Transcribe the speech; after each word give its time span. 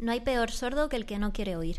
No 0.00 0.12
hay 0.12 0.20
peor 0.20 0.52
sordo 0.52 0.88
que 0.88 0.94
el 0.94 1.06
que 1.06 1.18
no 1.18 1.32
quiere 1.32 1.56
oír. 1.56 1.78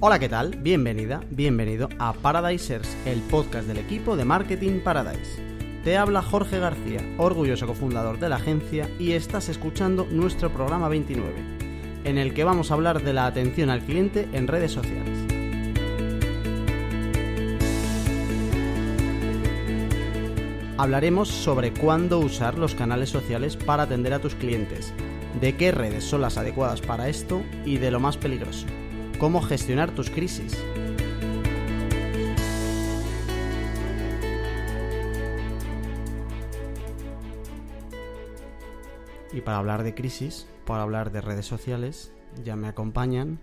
Hola, 0.00 0.18
¿qué 0.18 0.30
tal? 0.30 0.56
Bienvenida, 0.56 1.22
bienvenido 1.30 1.90
a 1.98 2.14
Paradisers, 2.14 2.96
el 3.04 3.20
podcast 3.20 3.68
del 3.68 3.76
equipo 3.76 4.16
de 4.16 4.24
Marketing 4.24 4.80
Paradise. 4.82 5.42
Te 5.84 5.98
habla 5.98 6.22
Jorge 6.22 6.58
García, 6.58 7.00
orgulloso 7.18 7.66
cofundador 7.66 8.18
de 8.18 8.30
la 8.30 8.36
agencia, 8.36 8.88
y 8.98 9.12
estás 9.12 9.50
escuchando 9.50 10.06
nuestro 10.10 10.50
programa 10.50 10.88
29, 10.88 11.34
en 12.04 12.16
el 12.16 12.32
que 12.32 12.44
vamos 12.44 12.70
a 12.70 12.74
hablar 12.74 13.02
de 13.02 13.12
la 13.12 13.26
atención 13.26 13.68
al 13.68 13.82
cliente 13.82 14.26
en 14.32 14.48
redes 14.48 14.72
sociales. 14.72 15.11
Hablaremos 20.82 21.28
sobre 21.28 21.72
cuándo 21.72 22.18
usar 22.18 22.58
los 22.58 22.74
canales 22.74 23.08
sociales 23.08 23.56
para 23.56 23.84
atender 23.84 24.14
a 24.14 24.18
tus 24.18 24.34
clientes, 24.34 24.92
de 25.40 25.56
qué 25.56 25.70
redes 25.70 26.02
son 26.02 26.22
las 26.22 26.38
adecuadas 26.38 26.80
para 26.80 27.08
esto 27.08 27.44
y 27.64 27.76
de 27.78 27.92
lo 27.92 28.00
más 28.00 28.16
peligroso, 28.16 28.66
cómo 29.20 29.40
gestionar 29.42 29.92
tus 29.92 30.10
crisis. 30.10 30.60
Y 39.32 39.40
para 39.40 39.58
hablar 39.58 39.84
de 39.84 39.94
crisis, 39.94 40.48
para 40.66 40.82
hablar 40.82 41.12
de 41.12 41.20
redes 41.20 41.46
sociales, 41.46 42.12
ya 42.42 42.56
me 42.56 42.66
acompañan 42.66 43.38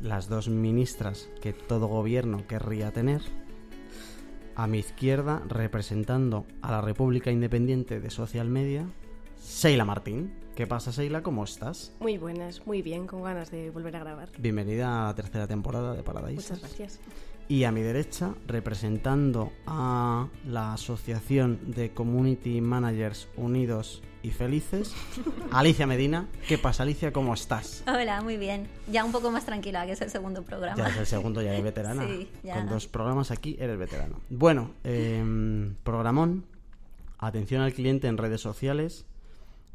las 0.00 0.30
dos 0.30 0.48
ministras 0.48 1.28
que 1.42 1.52
todo 1.52 1.88
gobierno 1.88 2.46
querría 2.46 2.90
tener. 2.90 3.20
A 4.58 4.66
mi 4.66 4.78
izquierda, 4.78 5.40
representando 5.46 6.44
a 6.62 6.72
la 6.72 6.80
República 6.80 7.30
Independiente 7.30 8.00
de 8.00 8.10
Social 8.10 8.48
Media, 8.48 8.88
Seila 9.36 9.84
Martín. 9.84 10.34
¿Qué 10.56 10.66
pasa, 10.66 10.90
Seila? 10.90 11.22
¿Cómo 11.22 11.44
estás? 11.44 11.94
Muy 12.00 12.18
buenas, 12.18 12.66
muy 12.66 12.82
bien, 12.82 13.06
con 13.06 13.22
ganas 13.22 13.52
de 13.52 13.70
volver 13.70 13.94
a 13.94 14.00
grabar. 14.00 14.30
Bienvenida 14.36 15.04
a 15.04 15.06
la 15.06 15.14
tercera 15.14 15.46
temporada 15.46 15.94
de 15.94 16.02
Paradise. 16.02 16.34
Muchas 16.34 16.58
gracias. 16.58 16.98
Y 17.46 17.62
a 17.62 17.70
mi 17.70 17.82
derecha, 17.82 18.34
representando 18.48 19.52
a 19.64 20.26
la 20.44 20.72
Asociación 20.72 21.70
de 21.70 21.94
Community 21.94 22.60
Managers 22.60 23.28
Unidos 23.36 24.02
y 24.28 24.30
Felices, 24.30 24.94
Alicia 25.50 25.86
Medina. 25.86 26.28
¿Qué 26.46 26.58
pasa, 26.58 26.82
Alicia? 26.82 27.14
¿Cómo 27.14 27.32
estás? 27.32 27.82
Hola, 27.86 28.20
muy 28.20 28.36
bien. 28.36 28.68
Ya 28.92 29.02
un 29.02 29.10
poco 29.10 29.30
más 29.30 29.46
tranquila, 29.46 29.86
que 29.86 29.92
es 29.92 30.02
el 30.02 30.10
segundo 30.10 30.42
programa. 30.42 30.76
Ya 30.76 30.88
es 30.88 30.96
el 30.98 31.06
segundo, 31.06 31.40
ya 31.40 31.52
eres 31.52 31.64
veterana. 31.64 32.06
Sí, 32.06 32.28
ya. 32.42 32.56
Con 32.56 32.68
dos 32.68 32.86
programas 32.86 33.30
aquí 33.30 33.56
eres 33.58 33.78
veterano. 33.78 34.20
Bueno, 34.28 34.72
eh, 34.84 35.72
programón, 35.82 36.44
atención 37.18 37.62
al 37.62 37.72
cliente 37.72 38.06
en 38.06 38.18
redes 38.18 38.42
sociales, 38.42 39.06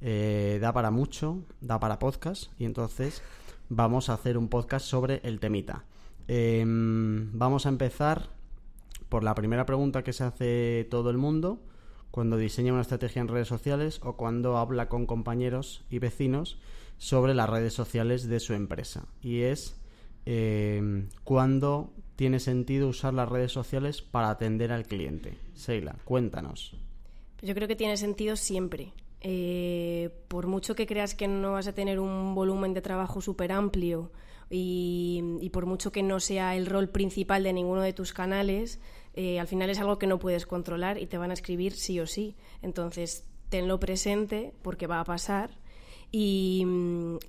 eh, 0.02 0.59
da 0.62 0.72
para 0.72 0.92
mucho, 0.92 1.40
da 1.59 1.80
para 1.80 1.98
podcast, 1.98 2.52
y 2.59 2.66
entonces 2.66 3.24
vamos 3.70 4.09
a 4.09 4.14
hacer 4.14 4.38
un 4.38 4.50
podcast 4.50 4.86
sobre 4.86 5.20
el 5.24 5.40
temita. 5.40 5.84
Eh, 6.28 6.64
vamos 6.68 7.66
a 7.66 7.70
empezar 7.70 8.30
por 9.09 9.24
la 9.24 9.34
primera 9.34 9.66
pregunta 9.66 10.04
que 10.04 10.14
se 10.14 10.24
hace 10.24 10.88
todo 10.92 11.09
el 11.09 11.18
mundo 11.18 11.59
cuando 12.14 12.38
diseña 12.38 12.73
una 12.73 12.83
estrategia 12.83 13.23
en 13.23 13.28
redes 13.28 13.47
sociales 13.47 14.00
o 14.03 14.14
cuando 14.14 14.58
habla 14.58 14.88
con 14.88 15.08
compañeros 15.08 15.83
y 15.89 15.97
vecinos 15.97 16.59
sobre 17.00 17.33
las 17.33 17.50
redes 17.50 17.73
sociales 17.73 18.28
de 18.28 18.39
su 18.39 18.53
empresa. 18.53 19.08
Y 19.23 19.42
es 19.42 19.81
eh, 20.28 21.08
cuándo 21.23 21.91
tiene 22.16 22.39
sentido 22.39 22.88
usar 22.88 23.16
las 23.16 23.30
redes 23.30 23.52
sociales 23.52 24.03
para 24.03 24.30
atender 24.30 24.72
al 24.72 24.86
cliente. 24.86 25.39
Seila, 25.56 25.95
cuéntanos. 26.06 26.75
Yo 27.41 27.56
creo 27.56 27.67
que 27.67 27.75
tiene 27.75 27.97
sentido 27.97 28.35
siempre. 28.35 28.94
Eh, 29.22 30.12
por 30.28 30.46
mucho 30.46 30.75
que 30.75 30.85
creas 30.85 31.16
que 31.16 31.28
no 31.28 31.53
vas 31.53 31.66
a 31.66 31.73
tener 31.73 32.00
un 32.00 32.35
volumen 32.35 32.75
de 32.75 32.84
trabajo 32.84 33.22
súper 33.22 33.52
amplio 33.52 34.12
y 34.56 35.50
por 35.52 35.66
mucho 35.66 35.91
que 35.91 36.03
no 36.03 36.19
sea 36.19 36.56
el 36.56 36.68
rol 36.68 36.90
principal 36.90 37.41
de 37.41 37.53
ninguno 37.53 37.81
de 37.81 37.91
tus 37.91 38.13
canales, 38.13 38.79
eh, 39.16 39.40
al 39.40 39.47
final 39.47 39.69
es 39.69 39.79
algo 39.79 40.00
que 40.00 40.07
no 40.07 40.19
puedes 40.19 40.46
controlar 40.46 40.97
y 40.97 41.06
te 41.06 41.18
van 41.18 41.31
a 41.31 41.34
escribir 41.34 41.74
sí 41.74 42.00
o 42.00 42.07
sí. 42.07 42.35
Entonces, 42.62 43.25
tenlo 43.50 43.79
presente 43.79 44.53
porque 44.62 44.88
va 44.88 45.00
a 45.00 45.03
pasar 45.03 45.51
y, 46.12 46.66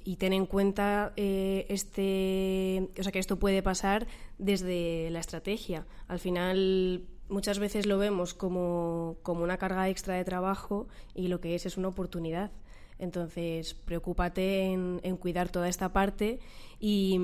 y 0.05 0.17
ten 0.17 0.33
en 0.33 0.47
cuenta 0.47 1.13
eh, 1.17 1.67
este, 1.69 2.91
o 2.99 3.03
sea, 3.03 3.13
que 3.13 3.19
esto 3.19 3.39
puede 3.39 3.63
pasar 3.63 4.07
desde 4.39 5.11
la 5.11 5.21
estrategia. 5.21 5.87
Al 6.09 6.19
final, 6.19 7.05
muchas 7.29 7.59
veces 7.59 7.87
lo 7.87 7.99
vemos 7.99 8.35
como, 8.35 9.17
como 9.23 9.43
una 9.43 9.59
carga 9.59 9.89
extra 9.89 10.15
de 10.15 10.25
trabajo 10.25 10.89
y 11.15 11.29
lo 11.29 11.41
que 11.41 11.55
es 11.55 11.67
es 11.67 11.77
una 11.77 11.89
oportunidad. 11.89 12.51
Entonces, 12.99 13.75
preocúpate 13.75 14.73
en, 14.73 15.17
cuidar 15.17 15.49
toda 15.49 15.69
esta 15.69 15.93
parte 15.93 16.39
y, 16.79 17.19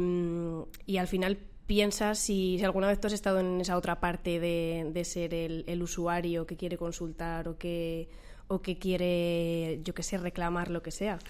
y 0.84 0.96
al 0.96 1.06
final 1.06 1.38
piensa 1.70 2.16
si, 2.16 2.58
si, 2.58 2.64
alguna 2.64 2.88
vez 2.88 2.98
tú 3.00 3.06
has 3.06 3.12
estado 3.12 3.38
en 3.38 3.60
esa 3.60 3.76
otra 3.76 4.00
parte 4.00 4.40
de, 4.40 4.90
de 4.92 5.04
ser 5.04 5.32
el, 5.32 5.62
el, 5.68 5.80
usuario 5.84 6.44
que 6.44 6.56
quiere 6.56 6.76
consultar 6.76 7.46
o 7.46 7.58
que, 7.58 8.08
o 8.48 8.60
que 8.60 8.76
quiere, 8.76 9.80
yo 9.84 9.94
que 9.94 10.02
sé, 10.02 10.18
reclamar 10.18 10.68
lo 10.68 10.82
que 10.82 10.90
sea. 10.90 11.20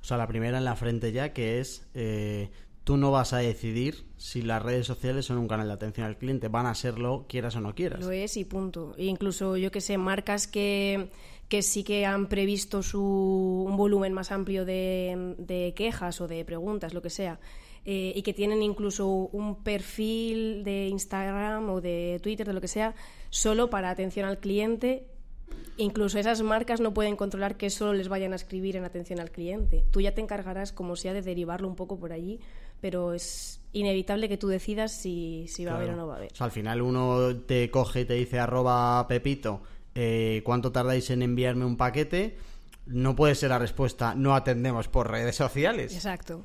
O 0.00 0.04
sea, 0.04 0.16
la 0.16 0.26
primera 0.26 0.56
en 0.56 0.64
la 0.64 0.74
frente 0.74 1.12
ya, 1.12 1.34
que 1.34 1.60
es 1.60 1.86
eh, 1.92 2.48
tú 2.82 2.96
no 2.96 3.10
vas 3.10 3.34
a 3.34 3.38
decidir 3.40 4.06
si 4.16 4.40
las 4.40 4.62
redes 4.62 4.86
sociales 4.86 5.26
son 5.26 5.36
un 5.36 5.46
canal 5.46 5.68
de 5.68 5.74
atención 5.74 6.06
al 6.06 6.16
cliente, 6.16 6.48
van 6.48 6.64
a 6.64 6.74
serlo 6.74 7.26
quieras 7.28 7.54
o 7.56 7.60
no 7.60 7.74
quieras. 7.74 8.00
Lo 8.00 8.10
es 8.10 8.38
y 8.38 8.46
punto. 8.46 8.94
E 8.96 9.04
incluso, 9.04 9.58
yo 9.58 9.70
que 9.70 9.82
sé, 9.82 9.98
marcas 9.98 10.46
que, 10.46 11.10
que 11.50 11.62
sí 11.62 11.82
que 11.82 12.06
han 12.06 12.28
previsto 12.28 12.80
su, 12.80 13.64
un 13.68 13.76
volumen 13.76 14.12
más 14.12 14.30
amplio 14.30 14.64
de, 14.64 15.34
de 15.36 15.74
quejas 15.74 16.20
o 16.20 16.28
de 16.28 16.44
preguntas, 16.44 16.94
lo 16.94 17.02
que 17.02 17.10
sea, 17.10 17.40
eh, 17.84 18.12
y 18.14 18.22
que 18.22 18.32
tienen 18.32 18.62
incluso 18.62 19.08
un 19.08 19.56
perfil 19.56 20.62
de 20.62 20.86
Instagram 20.86 21.68
o 21.68 21.80
de 21.80 22.20
Twitter, 22.22 22.46
de 22.46 22.52
lo 22.52 22.60
que 22.60 22.68
sea, 22.68 22.94
solo 23.30 23.68
para 23.68 23.90
atención 23.90 24.26
al 24.26 24.38
cliente. 24.38 25.08
Incluso 25.76 26.20
esas 26.20 26.40
marcas 26.40 26.80
no 26.80 26.94
pueden 26.94 27.16
controlar 27.16 27.56
que 27.56 27.68
solo 27.68 27.94
les 27.94 28.08
vayan 28.08 28.32
a 28.32 28.36
escribir 28.36 28.76
en 28.76 28.84
atención 28.84 29.18
al 29.18 29.32
cliente. 29.32 29.84
Tú 29.90 30.00
ya 30.00 30.14
te 30.14 30.20
encargarás, 30.20 30.72
como 30.72 30.94
sea, 30.94 31.14
de 31.14 31.22
derivarlo 31.22 31.66
un 31.66 31.74
poco 31.74 31.98
por 31.98 32.12
allí, 32.12 32.38
pero 32.80 33.12
es 33.12 33.60
inevitable 33.72 34.28
que 34.28 34.36
tú 34.36 34.46
decidas 34.46 34.92
si, 34.92 35.46
si 35.48 35.64
va 35.64 35.72
claro. 35.72 35.80
a 35.80 35.82
haber 35.82 35.94
o 35.94 35.96
no 35.96 36.06
va 36.06 36.14
a 36.14 36.16
haber. 36.18 36.32
O 36.32 36.36
sea, 36.36 36.44
al 36.44 36.52
final 36.52 36.80
uno 36.80 37.36
te 37.38 37.70
coge 37.72 38.02
y 38.02 38.04
te 38.04 38.14
dice 38.14 38.38
arroba 38.38 39.04
Pepito, 39.08 39.62
eh, 39.94 40.42
¿cuánto 40.44 40.72
tardáis 40.72 41.10
en 41.10 41.22
enviarme 41.22 41.64
un 41.64 41.76
paquete? 41.76 42.36
No 42.86 43.14
puede 43.14 43.34
ser 43.34 43.50
la 43.50 43.58
respuesta, 43.58 44.14
no 44.14 44.34
atendemos 44.34 44.88
por 44.88 45.10
redes 45.10 45.36
sociales. 45.36 45.94
Exacto. 45.94 46.44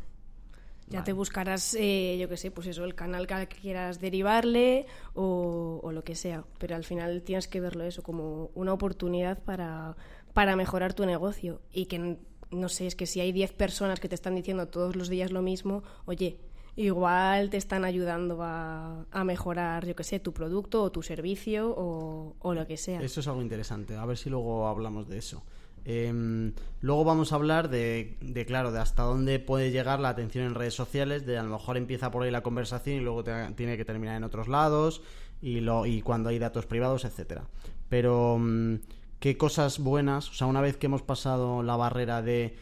Ya 0.88 1.00
vale. 1.00 1.06
te 1.06 1.14
buscarás, 1.14 1.76
eh, 1.80 2.18
yo 2.20 2.30
qué 2.30 2.38
sé, 2.38 2.52
pues 2.52 2.68
eso, 2.68 2.84
el 2.84 2.94
canal 2.94 3.26
que 3.26 3.48
quieras 3.48 4.00
derivarle 4.00 4.86
o, 5.16 5.80
o, 5.82 5.92
lo 5.92 6.04
que 6.04 6.14
sea. 6.14 6.44
Pero 6.60 6.76
al 6.76 6.84
final 6.84 7.24
tienes 7.24 7.48
que 7.48 7.60
verlo 7.60 7.84
eso 7.86 8.04
como 8.04 8.52
una 8.54 8.74
oportunidad 8.74 9.42
para, 9.42 9.96
para 10.34 10.56
mejorar 10.56 10.94
tu 10.94 11.06
negocio. 11.08 11.62
Y 11.72 11.88
que, 11.88 12.18
no 12.52 12.70
sé, 12.70 12.86
es 12.86 12.96
que 12.96 13.08
si 13.08 13.20
hay 13.20 13.32
10 13.32 13.54
personas 13.54 14.00
que 14.00 14.10
te 14.10 14.16
están 14.16 14.36
diciendo 14.36 14.68
todos 14.68 14.96
los 14.96 15.10
días 15.10 15.32
lo 15.32 15.42
mismo, 15.42 15.82
oye, 16.06 16.38
igual 16.76 17.50
te 17.50 17.58
están 17.58 17.86
ayudando 17.86 18.40
a, 18.42 19.06
a 19.12 19.24
mejorar, 19.24 19.86
yo 19.86 19.96
qué 19.96 20.04
sé, 20.04 20.20
tu 20.20 20.34
producto 20.34 20.84
o 20.84 20.92
tu 20.92 21.02
servicio 21.02 21.74
o, 21.76 22.36
o 22.40 22.54
lo 22.54 22.68
que 22.68 22.78
sea. 22.78 23.02
Eso 23.02 23.20
es 23.20 23.28
algo 23.28 23.42
interesante. 23.42 23.96
A 23.96 24.06
ver 24.06 24.18
si 24.18 24.30
luego 24.30 24.68
hablamos 24.68 25.08
de 25.08 25.18
eso. 25.18 25.44
Eh, 25.88 26.52
luego 26.82 27.04
vamos 27.04 27.32
a 27.32 27.36
hablar 27.36 27.70
de, 27.70 28.18
de, 28.20 28.46
claro, 28.46 28.72
de 28.72 28.80
hasta 28.80 29.04
dónde 29.04 29.40
puede 29.40 29.70
llegar 29.70 30.00
la 30.00 30.10
atención 30.10 30.44
en 30.46 30.56
redes 30.56 30.74
sociales, 30.74 31.26
de 31.28 31.38
a 31.38 31.44
lo 31.44 31.52
mejor 31.52 31.78
empieza 31.78 32.10
por 32.10 32.24
ahí 32.24 32.32
la 32.32 32.42
conversación 32.42 32.98
y 32.98 33.00
luego 33.02 33.24
te, 33.24 33.32
tiene 33.54 33.78
que 33.78 33.86
terminar 33.86 34.18
en 34.18 34.24
otros 34.24 34.48
lados 34.48 35.04
y, 35.42 35.60
lo, 35.60 35.86
y 35.86 36.02
cuando 36.02 36.30
hay 36.30 36.40
datos 36.40 36.66
privados, 36.66 37.06
etcétera. 37.06 37.46
Pero 37.88 38.38
mm, 38.40 38.78
qué 39.20 39.38
cosas 39.38 39.78
buenas, 39.78 40.30
o 40.32 40.34
sea, 40.34 40.48
una 40.48 40.60
vez 40.60 40.76
que 40.76 40.88
hemos 40.88 41.04
pasado 41.04 41.62
la 41.62 41.76
barrera 41.76 42.24
de 42.24 42.56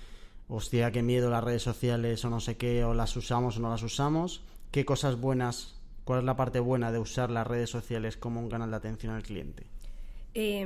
hostia, 0.56 0.92
qué 0.92 1.02
miedo 1.02 1.32
las 1.32 1.44
redes 1.44 1.64
sociales 1.64 2.24
o 2.26 2.30
no 2.30 2.40
sé 2.40 2.58
qué, 2.58 2.84
o 2.84 2.94
las 2.94 3.18
usamos 3.18 3.58
o 3.58 3.60
no 3.60 3.72
las 3.72 3.82
usamos, 3.82 4.44
qué 4.70 4.86
cosas 4.86 5.20
buenas, 5.20 5.82
cuál 6.04 6.20
es 6.20 6.26
la 6.26 6.36
parte 6.36 6.60
buena 6.60 6.92
de 6.92 7.00
usar 7.00 7.32
las 7.32 7.48
redes 7.48 7.72
sociales 7.72 8.18
como 8.18 8.40
un 8.40 8.50
canal 8.50 8.70
de 8.70 8.78
atención 8.78 9.16
al 9.16 9.24
cliente. 9.24 9.66
Eh, 10.36 10.64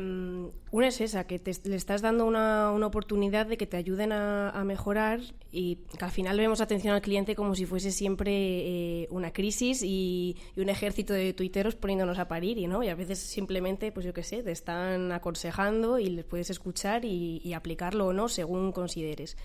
una 0.71 0.87
es 0.87 1.01
esa, 1.01 1.25
que 1.25 1.39
te, 1.39 1.51
le 1.63 1.75
estás 1.75 2.01
dando 2.01 2.25
una, 2.25 2.71
una, 2.71 2.87
oportunidad 2.87 3.45
de 3.47 3.57
que 3.57 3.67
te 3.67 3.75
ayuden 3.75 4.13
a, 4.13 4.49
a, 4.49 4.63
mejorar 4.63 5.19
y 5.51 5.75
que 5.97 6.05
al 6.05 6.11
final 6.11 6.37
vemos 6.37 6.61
atención 6.61 6.93
al 6.93 7.01
cliente 7.01 7.35
como 7.35 7.53
si 7.53 7.65
fuese 7.65 7.91
siempre 7.91 8.31
eh, 8.31 9.07
una 9.09 9.31
crisis 9.33 9.83
y, 9.83 10.37
y, 10.55 10.61
un 10.61 10.69
ejército 10.69 11.13
de 11.13 11.33
tuiteros 11.33 11.75
poniéndonos 11.75 12.17
a 12.17 12.29
parir, 12.29 12.65
¿no? 12.69 12.81
y 12.81 12.87
a 12.87 12.95
veces 12.95 13.19
simplemente, 13.19 13.91
pues 13.91 14.05
yo 14.05 14.13
qué 14.13 14.23
sé, 14.23 14.41
te 14.41 14.51
están 14.51 15.11
aconsejando 15.11 15.99
y 15.99 16.07
les 16.07 16.23
puedes 16.23 16.49
escuchar 16.49 17.03
y, 17.03 17.41
y 17.43 17.51
aplicarlo 17.51 18.07
o 18.07 18.13
no 18.13 18.29
según 18.29 18.71
consideres. 18.71 19.35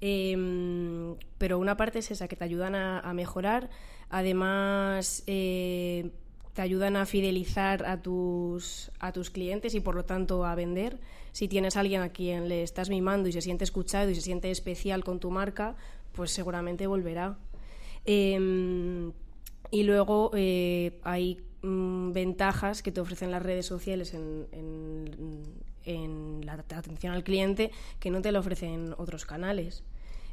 Eh, 0.00 1.16
pero 1.38 1.58
una 1.58 1.76
parte 1.76 2.00
es 2.00 2.10
esa, 2.10 2.28
que 2.28 2.36
te 2.36 2.44
ayudan 2.44 2.74
a, 2.74 3.12
mejorar. 3.14 3.70
Además, 4.10 5.22
eh, 5.26 6.10
te 6.54 6.62
ayudan 6.62 6.96
a 6.96 7.06
fidelizar 7.06 7.84
a 7.86 8.00
tus, 8.00 8.90
a 8.98 9.12
tus 9.12 9.30
clientes 9.30 9.74
y 9.74 9.80
por 9.80 9.94
lo 9.94 10.04
tanto 10.04 10.44
a 10.44 10.54
vender. 10.54 10.98
Si 11.32 11.48
tienes 11.48 11.76
a 11.76 11.80
alguien 11.80 12.02
a 12.02 12.10
quien 12.10 12.48
le 12.48 12.62
estás 12.62 12.88
mimando 12.88 13.28
y 13.28 13.32
se 13.32 13.42
siente 13.42 13.64
escuchado 13.64 14.10
y 14.10 14.14
se 14.14 14.22
siente 14.22 14.50
especial 14.50 15.04
con 15.04 15.20
tu 15.20 15.30
marca, 15.30 15.76
pues 16.12 16.30
seguramente 16.30 16.86
volverá. 16.86 17.38
Em, 18.04 19.12
y 19.70 19.82
luego 19.82 20.30
eh, 20.34 20.98
hay 21.02 21.42
mm, 21.62 22.12
ventajas 22.12 22.82
que 22.82 22.92
te 22.92 23.00
ofrecen 23.00 23.30
las 23.30 23.42
redes 23.42 23.66
sociales 23.66 24.14
en 24.14 24.46
la 25.86 26.52
atención 26.52 27.12
al 27.12 27.24
cliente 27.24 27.70
que 28.00 28.10
no 28.10 28.22
te 28.22 28.32
lo 28.32 28.40
ofrecen 28.40 28.94
otros 28.98 29.24
canales. 29.24 29.84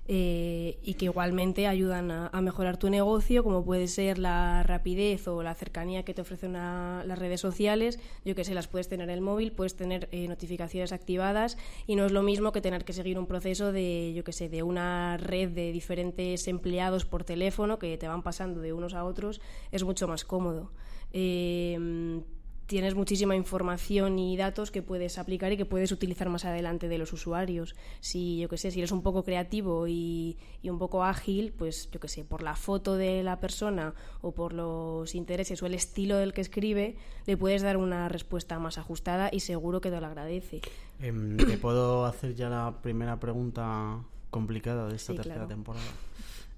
Eh, 0.06 0.80
y 0.84 0.96
que 0.96 1.06
igualmente 1.06 1.66
ayudan 1.66 2.12
a, 2.12 2.42
mejorar 2.42 2.76
tu 2.76 2.90
negocio, 2.90 3.42
como 3.42 3.64
puede 3.64 3.88
ser 3.88 4.18
la 4.18 4.62
rapidez 4.64 5.30
o 5.30 5.42
la 5.44 5.56
cercanía 5.56 6.04
que 6.04 6.14
te 6.14 6.22
ofrecen 6.22 6.52
las 6.54 7.18
redes 7.18 7.40
sociales. 7.40 8.00
Yo 8.26 8.36
que 8.36 8.44
sé, 8.44 8.54
las 8.54 8.68
puedes 8.68 8.90
tener 8.90 9.10
en 9.10 9.16
el 9.16 9.22
móvil, 9.22 9.54
puedes 9.54 9.78
tener 9.78 10.10
eh, 10.12 10.28
notificaciones 10.28 10.92
activadas 10.92 11.58
y 11.88 11.96
no 11.96 12.06
es 12.06 12.12
lo 12.12 12.22
mismo 12.22 12.52
que 12.52 12.60
tener 12.60 12.84
que 12.84 12.92
seguir 12.92 13.18
un 13.18 13.28
proceso 13.28 13.72
de, 13.72 14.12
yo 14.14 14.26
que 14.26 14.34
sé, 14.34 14.50
de 14.50 14.62
una 14.62 15.16
red 15.16 15.50
de 15.52 15.72
diferentes 15.72 16.50
empleados 16.50 17.06
por 17.06 17.24
teléfono 17.24 17.80
que 17.80 17.98
te 17.98 18.08
van 18.10 18.24
pasando 18.24 18.60
de 18.60 18.74
unos 18.74 18.94
a 18.96 19.06
otros. 19.06 19.40
Es 19.72 19.86
mucho 19.86 20.10
más 20.10 20.26
cómodo. 20.26 20.74
Eh, 21.14 22.22
tienes 22.66 22.96
muchísima 22.96 23.36
información 23.36 24.20
y 24.20 24.38
datos 24.38 24.72
que 24.72 24.82
puedes 24.82 25.18
aplicar 25.18 25.52
y 25.52 25.58
que 25.58 25.66
puedes 25.66 25.92
utilizar 25.92 26.30
más 26.30 26.46
adelante 26.46 26.88
de 26.88 26.98
los 26.98 27.14
usuarios. 27.14 27.76
Si, 28.00 28.40
yo 28.40 28.50
que 28.50 28.58
sé, 28.58 28.72
si 28.72 28.80
eres 28.80 28.92
un 28.92 29.02
poco 29.04 29.24
creativo 29.24 29.88
y, 29.88 30.38
un 30.64 30.80
poco 30.80 31.04
ágil, 31.04 31.54
pues 31.58 31.90
yo 31.92 32.00
que 32.00 32.08
sé, 32.08 32.24
por 32.24 32.42
la 32.42 32.56
foto 32.56 32.96
de 32.96 33.24
la 33.24 33.40
persona 33.40 33.94
o 34.22 34.32
por 34.32 34.54
los 34.54 35.14
intereses 35.16 35.62
o 35.62 35.66
el 35.66 35.74
estilo 35.74 36.18
del 36.18 36.34
que 36.34 36.42
escribe, 36.42 36.96
le 37.26 37.38
puedes 37.38 37.62
dar 37.62 37.78
una 37.78 38.10
respuesta 38.10 38.60
más 38.60 38.78
ajustada 38.78 39.30
y 39.32 39.42
seguro 39.42 39.82
que 39.82 39.92
te 39.92 40.00
lo 40.00 40.08
agradece. 40.08 40.62
Em, 41.00 41.38
¿Te 41.38 41.58
puedo 41.58 42.06
hacer 42.06 42.36
ya 42.36 42.50
la 42.50 42.82
primera 42.82 43.20
pregunta 43.20 44.00
complicada 44.30 44.88
de 44.88 44.96
esta 44.96 45.14
tercera 45.14 45.48
temporada? 45.48 45.86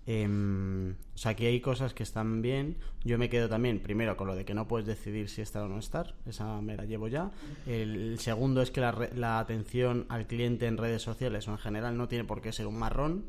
Em, 0.08 0.92
o 0.92 1.18
sea, 1.18 1.32
aquí 1.32 1.46
hay 1.46 1.60
cosas 1.62 1.94
que 1.94 2.04
están 2.04 2.42
bien. 2.42 2.78
Yo 3.04 3.18
me 3.18 3.30
quedo 3.30 3.50
también, 3.50 3.80
primero, 3.80 4.16
con 4.18 4.28
lo 4.28 4.36
de 4.36 4.46
que 4.46 4.54
no 4.54 4.68
puedes 4.68 4.86
decidir 4.86 5.30
si 5.30 5.42
estar 5.42 5.64
o 5.64 5.68
no 5.68 5.80
estar. 5.80 6.14
Esa 6.28 6.62
me 6.62 6.76
la 6.76 6.86
llevo 6.86 7.08
ya. 7.08 7.32
El, 7.66 8.20
segundo 8.20 8.62
es 8.62 8.72
que 8.72 8.82
la, 8.82 9.10
la, 9.16 9.40
atención 9.40 10.06
al 10.10 10.28
cliente 10.28 10.68
en 10.68 10.78
redes 10.78 11.02
sociales 11.02 11.48
o 11.48 11.52
en 11.52 11.58
general 11.58 11.98
no 11.98 12.08
tiene 12.08 12.24
por 12.24 12.42
qué 12.42 12.52
ser 12.52 12.68
un 12.68 12.78
marrón 12.78 13.24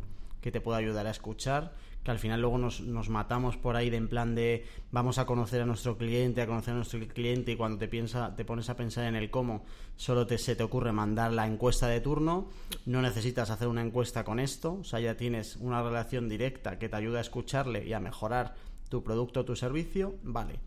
que 0.47 0.53
te 0.53 0.61
pueda 0.61 0.79
ayudar 0.79 1.09
a 1.09 1.11
escuchar 1.11 1.75
que 2.05 2.13
al 2.13 2.21
final 2.21 2.41
luego 2.41 2.57
nos, 2.57 3.09
matamos 3.09 3.57
por 3.57 3.75
ahí 3.75 3.91
de 3.91 3.97
en 3.97 4.07
plan 4.07 4.37
de 4.37 4.65
vamos 4.93 5.19
a 5.19 5.27
conocer 5.27 5.61
a 5.61 5.67
nuestro 5.67 5.99
cliente, 5.99 6.41
a 6.41 6.47
conocer 6.47 6.75
a 6.75 6.77
nuestro 6.77 7.01
cliente 7.09 7.51
y 7.51 7.57
cuando 7.57 7.79
te 7.79 7.89
piensa, 7.89 8.33
te 8.37 8.45
pones 8.45 8.71
a 8.71 8.77
pensar 8.77 9.07
en 9.07 9.17
el 9.17 9.29
cómo, 9.29 9.65
solo 9.97 10.25
te, 10.25 10.39
se 10.39 10.55
te 10.55 10.63
ocurre 10.63 10.93
mandar 10.93 11.33
la 11.33 11.49
encuesta 11.49 11.89
de 11.89 12.01
turno, 12.01 12.49
no 12.85 13.03
necesitas 13.03 13.51
hacer 13.51 13.67
una 13.67 13.83
encuesta 13.83 14.23
con 14.23 14.39
esto, 14.39 14.75
o 14.75 14.85
sea, 14.85 15.01
ya 15.01 15.17
tienes 15.17 15.57
una 15.57 15.83
relación 15.83 16.29
directa 16.29 16.79
que 16.79 16.89
te 16.89 16.95
ayuda 16.95 17.19
a 17.19 17.23
escucharle 17.23 17.85
y 17.85 17.93
a 17.93 17.99
mejorar 17.99 18.55
tu 18.89 19.03
producto 19.03 19.41
o 19.41 19.45
tu 19.45 19.57
servicio, 19.57 20.15
vale. 20.23 20.61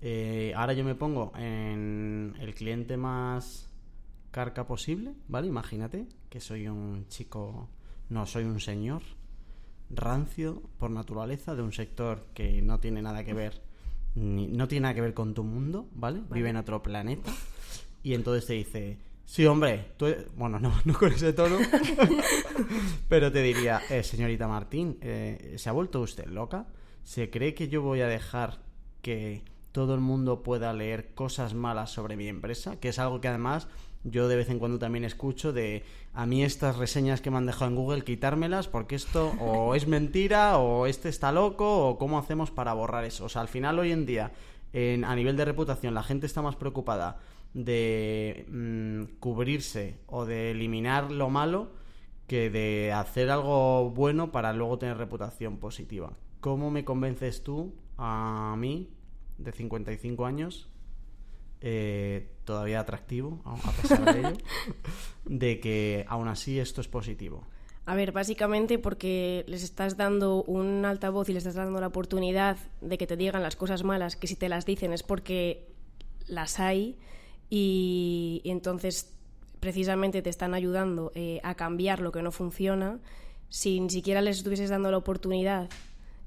Eh, 0.00 0.52
ahora 0.54 0.74
yo 0.74 0.84
me 0.84 0.94
pongo 0.94 1.32
en 1.36 2.36
el 2.38 2.54
cliente 2.54 2.96
más 2.96 3.68
carca 4.30 4.64
posible, 4.64 5.14
¿vale? 5.26 5.48
Imagínate 5.48 6.06
que 6.30 6.38
soy 6.38 6.68
un 6.68 7.08
chico, 7.08 7.68
no, 8.10 8.26
soy 8.26 8.44
un 8.44 8.60
señor 8.60 9.02
rancio 9.96 10.62
por 10.78 10.90
naturaleza 10.90 11.54
de 11.54 11.62
un 11.62 11.72
sector 11.72 12.26
que 12.34 12.62
no 12.62 12.80
tiene 12.80 13.02
nada 13.02 13.24
que 13.24 13.34
ver 13.34 13.62
ni, 14.14 14.46
no 14.46 14.68
tiene 14.68 14.82
nada 14.82 14.94
que 14.94 15.00
ver 15.00 15.14
con 15.14 15.34
tu 15.34 15.44
mundo, 15.44 15.88
¿vale? 15.92 16.22
Vive 16.30 16.50
en 16.50 16.56
otro 16.56 16.82
planeta 16.82 17.32
y 18.02 18.14
entonces 18.14 18.46
te 18.46 18.52
dice, 18.54 18.98
sí, 19.24 19.46
hombre, 19.46 19.92
tú 19.96 20.06
bueno, 20.36 20.58
no, 20.60 20.72
no 20.84 20.94
con 20.94 21.12
ese 21.12 21.32
tono, 21.32 21.58
pero 23.08 23.32
te 23.32 23.42
diría, 23.42 23.82
eh, 23.90 24.02
señorita 24.02 24.46
Martín, 24.48 24.98
eh, 25.00 25.54
¿se 25.58 25.68
ha 25.68 25.72
vuelto 25.72 26.00
usted 26.00 26.26
loca? 26.26 26.66
¿Se 27.02 27.30
cree 27.30 27.54
que 27.54 27.68
yo 27.68 27.82
voy 27.82 28.00
a 28.00 28.08
dejar 28.08 28.60
que 29.02 29.42
todo 29.72 29.94
el 29.94 30.00
mundo 30.00 30.42
pueda 30.42 30.72
leer 30.72 31.14
cosas 31.14 31.54
malas 31.54 31.90
sobre 31.90 32.16
mi 32.16 32.28
empresa? 32.28 32.78
Que 32.80 32.88
es 32.88 32.98
algo 32.98 33.20
que 33.20 33.28
además 33.28 33.68
yo 34.04 34.28
de 34.28 34.36
vez 34.36 34.50
en 34.50 34.58
cuando 34.58 34.78
también 34.78 35.04
escucho 35.04 35.52
de 35.52 35.82
a 36.12 36.26
mí 36.26 36.44
estas 36.44 36.76
reseñas 36.76 37.20
que 37.20 37.30
me 37.30 37.38
han 37.38 37.46
dejado 37.46 37.70
en 37.70 37.76
Google 37.76 38.04
quitármelas 38.04 38.68
porque 38.68 38.94
esto 38.94 39.32
o 39.40 39.74
es 39.74 39.88
mentira 39.88 40.58
o 40.58 40.86
este 40.86 41.08
está 41.08 41.32
loco 41.32 41.88
o 41.88 41.98
cómo 41.98 42.18
hacemos 42.18 42.50
para 42.50 42.74
borrar 42.74 43.04
eso. 43.04 43.24
O 43.24 43.28
sea, 43.28 43.40
al 43.40 43.48
final 43.48 43.78
hoy 43.78 43.92
en 43.92 44.04
día 44.04 44.32
en, 44.72 45.04
a 45.04 45.16
nivel 45.16 45.36
de 45.36 45.46
reputación 45.46 45.94
la 45.94 46.02
gente 46.02 46.26
está 46.26 46.42
más 46.42 46.56
preocupada 46.56 47.18
de 47.54 48.46
mm, 48.50 49.18
cubrirse 49.20 49.98
o 50.06 50.26
de 50.26 50.50
eliminar 50.50 51.10
lo 51.10 51.30
malo 51.30 51.70
que 52.26 52.50
de 52.50 52.92
hacer 52.92 53.30
algo 53.30 53.90
bueno 53.90 54.32
para 54.32 54.52
luego 54.52 54.78
tener 54.78 54.96
reputación 54.96 55.58
positiva. 55.58 56.12
¿Cómo 56.40 56.70
me 56.70 56.84
convences 56.84 57.42
tú 57.42 57.74
a 57.96 58.54
mí 58.58 58.90
de 59.38 59.52
55 59.52 60.26
años 60.26 60.68
eh, 61.66 62.28
todavía 62.44 62.78
atractivo, 62.78 63.40
a 63.46 63.72
pesar 63.72 64.04
de 64.12 64.20
ello, 64.20 64.36
de 65.24 65.60
que 65.60 66.04
aún 66.08 66.28
así 66.28 66.58
esto 66.58 66.82
es 66.82 66.88
positivo. 66.88 67.42
A 67.86 67.94
ver, 67.94 68.12
básicamente 68.12 68.78
porque 68.78 69.46
les 69.48 69.62
estás 69.62 69.96
dando 69.96 70.42
un 70.42 70.84
altavoz 70.84 71.30
y 71.30 71.32
les 71.32 71.46
estás 71.46 71.64
dando 71.64 71.80
la 71.80 71.86
oportunidad 71.86 72.58
de 72.82 72.98
que 72.98 73.06
te 73.06 73.16
digan 73.16 73.42
las 73.42 73.56
cosas 73.56 73.82
malas, 73.82 74.14
que 74.14 74.26
si 74.26 74.36
te 74.36 74.50
las 74.50 74.66
dicen 74.66 74.92
es 74.92 75.02
porque 75.02 75.66
las 76.26 76.60
hay 76.60 76.98
y, 77.48 78.42
entonces 78.44 79.10
precisamente 79.60 80.20
te 80.20 80.28
están 80.28 80.52
ayudando 80.52 81.12
eh, 81.14 81.40
a 81.44 81.54
cambiar 81.54 82.00
lo 82.00 82.12
que 82.12 82.20
no 82.20 82.30
funciona. 82.30 83.00
Si 83.48 83.80
ni 83.80 83.88
siquiera 83.88 84.20
les 84.20 84.36
estuvieses 84.36 84.68
dando 84.68 84.90
la 84.90 84.98
oportunidad 84.98 85.70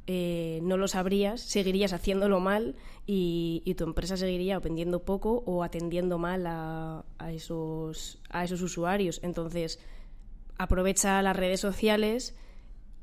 eh, 0.10 0.62
no 0.64 0.78
lo 0.78 0.88
sabrías, 0.88 1.42
seguirías 1.42 1.92
haciéndolo 1.92 2.40
mal 2.40 2.76
y, 3.06 3.76
tu 3.78 3.84
empresa 3.84 4.16
seguiría 4.16 4.58
vendiendo 4.60 5.04
poco 5.04 5.44
o 5.46 5.64
atendiendo 5.64 6.18
mal 6.18 6.46
a, 6.48 7.04
esos, 7.30 8.22
a 8.30 8.46
esos 8.46 8.62
usuarios. 8.62 9.20
Entonces, 9.22 9.80
aprovecha 10.58 11.22
las 11.22 11.36
redes 11.36 11.60
sociales 11.60 12.36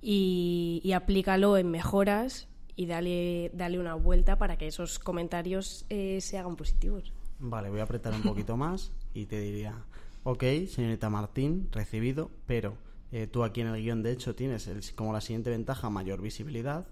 y, 0.01 0.91
aplícalo 0.95 1.59
en 1.59 1.71
mejoras 1.71 2.49
y 2.75 2.87
dale, 2.87 3.51
dale 3.53 3.79
una 3.79 3.95
vuelta 3.95 4.39
para 4.39 4.57
que 4.57 4.67
esos 4.67 4.99
comentarios 4.99 5.85
eh, 5.91 6.23
se 6.23 6.39
hagan 6.39 6.57
positivos. 6.57 7.13
Vale, 7.39 7.69
voy 7.69 7.81
a 7.81 7.85
apretar 7.85 8.15
un 8.15 8.23
poquito 8.23 8.57
más 8.59 8.93
y 9.13 9.27
te 9.27 9.41
diría, 9.41 9.85
ok, 10.23 10.43
señorita 10.69 11.11
Martín, 11.11 11.69
recibido, 11.71 12.31
pero 12.47 12.79
eh, 13.15 13.29
tú 13.29 13.45
aquí 13.45 13.61
en 13.61 13.69
el 13.69 13.81
guion, 13.81 14.03
de 14.03 14.11
hecho, 14.11 14.35
tienes 14.35 14.69
como 14.97 15.13
la 15.13 15.21
siguiente 15.21 15.49
ventaja 15.49 15.89
mayor 15.89 16.21
visibilidad, 16.21 16.89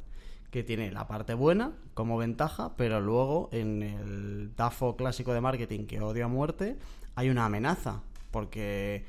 que 0.52 0.62
tiene 0.62 0.92
la 0.92 1.08
parte 1.08 1.34
buena 1.34 1.72
como 1.94 2.16
ventaja, 2.16 2.76
pero 2.76 3.00
luego 3.00 3.48
en 3.50 3.82
el 3.82 4.54
DAFO 4.54 4.94
clásico 4.94 5.34
de 5.34 5.40
marketing 5.40 5.86
que 5.86 6.00
odio 6.00 6.26
a 6.26 6.28
muerte, 6.28 6.76
hay 7.16 7.28
una 7.28 7.46
amenaza, 7.46 8.02
porque 8.30 9.04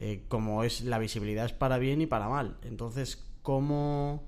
eh, 0.00 0.22
como 0.28 0.64
es 0.64 0.80
la 0.80 0.98
visibilidad 0.98 1.44
es 1.44 1.52
para 1.52 1.76
bien 1.76 2.00
y 2.00 2.06
para 2.06 2.30
mal. 2.30 2.56
Entonces, 2.62 3.22
¿cómo 3.42 4.22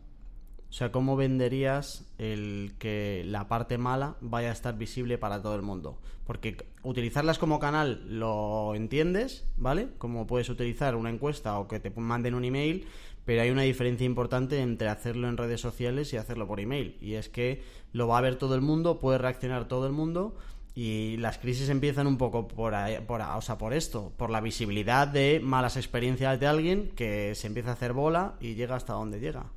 sea, 0.76 0.92
¿cómo 0.92 1.16
venderías 1.16 2.04
el 2.18 2.74
que 2.78 3.22
la 3.24 3.48
parte 3.48 3.78
mala 3.78 4.16
vaya 4.20 4.50
a 4.50 4.52
estar 4.52 4.76
visible 4.76 5.16
para 5.16 5.40
todo 5.40 5.54
el 5.54 5.62
mundo? 5.62 5.98
Porque 6.26 6.58
utilizarlas 6.82 7.38
como 7.38 7.58
canal 7.58 8.04
lo 8.10 8.74
entiendes, 8.74 9.46
¿vale? 9.56 9.88
Como 9.96 10.26
puedes 10.26 10.50
utilizar 10.50 10.94
una 10.94 11.08
encuesta 11.08 11.58
o 11.58 11.66
que 11.66 11.80
te 11.80 11.88
manden 11.88 12.34
un 12.34 12.44
email, 12.44 12.86
pero 13.24 13.40
hay 13.40 13.48
una 13.48 13.62
diferencia 13.62 14.04
importante 14.04 14.60
entre 14.60 14.88
hacerlo 14.88 15.30
en 15.30 15.38
redes 15.38 15.62
sociales 15.62 16.12
y 16.12 16.18
hacerlo 16.18 16.46
por 16.46 16.60
email. 16.60 16.98
Y 17.00 17.14
es 17.14 17.30
que 17.30 17.62
lo 17.94 18.06
va 18.06 18.18
a 18.18 18.20
ver 18.20 18.36
todo 18.36 18.54
el 18.54 18.60
mundo, 18.60 19.00
puede 19.00 19.16
reaccionar 19.16 19.68
todo 19.68 19.86
el 19.86 19.94
mundo 19.94 20.36
y 20.74 21.16
las 21.16 21.38
crisis 21.38 21.70
empiezan 21.70 22.06
un 22.06 22.18
poco 22.18 22.48
por, 22.48 22.74
por, 23.06 23.22
o 23.22 23.40
sea, 23.40 23.56
por 23.56 23.72
esto, 23.72 24.12
por 24.18 24.28
la 24.28 24.42
visibilidad 24.42 25.08
de 25.08 25.40
malas 25.42 25.78
experiencias 25.78 26.38
de 26.38 26.46
alguien 26.46 26.90
que 26.90 27.34
se 27.34 27.46
empieza 27.46 27.70
a 27.70 27.72
hacer 27.72 27.94
bola 27.94 28.34
y 28.40 28.56
llega 28.56 28.76
hasta 28.76 28.92
donde 28.92 29.20
llega 29.20 29.55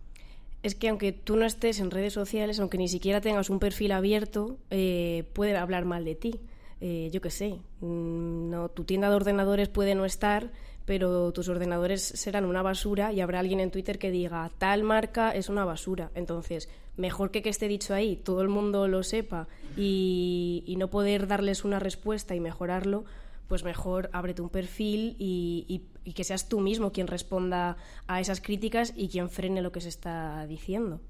es 0.64 0.76
que 0.76 0.90
aunque 0.90 1.12
tú 1.12 1.38
no 1.38 1.46
estés 1.46 1.80
en 1.80 1.92
redes 1.92 2.14
sociales, 2.14 2.60
aunque 2.60 2.78
ni 2.78 2.88
siquiera 2.88 3.22
tengas 3.22 3.50
un 3.50 3.60
perfil 3.60 3.92
abierto, 3.92 4.58
eh, 4.70 5.24
pueden 5.34 5.56
hablar 5.56 5.86
mal 5.86 6.04
de 6.06 6.16
ti. 6.16 6.40
Eh, 6.82 7.10
yo 7.12 7.22
qué 7.22 7.30
sé, 7.30 7.60
mm, 7.82 8.50
no, 8.50 8.70
tu 8.70 8.84
tienda 8.84 9.10
de 9.10 9.16
ordenadores 9.16 9.70
puede 9.70 9.96
no 9.96 10.06
estar, 10.06 10.52
pero 10.86 11.32
tus 11.34 11.48
ordenadores 11.50 12.02
serán 12.02 12.46
una 12.46 12.62
basura 12.62 13.14
y 13.14 13.22
habrá 13.22 13.40
alguien 13.40 13.60
en 13.60 13.70
Twitter 13.70 14.00
que 14.00 14.12
diga 14.12 14.50
tal 14.58 14.84
marca 14.84 15.32
es 15.32 15.50
una 15.50 15.66
basura. 15.66 16.10
Entonces, 16.16 16.70
mejor 16.98 17.32
que 17.32 17.42
que 17.42 17.50
esté 17.50 17.68
dicho 17.68 17.94
ahí, 17.94 18.16
todo 18.16 18.42
el 18.42 18.50
mundo 18.50 18.88
lo 18.88 19.04
sepa 19.04 19.48
y, 19.78 20.64
y 20.66 20.78
no 20.78 20.90
poder 20.90 21.28
darles 21.28 21.64
una 21.64 21.80
respuesta 21.80 22.34
y 22.34 22.40
mejorarlo, 22.40 23.06
pues 23.50 23.64
mejor 23.64 24.10
ábrete 24.14 24.42
un 24.42 24.50
perfil 24.50 25.16
y, 25.20 25.84
que 26.16 26.24
seas 26.24 26.48
tú 26.48 26.60
mismo 26.60 26.92
quien 26.92 27.08
responda 27.08 27.78
a 28.08 28.20
esas 28.20 28.42
críticas 28.42 28.94
y 28.96 29.10
quien 29.10 29.30
frene 29.30 29.62
lo 29.62 29.72
que 29.72 29.82
se 29.82 29.90
está 29.90 30.46
diciendo. 30.48 31.02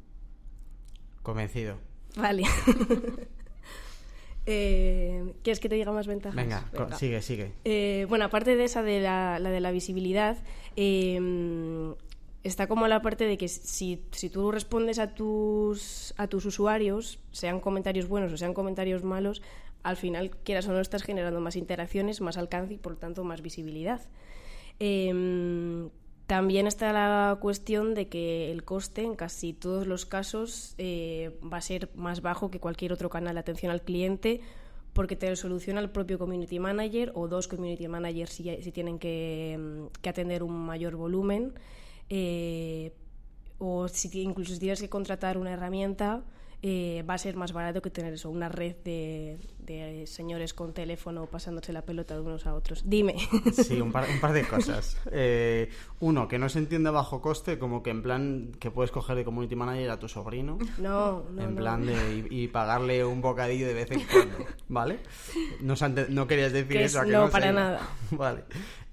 Convencido. 1.22 1.77
Vale. 2.15 2.43
eh, 4.46 5.34
¿Quieres 5.43 5.60
que 5.60 5.69
te 5.69 5.75
diga 5.75 5.91
más 5.91 6.08
ventajas? 6.08 6.36
Venga, 6.36 6.65
sigue, 6.98 7.22
sigue. 7.22 7.53
Eh, 7.65 8.05
bueno, 8.10 8.25
aparte 8.25 8.55
de 8.55 8.63
esa 8.63 8.81
de 8.81 9.01
la, 9.01 9.38
la 9.39 9.51
de 9.51 9.60
la 9.60 9.72
visibilidad, 9.72 10.38
eh, 10.75 11.96
está 12.43 12.67
como 12.67 12.88
la 12.88 13.01
parte 13.01 13.25
de 13.25 13.38
que 13.38 13.48
si, 13.48 14.03
si 14.12 14.29
tú 14.29 14.51
respondes 14.51 15.00
a 15.00 15.13
tus, 15.13 16.13
a 16.17 16.27
tus 16.27 16.46
usuarios, 16.46 17.19
sean 17.31 17.60
comentarios 17.60 18.08
buenos 18.08 18.31
o 18.31 18.38
sean 18.38 18.53
comentarios 18.53 19.03
malos, 19.03 19.41
al 19.84 19.98
final, 19.98 20.32
quieras 20.44 20.68
o 20.68 20.74
no, 20.74 20.80
estás 20.80 21.04
generando 21.04 21.40
más 21.40 21.56
interacciones, 21.56 22.22
más 22.22 22.38
alcance 22.38 22.74
y 22.74 22.78
por 22.78 22.96
tanto 22.96 23.24
más 23.24 23.42
visibilidad. 23.42 24.02
Eh, 24.80 25.90
también 26.30 26.68
está 26.68 26.94
la 26.94 27.40
cuestión 27.42 27.96
de 27.96 28.08
que 28.08 28.52
el 28.52 28.64
coste 28.64 29.02
en 29.02 29.16
casi 29.16 29.52
todos 29.52 29.88
los 29.88 30.06
casos 30.06 30.76
eh, 30.78 31.36
va 31.42 31.58
a 31.58 31.62
ser 31.62 31.90
más 31.96 32.22
bajo 32.22 32.52
que 32.52 32.60
cualquier 32.60 32.94
otro 32.94 33.10
canal 33.10 33.34
de 33.34 33.40
atención 33.40 33.72
al 33.72 33.82
cliente 33.82 34.40
porque 34.94 35.16
te 35.16 35.28
lo 35.28 35.36
soluciona 35.36 35.80
el 35.80 35.90
propio 35.90 36.20
community 36.20 36.60
manager 36.60 37.12
o 37.16 37.28
dos 37.28 37.48
community 37.48 37.88
managers 37.88 38.32
si, 38.32 38.72
tienen 38.72 39.00
que, 39.00 39.58
mm, 39.60 40.02
que 40.04 40.10
atender 40.10 40.44
un 40.44 40.54
mayor 40.54 40.98
volumen 40.98 41.56
eh, 42.10 42.94
o 43.58 43.88
si 43.88 44.22
incluso 44.22 44.54
si 44.54 44.60
tienes 44.60 44.82
que 44.82 44.88
contratar 44.88 45.36
una 45.36 45.54
herramienta 45.54 46.24
eh, 46.62 47.04
va 47.10 47.13
a 47.13 47.18
ser 47.18 47.36
más 47.38 47.54
barato 47.54 47.82
que 47.82 47.89
tener 47.89 48.13
eso, 48.13 48.30
una 48.30 48.50
red 48.50 48.75
de, 48.84 49.38
de 49.60 50.06
señores 50.08 50.54
con 50.54 50.74
teléfono 50.74 51.25
pasándose 51.25 51.72
la 51.72 51.84
pelota 51.84 52.16
de 52.16 52.22
unos 52.22 52.46
a 52.46 52.54
otros. 52.54 52.84
Dime. 52.86 53.16
Sí, 53.54 53.80
un 53.80 53.92
par, 53.92 54.06
un 54.10 54.20
par 54.20 54.34
de 54.34 54.44
cosas. 54.48 54.98
Eh, 55.12 55.70
uno, 56.01 56.28
que 56.28 56.38
no 56.38 56.50
se 56.50 56.60
entiende 56.60 56.89
bajo 56.89 57.22
coste, 57.22 57.60
como 57.60 57.82
que 57.82 57.92
en 57.92 58.01
plan 58.01 58.51
que 58.60 58.72
puedes 58.72 58.92
coger 58.92 59.16
de 59.16 59.24
community 59.24 59.56
manager 59.56 59.92
a 59.92 60.00
tu 60.00 60.08
sobrino. 60.10 60.58
No, 60.78 61.24
no, 61.32 61.42
en 61.42 61.56
no. 61.56 61.62
plan 61.62 61.86
de 61.86 62.28
y, 62.30 62.44
y 62.44 62.48
pagarle 62.48 63.06
un 63.06 63.22
bocadillo 63.22 63.68
de 63.68 63.74
vez 63.74 63.92
en 63.92 64.01
cuando, 64.06 64.38
¿vale? 64.68 65.00
No, 65.62 66.28
querías 66.28 66.51
decir 66.51 66.78
Que 66.78 66.84
eso, 66.84 67.00
¿a 67.00 67.06
que 67.06 67.12
no, 67.12 67.25
no, 67.25 67.32
para 67.32 67.51
nada. 67.51 67.82
Vale. 68.12 68.44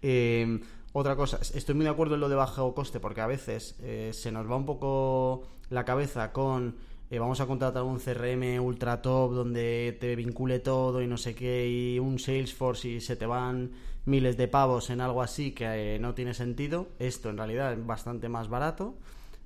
Eh, 0.02 0.60
otra 0.92 1.16
cosa, 1.16 1.38
estoy 1.54 1.74
muy 1.74 1.84
de 1.84 1.90
acuerdo 1.90 2.14
en 2.14 2.20
lo 2.20 2.28
de 2.28 2.36
bajo 2.36 2.74
coste 2.74 3.00
porque 3.00 3.20
a 3.20 3.26
veces 3.26 3.76
eh, 3.82 4.10
se 4.12 4.32
nos 4.32 4.50
va 4.50 4.56
un 4.56 4.66
poco 4.66 5.42
la 5.68 5.84
cabeza 5.84 6.32
con 6.32 6.76
eh, 7.10 7.18
vamos 7.18 7.40
a 7.40 7.46
contratar 7.46 7.82
un 7.82 7.98
CRM 7.98 8.60
ultra 8.60 9.00
top 9.00 9.32
donde 9.32 9.96
te 10.00 10.16
vincule 10.16 10.58
todo 10.58 11.00
y 11.02 11.06
no 11.06 11.16
sé 11.16 11.34
qué 11.34 11.68
y 11.68 11.98
un 11.98 12.18
Salesforce 12.18 12.88
y 12.88 13.00
se 13.00 13.16
te 13.16 13.26
van 13.26 13.70
miles 14.06 14.36
de 14.36 14.48
pavos 14.48 14.90
en 14.90 15.00
algo 15.00 15.22
así 15.22 15.52
que 15.52 15.96
eh, 15.96 15.98
no 15.98 16.14
tiene 16.14 16.32
sentido. 16.32 16.88
Esto 16.98 17.28
en 17.28 17.36
realidad 17.36 17.72
es 17.72 17.84
bastante 17.84 18.28
más 18.28 18.48
barato. 18.48 18.96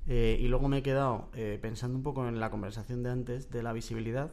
Eh, 0.09 0.39
y 0.41 0.49
luego 0.49 0.69
me 0.69 0.79
he 0.79 0.83
quedado 0.83 1.29
eh, 1.35 1.59
pensando 1.61 1.97
un 1.97 2.03
poco 2.03 2.27
en 2.27 2.41
la 2.41 2.51
conversación 2.51 3.03
de 3.03 3.11
antes 3.11 3.51
de 3.51 3.63
la 3.63 3.75
visibilidad 3.75 4.33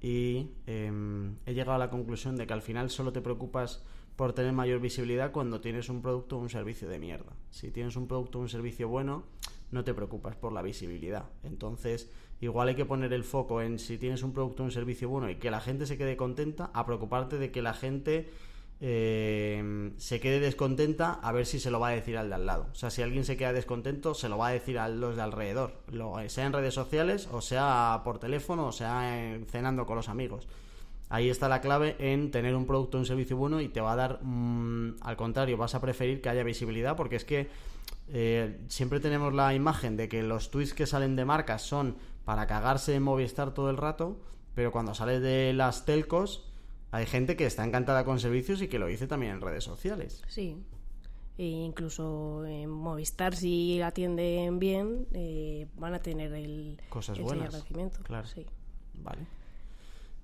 y 0.00 0.48
em, 0.66 1.36
he 1.44 1.52
llegado 1.52 1.74
a 1.74 1.78
la 1.78 1.90
conclusión 1.90 2.34
de 2.36 2.46
que 2.46 2.54
al 2.54 2.62
final 2.62 2.88
solo 2.88 3.12
te 3.12 3.20
preocupas 3.20 3.84
por 4.16 4.32
tener 4.32 4.52
mayor 4.52 4.80
visibilidad 4.80 5.30
cuando 5.30 5.60
tienes 5.60 5.90
un 5.90 6.00
producto 6.00 6.38
o 6.38 6.40
un 6.40 6.48
servicio 6.48 6.88
de 6.88 6.98
mierda. 6.98 7.32
Si 7.50 7.70
tienes 7.70 7.94
un 7.96 8.08
producto 8.08 8.38
o 8.38 8.42
un 8.42 8.48
servicio 8.48 8.88
bueno, 8.88 9.24
no 9.70 9.84
te 9.84 9.92
preocupas 9.94 10.34
por 10.34 10.52
la 10.52 10.62
visibilidad. 10.62 11.26
Entonces, 11.42 12.10
igual 12.42 12.68
hay 12.68 12.74
que 12.74 12.84
poner 12.84 13.12
el 13.12 13.24
foco 13.24 13.62
en 13.62 13.78
si 13.78 13.96
tienes 13.96 14.22
un 14.22 14.32
producto 14.34 14.62
o 14.62 14.66
un 14.66 14.72
servicio 14.72 15.08
bueno 15.08 15.30
y 15.30 15.36
que 15.36 15.50
la 15.50 15.60
gente 15.60 15.86
se 15.86 15.96
quede 15.96 16.16
contenta, 16.16 16.70
a 16.74 16.84
preocuparte 16.84 17.38
de 17.38 17.50
que 17.50 17.62
la 17.62 17.72
gente 17.72 18.28
eh, 18.84 19.92
se 19.96 20.18
quede 20.20 20.40
descontenta 20.40 21.12
a 21.14 21.30
ver 21.32 21.46
si 21.46 21.60
se 21.60 21.70
lo 21.70 21.78
va 21.78 21.88
a 21.88 21.92
decir 21.92 22.18
al 22.18 22.28
de 22.28 22.34
al 22.34 22.46
lado. 22.46 22.66
O 22.72 22.74
sea, 22.74 22.90
si 22.90 23.00
alguien 23.00 23.24
se 23.24 23.36
queda 23.36 23.52
descontento, 23.52 24.12
se 24.14 24.28
lo 24.28 24.36
va 24.38 24.48
a 24.48 24.50
decir 24.52 24.78
a 24.78 24.88
los 24.88 25.14
de 25.16 25.22
alrededor, 25.22 25.72
sea 26.26 26.46
en 26.46 26.52
redes 26.52 26.74
sociales, 26.74 27.28
o 27.32 27.40
sea 27.40 28.00
por 28.04 28.18
teléfono, 28.18 28.66
o 28.66 28.72
sea 28.72 29.24
en- 29.34 29.46
cenando 29.46 29.86
con 29.86 29.96
los 29.96 30.08
amigos. 30.08 30.48
Ahí 31.10 31.28
está 31.30 31.48
la 31.48 31.60
clave 31.60 31.94
en 31.98 32.30
tener 32.30 32.56
un 32.56 32.66
producto 32.66 32.96
o 32.96 33.00
un 33.00 33.06
servicio 33.06 33.36
bueno 33.36 33.60
y 33.60 33.68
te 33.68 33.80
va 33.80 33.92
a 33.92 33.96
dar, 33.96 34.18
mm, 34.22 34.96
al 35.02 35.16
contrario, 35.16 35.56
vas 35.56 35.74
a 35.74 35.80
preferir 35.80 36.20
que 36.20 36.28
haya 36.30 36.42
visibilidad 36.42 36.96
porque 36.96 37.16
es 37.16 37.24
que 37.24 37.48
eh, 38.14 38.58
siempre 38.68 38.98
tenemos 38.98 39.32
la 39.32 39.54
imagen 39.54 39.96
de 39.96 40.08
que 40.08 40.22
los 40.22 40.50
tweets 40.50 40.74
que 40.74 40.86
salen 40.86 41.14
de 41.14 41.24
marcas 41.24 41.62
son 41.62 41.96
para 42.24 42.46
cagarse 42.46 42.94
en 42.94 43.02
Movistar 43.02 43.54
todo 43.54 43.70
el 43.70 43.76
rato, 43.76 44.20
pero 44.54 44.72
cuando 44.72 44.94
sales 44.94 45.22
de 45.22 45.52
las 45.52 45.84
telcos 45.84 46.52
hay 46.90 47.06
gente 47.06 47.36
que 47.36 47.46
está 47.46 47.64
encantada 47.64 48.04
con 48.04 48.20
servicios 48.20 48.60
y 48.60 48.68
que 48.68 48.78
lo 48.78 48.86
dice 48.86 49.06
también 49.06 49.32
en 49.32 49.40
redes 49.40 49.64
sociales. 49.64 50.22
Sí. 50.28 50.62
E 51.38 51.44
incluso 51.44 52.44
en 52.44 52.68
Movistar, 52.68 53.34
si 53.34 53.80
atienden 53.80 54.58
bien, 54.58 55.06
eh, 55.12 55.66
van 55.76 55.94
a 55.94 56.00
tener 56.00 56.32
el, 56.34 56.78
Cosas 56.90 57.16
ese 57.16 57.24
buenas. 57.24 57.64
Claro. 58.02 58.26
Sí. 58.26 58.46
Vale. 58.94 59.26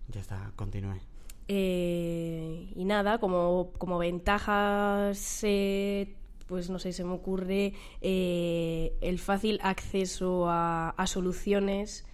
Ya 0.09 0.21
está, 0.21 0.53
continúe. 0.57 1.01
Eh, 1.49 2.71
y 2.77 2.85
nada, 2.85 3.19
como, 3.19 3.73
como 3.79 3.97
ventajas, 3.99 5.41
eh, 5.45 6.15
pues 6.49 6.71
no 6.71 6.79
sé, 6.79 6.93
se 6.93 7.05
me 7.05 7.13
ocurre 7.13 7.75
eh, 8.01 8.95
el 9.01 9.19
fácil 9.19 9.61
acceso 9.63 10.49
a, 10.49 10.91
a 10.91 11.07
soluciones 11.07 12.05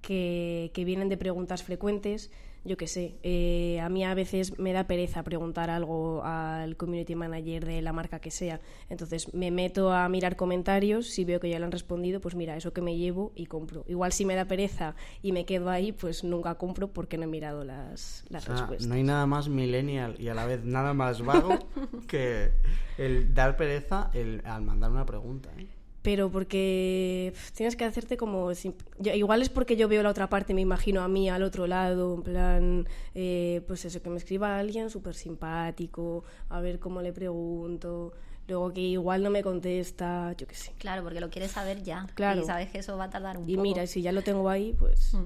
que, 0.00 0.70
que 0.74 0.84
vienen 0.84 1.08
de 1.08 1.16
preguntas 1.16 1.62
frecuentes. 1.62 2.30
Yo 2.64 2.76
qué 2.76 2.88
sé, 2.88 3.14
eh, 3.22 3.80
a 3.80 3.88
mí 3.88 4.04
a 4.04 4.12
veces 4.14 4.58
me 4.58 4.72
da 4.72 4.84
pereza 4.88 5.22
preguntar 5.22 5.70
algo 5.70 6.22
al 6.24 6.76
community 6.76 7.14
manager 7.14 7.64
de 7.64 7.80
la 7.80 7.92
marca 7.92 8.18
que 8.18 8.30
sea. 8.32 8.60
Entonces 8.90 9.32
me 9.32 9.50
meto 9.50 9.92
a 9.92 10.08
mirar 10.08 10.34
comentarios, 10.36 11.06
si 11.08 11.24
veo 11.24 11.38
que 11.40 11.48
ya 11.48 11.60
lo 11.60 11.66
han 11.66 11.72
respondido, 11.72 12.20
pues 12.20 12.34
mira, 12.34 12.56
eso 12.56 12.72
que 12.72 12.82
me 12.82 12.96
llevo 12.96 13.32
y 13.36 13.46
compro. 13.46 13.84
Igual 13.88 14.12
si 14.12 14.24
me 14.24 14.34
da 14.34 14.44
pereza 14.46 14.96
y 15.22 15.32
me 15.32 15.46
quedo 15.46 15.70
ahí, 15.70 15.92
pues 15.92 16.24
nunca 16.24 16.56
compro 16.56 16.88
porque 16.88 17.16
no 17.16 17.24
he 17.24 17.26
mirado 17.28 17.64
las, 17.64 18.24
las 18.28 18.42
O 18.42 18.46
sea, 18.46 18.56
respuestas. 18.56 18.88
no 18.88 18.94
hay 18.96 19.04
nada 19.04 19.24
más 19.26 19.48
millennial 19.48 20.16
y 20.18 20.28
a 20.28 20.34
la 20.34 20.44
vez 20.44 20.62
nada 20.64 20.92
más 20.94 21.22
vago 21.22 21.56
que 22.08 22.50
el 22.98 23.32
dar 23.34 23.56
pereza 23.56 24.10
el, 24.12 24.42
al 24.44 24.62
mandar 24.62 24.90
una 24.90 25.06
pregunta. 25.06 25.48
¿eh? 25.56 25.68
Pero 26.02 26.30
porque 26.30 27.34
tienes 27.54 27.74
que 27.76 27.84
hacerte 27.84 28.16
como... 28.16 28.50
yo- 28.52 29.14
igual 29.14 29.42
es 29.42 29.48
porque 29.48 29.76
yo 29.76 29.88
veo 29.88 30.02
la 30.02 30.10
otra 30.10 30.28
parte, 30.28 30.54
me 30.54 30.60
imagino 30.60 31.02
a 31.02 31.08
mí 31.08 31.28
al 31.28 31.42
otro 31.42 31.66
lado, 31.66 32.14
en 32.14 32.22
plan, 32.22 32.88
eh, 33.14 33.62
pues 33.66 33.84
eso, 33.84 34.00
que 34.00 34.08
me 34.08 34.16
escriba 34.16 34.58
alguien 34.58 34.90
súper 34.90 35.14
simpático, 35.14 36.24
a 36.48 36.60
ver 36.60 36.78
cómo 36.78 37.02
le 37.02 37.12
pregunto, 37.12 38.12
luego 38.46 38.72
que 38.72 38.80
igual 38.80 39.22
no 39.24 39.30
me 39.30 39.42
contesta, 39.42 40.34
yo 40.38 40.46
qué 40.46 40.54
sé. 40.54 40.72
Claro, 40.78 41.02
porque 41.02 41.20
lo 41.20 41.30
quieres 41.30 41.50
saber 41.50 41.82
ya. 41.82 42.06
Claro. 42.14 42.42
Y 42.42 42.44
sabes 42.44 42.70
que 42.70 42.78
eso 42.78 42.96
va 42.96 43.04
a 43.04 43.10
tardar 43.10 43.36
un 43.36 43.48
Y 43.48 43.54
poco. 43.54 43.62
mira, 43.64 43.86
si 43.86 44.00
ya 44.00 44.12
lo 44.12 44.22
tengo 44.22 44.48
ahí, 44.48 44.74
pues... 44.78 45.16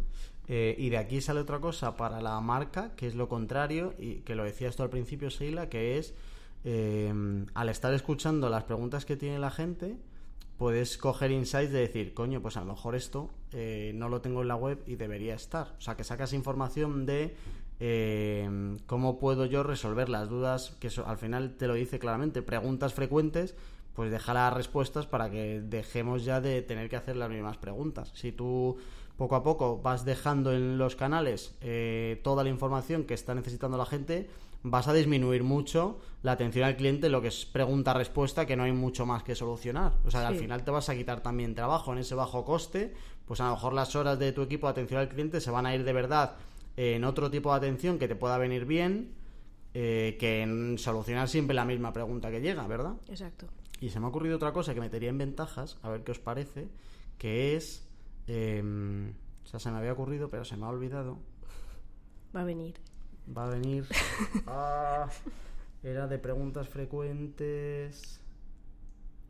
Eh, 0.49 0.75
y 0.77 0.89
de 0.91 0.97
aquí 0.99 1.21
sale 1.21 1.39
otra 1.41 1.61
cosa 1.61 1.97
para 1.97 2.21
la 2.21 2.41
marca, 2.41 2.93
que 2.97 3.07
es 3.07 3.15
lo 3.15 3.29
contrario, 3.29 3.95
y 3.99 4.17
que 4.23 4.35
lo 4.35 4.43
decías 4.43 4.75
tú 4.75 4.83
al 4.83 4.91
principio, 4.91 5.29
Sheila, 5.29 5.69
que 5.69 5.99
es 5.99 6.15
eh, 6.65 7.13
al 7.55 7.69
estar 7.69 7.93
escuchando 7.95 8.49
las 8.49 8.65
preguntas 8.65 9.05
que 9.05 9.17
tiene 9.17 9.39
la 9.39 9.51
gente, 9.51 9.97
puedes 10.59 10.99
coger 10.99 11.31
insights 11.31 11.73
de 11.73 11.81
decir, 11.81 12.15
coño, 12.15 12.41
pues 12.41 12.57
a 12.57 12.61
lo 12.61 12.67
mejor 12.67 12.95
esto 12.95 13.31
eh, 13.53 13.93
no 13.95 14.09
lo 14.09 14.21
tengo 14.21 14.43
en 14.43 14.49
la 14.49 14.57
web 14.57 14.83
y 14.87 14.97
debería 14.97 15.35
estar. 15.35 15.75
O 15.79 15.81
sea, 15.81 15.97
que 15.97 16.05
sacas 16.05 16.33
información 16.33 17.07
de 17.07 17.35
eh, 17.81 18.77
cómo 18.87 19.19
puedo 19.19 19.45
yo 19.47 19.63
resolver 19.63 20.09
las 20.09 20.29
dudas, 20.29 20.77
que 20.79 20.89
al 21.05 21.19
final 21.19 21.57
te 21.57 21.67
lo 21.67 21.75
dice 21.75 21.99
claramente, 21.99 22.43
preguntas 22.43 22.95
frecuentes, 22.95 23.55
pues 23.95 24.11
deja 24.11 24.33
las 24.35 24.55
respuestas 24.55 25.07
para 25.07 25.31
que 25.31 25.61
dejemos 25.61 26.25
ya 26.25 26.41
de 26.41 26.63
tener 26.63 26.89
que 26.89 26.97
hacer 26.97 27.17
las 27.17 27.29
mismas 27.29 27.59
preguntas. 27.59 28.11
Si 28.15 28.33
tú 28.33 28.79
poco 29.17 29.37
a 29.37 29.43
poco 29.43 29.81
vas 29.83 30.05
dejando 30.05 30.53
en 30.53 30.79
los 30.79 30.97
canales 30.97 31.55
eh, 31.61 32.21
toda 32.25 32.45
la 32.45 32.51
información 32.51 33.05
que 33.05 33.15
está 33.15 33.35
necesitando 33.35 33.77
la 33.77 33.87
gente, 33.87 34.29
vas 34.63 34.89
a 34.89 34.93
disminuir 34.93 35.43
mucho 35.43 35.99
la 36.23 36.33
atención 36.33 36.65
al 36.65 36.77
cliente, 36.77 37.09
lo 37.09 37.21
que 37.21 37.29
es 37.29 37.45
pregunta-respuesta, 37.47 38.47
que 38.47 38.57
no 38.57 38.63
hay 38.63 38.73
mucho 38.73 39.07
más 39.07 39.23
que 39.23 39.35
solucionar. 39.35 39.95
O 40.05 40.11
sea, 40.11 40.27
al 40.29 40.37
final 40.37 40.65
te 40.65 40.71
vas 40.71 40.89
a 40.89 40.95
quitar 40.95 41.21
también 41.21 41.55
trabajo 41.55 41.93
en 41.93 41.99
ese 41.99 42.15
bajo 42.15 42.45
coste, 42.45 42.95
pues 43.27 43.41
a 43.41 43.47
lo 43.47 43.55
mejor 43.55 43.73
las 43.73 43.97
horas 43.97 44.19
de 44.19 44.33
tu 44.33 44.43
equipo 44.43 44.67
de 44.67 44.73
atención 44.73 45.01
al 45.01 45.09
cliente 45.09 45.41
se 45.41 45.51
van 45.51 45.67
a 45.67 45.75
ir 45.75 45.85
de 45.85 45.93
verdad 45.93 46.37
en 46.77 47.05
otro 47.05 47.31
tipo 47.31 47.51
de 47.51 47.57
atención 47.57 47.99
que 47.99 48.09
te 48.09 48.15
pueda 48.15 48.39
venir 48.39 48.65
bien, 48.65 49.15
eh, 49.75 50.17
que 50.21 50.43
en 50.43 50.79
solucionar 50.79 51.29
siempre 51.29 51.55
la 51.55 51.65
misma 51.65 51.93
pregunta 51.93 52.31
que 52.31 52.41
llega, 52.41 52.67
¿verdad? 52.67 52.95
Exacto. 53.09 53.47
Y 53.81 53.91
se 53.91 53.99
me 53.99 54.07
ha 54.07 54.09
ocurrido 54.11 54.37
otra 54.37 54.53
cosa 54.53 54.75
que 54.75 54.81
metería 54.81 55.11
en 55.11 55.19
ventajas, 55.19 55.79
a 55.83 55.91
ver 55.91 56.05
qué 56.05 56.13
os 56.13 56.21
parece, 56.21 56.69
que 57.19 57.57
es... 57.57 57.89
eh, 58.29 58.63
o 59.43 59.47
sea, 59.47 59.59
se 59.59 59.71
me 59.71 59.79
había 59.79 59.93
ocurrido, 59.93 60.31
pero 60.31 60.45
se 60.45 60.57
me 60.57 60.67
ha 60.67 60.69
olvidado. 60.69 61.19
Va 62.35 62.43
a 62.43 62.45
venir. 62.45 62.75
Va 63.27 63.47
a 63.47 63.51
venir... 63.51 63.87
Ah, 64.47 65.09
era 65.83 66.07
de 66.07 66.19
preguntas 66.19 66.69
frecuentes... 66.69 68.21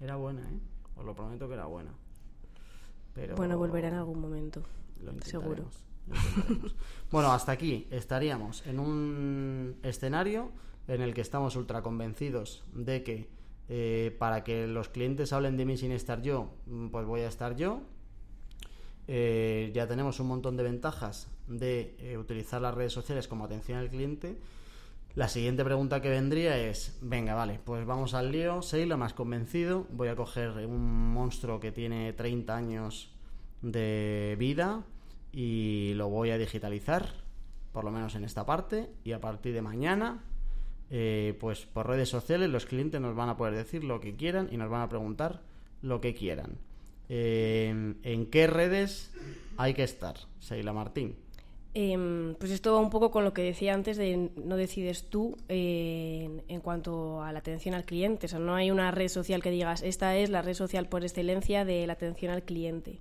Era 0.01 0.17
buena, 0.17 0.43
¿eh? 0.43 0.61
Os 0.97 1.05
lo 1.05 1.15
prometo 1.15 1.49
que 1.49 1.55
era 1.55 1.67
buena. 1.67 1.93
Pero... 3.15 3.37
Bueno, 3.37 3.57
volverá 3.57 3.89
en 3.89 3.95
algún 3.95 4.21
momento. 4.21 4.63
Lo 5.01 5.13
Seguro. 5.23 5.65
lo 6.09 6.71
bueno, 7.11 7.33
hasta 7.33 7.53
aquí 7.53 7.87
estaríamos 7.91 8.67
en 8.67 8.81
un 8.81 9.77
escenario 9.83 10.51
en 10.89 11.01
el 11.01 11.15
que 11.15 11.21
estamos 11.21 11.55
ultra 11.57 11.83
convencidos 11.83 12.65
de 12.73 13.03
que 13.03 13.29
eh, 13.69 14.15
para 14.19 14.43
que 14.45 14.67
los 14.67 14.89
clientes 14.89 15.33
hablen 15.33 15.57
de 15.57 15.65
mí 15.65 15.77
sin 15.77 15.93
estar 15.93 16.21
yo, 16.21 16.51
pues 16.91 17.07
voy 17.07 17.21
a 17.21 17.29
estar 17.29 17.57
yo. 17.57 17.83
Eh, 19.09 19.71
ya 19.75 19.87
tenemos 19.87 20.21
un 20.21 20.29
montón 20.29 20.57
de 20.57 20.63
ventajas 20.63 21.29
de 21.49 21.97
eh, 21.99 22.19
utilizar 22.19 22.61
las 22.61 22.75
redes 22.75 22.93
sociales 22.93 23.29
como 23.29 23.45
atención 23.45 23.79
al 23.79 23.89
cliente. 23.89 24.39
La 25.15 25.29
siguiente 25.29 25.65
pregunta 25.65 26.01
que 26.01 26.09
vendría 26.09 26.57
es, 26.57 26.99
venga, 27.03 27.35
vale, 27.35 27.61
pues 27.65 27.85
vamos 27.85 28.15
al 28.15 28.33
lío, 28.33 28.63
Seila, 28.63 28.97
más 28.97 29.13
convencido, 29.13 29.87
voy 29.91 30.09
a 30.09 30.17
coger 30.17 30.67
un 30.67 31.13
monstruo 31.13 31.61
que 31.61 31.71
tiene 31.71 32.15
30 32.15 32.57
años 32.57 33.11
de 33.61 34.37
vida 34.39 34.85
y 35.31 35.93
lo 35.95 36.09
voy 36.09 36.31
a 36.31 36.39
digitalizar, 36.39 37.13
por 37.73 37.85
lo 37.85 37.91
menos 37.91 38.15
en 38.15 38.25
esta 38.25 38.47
parte, 38.47 38.89
y 39.05 39.13
a 39.13 39.21
partir 39.21 39.53
de 39.53 39.61
mañana, 39.61 40.25
eh, 40.91 41.37
pues 41.41 41.67
por 41.67 41.89
redes 41.89 42.09
sociales 42.09 42.51
los 42.51 42.67
clientes 42.67 43.01
nos 43.01 43.15
van 43.15 43.29
a 43.29 43.37
poder 43.37 43.55
decir 43.55 43.85
lo 43.85 44.01
que 44.01 44.15
quieran 44.15 44.49
y 44.51 44.57
nos 44.57 44.71
van 44.71 44.83
a 44.83 44.89
preguntar 44.89 45.43
lo 45.83 46.01
que 46.01 46.15
quieran. 46.15 46.59
Eh, 47.15 47.95
¿En 48.05 48.27
qué 48.27 48.47
redes 48.47 49.11
hay 49.59 49.75
que 49.75 49.83
estar, 49.83 50.17
Seila 50.41 50.73
Martín? 50.73 51.15
Em, 51.75 52.35
pues 52.37 52.51
esto 52.51 52.73
va 52.73 52.81
un 52.81 52.89
poco 52.89 53.11
con 53.11 53.23
lo 53.23 53.35
que 53.35 53.43
decía 53.43 53.75
antes 53.75 53.99
de 53.99 54.31
no 54.37 54.57
decides 54.57 55.11
tú 55.11 55.37
eh, 55.51 56.41
en, 56.49 56.61
cuanto 56.61 57.23
a 57.23 57.31
la 57.33 57.41
atención 57.41 57.75
al 57.75 57.85
cliente. 57.85 58.25
O 58.25 58.29
sea, 58.31 58.39
no 58.39 58.55
hay 58.55 58.71
una 58.71 58.91
red 58.93 59.09
social 59.09 59.43
que 59.43 59.51
digas, 59.51 59.83
esta 59.83 60.17
es 60.17 60.31
la 60.31 60.41
red 60.41 60.55
social 60.55 60.89
por 60.89 61.03
excelencia 61.03 61.67
de 61.67 61.87
la 61.87 61.93
atención 61.93 62.33
al 62.33 62.45
cliente. 62.45 62.99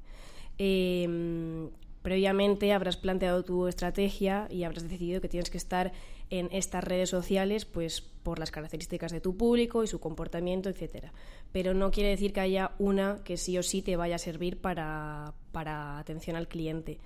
Em, 0.58 1.70
previamente 2.02 2.74
habrás 2.74 2.98
planteado 2.98 3.44
tu 3.46 3.68
estrategia 3.68 4.50
y 4.50 4.66
habrás 4.66 4.84
decidido 4.90 5.22
que 5.22 5.30
tienes 5.30 5.50
que 5.50 5.58
estar 5.58 5.94
en 6.32 6.48
estas 6.52 6.84
redes 6.84 7.10
sociales 7.10 7.66
pues 7.66 8.02
por 8.02 8.40
las 8.40 8.52
características 8.52 9.12
de 9.12 9.22
tu 9.22 9.38
público 9.38 9.84
y 9.84 9.88
su 9.88 10.00
comportamiento, 10.00 10.70
etcétera. 10.70 11.14
Pero 11.52 11.74
no 11.74 11.92
quiere 11.92 12.10
decir 12.10 12.34
que 12.34 12.40
haya 12.40 12.72
una 12.80 13.20
que 13.24 13.38
sí 13.38 13.58
o 13.58 13.64
sí 13.64 13.82
te 13.82 13.98
vaya 13.98 14.16
a 14.16 14.20
servir 14.20 14.60
para, 14.60 15.34
para 15.52 16.00
atención 16.00 16.36
al 16.38 16.48
cliente. 16.48 17.00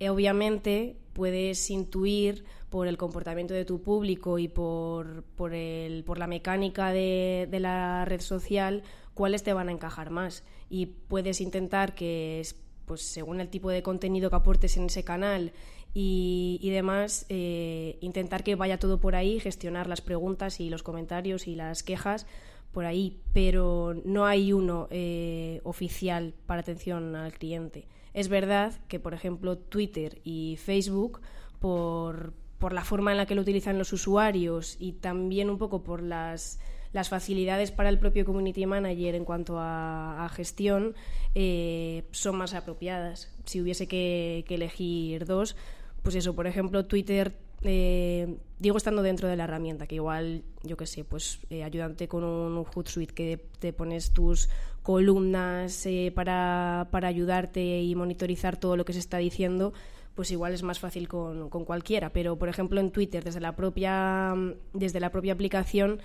Eh, 0.00 0.08
obviamente 0.08 0.96
puedes 1.12 1.70
intuir 1.70 2.44
por 2.70 2.86
el 2.86 2.96
comportamiento 2.96 3.52
de 3.52 3.66
tu 3.66 3.82
público 3.82 4.38
y 4.38 4.48
por, 4.48 5.24
por, 5.36 5.52
el, 5.52 6.02
por 6.04 6.18
la 6.18 6.26
mecánica 6.26 6.90
de, 6.90 7.46
de, 7.50 7.60
la 7.60 8.06
red 8.06 8.20
social 8.20 8.82
cuáles 9.12 9.42
te 9.42 9.52
van 9.52 9.68
a 9.68 9.72
encajar 9.72 10.08
más. 10.08 10.42
Y 10.70 10.86
puedes 10.86 11.42
intentar 11.42 11.94
que, 11.94 12.46
pues, 12.86 13.02
según 13.02 13.40
el 13.40 13.50
tipo 13.50 13.68
de 13.68 13.82
contenido 13.82 14.30
que 14.30 14.36
aportes 14.36 14.78
en 14.78 14.86
ese 14.86 15.04
canal 15.04 15.52
y, 15.94 16.58
y 16.62 16.70
demás, 16.70 17.26
eh, 17.28 17.98
intentar 18.00 18.44
que 18.44 18.54
vaya 18.54 18.78
todo 18.78 19.00
por 19.00 19.14
ahí, 19.14 19.40
gestionar 19.40 19.86
las 19.86 20.00
preguntas 20.00 20.60
y 20.60 20.70
los 20.70 20.82
comentarios 20.82 21.46
y 21.46 21.54
las 21.54 21.82
quejas 21.82 22.26
por 22.72 22.84
ahí, 22.84 23.20
pero 23.32 24.00
no 24.04 24.26
hay 24.26 24.52
uno 24.52 24.86
eh, 24.90 25.60
oficial 25.64 26.34
para 26.46 26.60
atención 26.60 27.16
al 27.16 27.32
cliente. 27.32 27.88
Es 28.14 28.28
verdad 28.28 28.74
que, 28.88 29.00
por 29.00 29.14
ejemplo, 29.14 29.58
Twitter 29.58 30.20
y 30.24 30.56
Facebook, 30.56 31.20
por, 31.58 32.32
por 32.58 32.72
la 32.72 32.84
forma 32.84 33.10
en 33.10 33.16
la 33.16 33.26
que 33.26 33.34
lo 33.34 33.42
utilizan 33.42 33.78
los 33.78 33.92
usuarios 33.92 34.76
y 34.78 34.92
también 34.92 35.50
un 35.50 35.58
poco 35.58 35.82
por 35.82 36.02
las, 36.02 36.60
las 36.92 37.08
facilidades 37.08 37.70
para 37.72 37.88
el 37.88 37.98
propio 37.98 38.24
community 38.24 38.66
manager 38.66 39.14
en 39.14 39.24
cuanto 39.24 39.58
a, 39.58 40.24
a 40.24 40.28
gestión, 40.28 40.94
eh, 41.34 42.04
son 42.12 42.36
más 42.36 42.54
apropiadas. 42.54 43.32
Si 43.44 43.60
hubiese 43.60 43.88
que, 43.88 44.44
que 44.46 44.54
elegir 44.54 45.24
dos, 45.24 45.56
pues 46.02 46.14
eso, 46.14 46.34
por 46.34 46.46
ejemplo, 46.46 46.86
Twitter 46.86 47.34
eh, 47.62 48.38
digo 48.58 48.76
estando 48.76 49.02
dentro 49.02 49.28
de 49.28 49.36
la 49.36 49.44
herramienta, 49.44 49.86
que 49.86 49.96
igual, 49.96 50.42
yo 50.62 50.76
qué 50.76 50.86
sé, 50.86 51.04
pues 51.04 51.40
eh, 51.50 51.62
ayudante 51.62 52.08
con 52.08 52.24
un 52.24 52.64
Hootsuite 52.64 53.12
que 53.12 53.46
te 53.58 53.72
pones 53.72 54.12
tus 54.12 54.48
columnas 54.82 55.84
eh, 55.84 56.10
para, 56.14 56.88
para, 56.90 57.08
ayudarte 57.08 57.82
y 57.82 57.94
monitorizar 57.94 58.56
todo 58.56 58.76
lo 58.76 58.84
que 58.84 58.94
se 58.94 58.98
está 58.98 59.18
diciendo, 59.18 59.74
pues 60.14 60.30
igual 60.30 60.54
es 60.54 60.62
más 60.62 60.78
fácil 60.78 61.06
con, 61.06 61.50
con, 61.50 61.64
cualquiera. 61.64 62.12
Pero, 62.12 62.38
por 62.38 62.48
ejemplo, 62.48 62.80
en 62.80 62.90
Twitter, 62.90 63.22
desde 63.24 63.40
la 63.40 63.54
propia, 63.56 64.34
desde 64.72 65.00
la 65.00 65.10
propia 65.10 65.34
aplicación, 65.34 66.00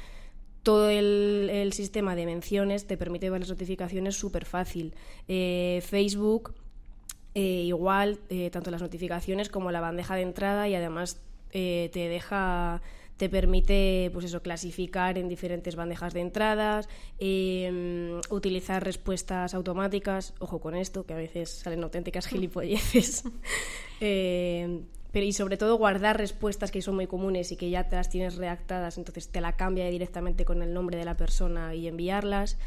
todo 0.62 0.90
el, 0.90 1.50
el 1.52 1.74
sistema 1.74 2.16
de 2.16 2.26
menciones 2.26 2.86
te 2.86 2.98
permite 2.98 3.30
ver 3.30 3.42
las 3.42 3.50
notificaciones 3.50 4.16
súper 4.16 4.46
fácil. 4.46 4.94
Eh, 5.28 5.82
Facebook... 5.86 6.54
Eh, 7.36 7.64
igual, 7.66 8.20
eh, 8.30 8.50
tanto 8.50 8.72
las 8.72 8.82
notificaciones 8.82 9.50
como 9.50 9.72
la 9.72 9.82
bandeja 9.82 10.16
de 10.16 10.22
entrada 10.22 10.70
y 10.70 10.76
además 10.76 11.20
eh, 11.52 11.90
te 11.94 12.08
deja 12.08 12.82
te 13.18 13.30
permite 13.30 14.10
pues 14.12 14.26
eso 14.26 14.42
clasificar 14.42 15.18
en 15.18 15.30
diferentes 15.30 15.76
bandejas 15.76 16.14
de 16.14 16.20
entradas 16.20 16.90
eh, 17.20 18.20
utilizar 18.30 18.84
respuestas 18.84 19.54
automáticas 19.54 20.34
ojo 20.40 20.60
con 20.60 20.76
esto 20.76 21.06
que 21.06 21.14
a 21.14 21.18
veces 21.18 21.50
salen 21.50 21.84
auténticas 21.84 22.28
gilipolleces 22.28 23.24
eh, 24.02 24.82
pero 25.14 25.26
y 25.26 25.32
sobre 25.32 25.56
todo 25.56 25.78
guardar 25.78 26.18
respuestas 26.18 26.72
que 26.72 26.82
son 26.82 26.96
muy 26.96 27.08
comunes 27.08 27.54
y 27.54 27.56
que 27.56 27.70
ya 27.70 27.88
te 27.88 27.96
las 27.96 28.10
tienes 28.10 28.36
redactadas 28.36 28.98
entonces 28.98 29.30
te 29.30 29.40
la 29.40 29.54
cambia 29.54 29.86
directamente 29.90 30.44
con 30.44 30.62
el 30.62 30.74
nombre 30.74 30.98
de 30.98 31.06
la 31.06 31.16
persona 31.16 31.74
y 31.74 31.88
enviarlas. 31.88 32.58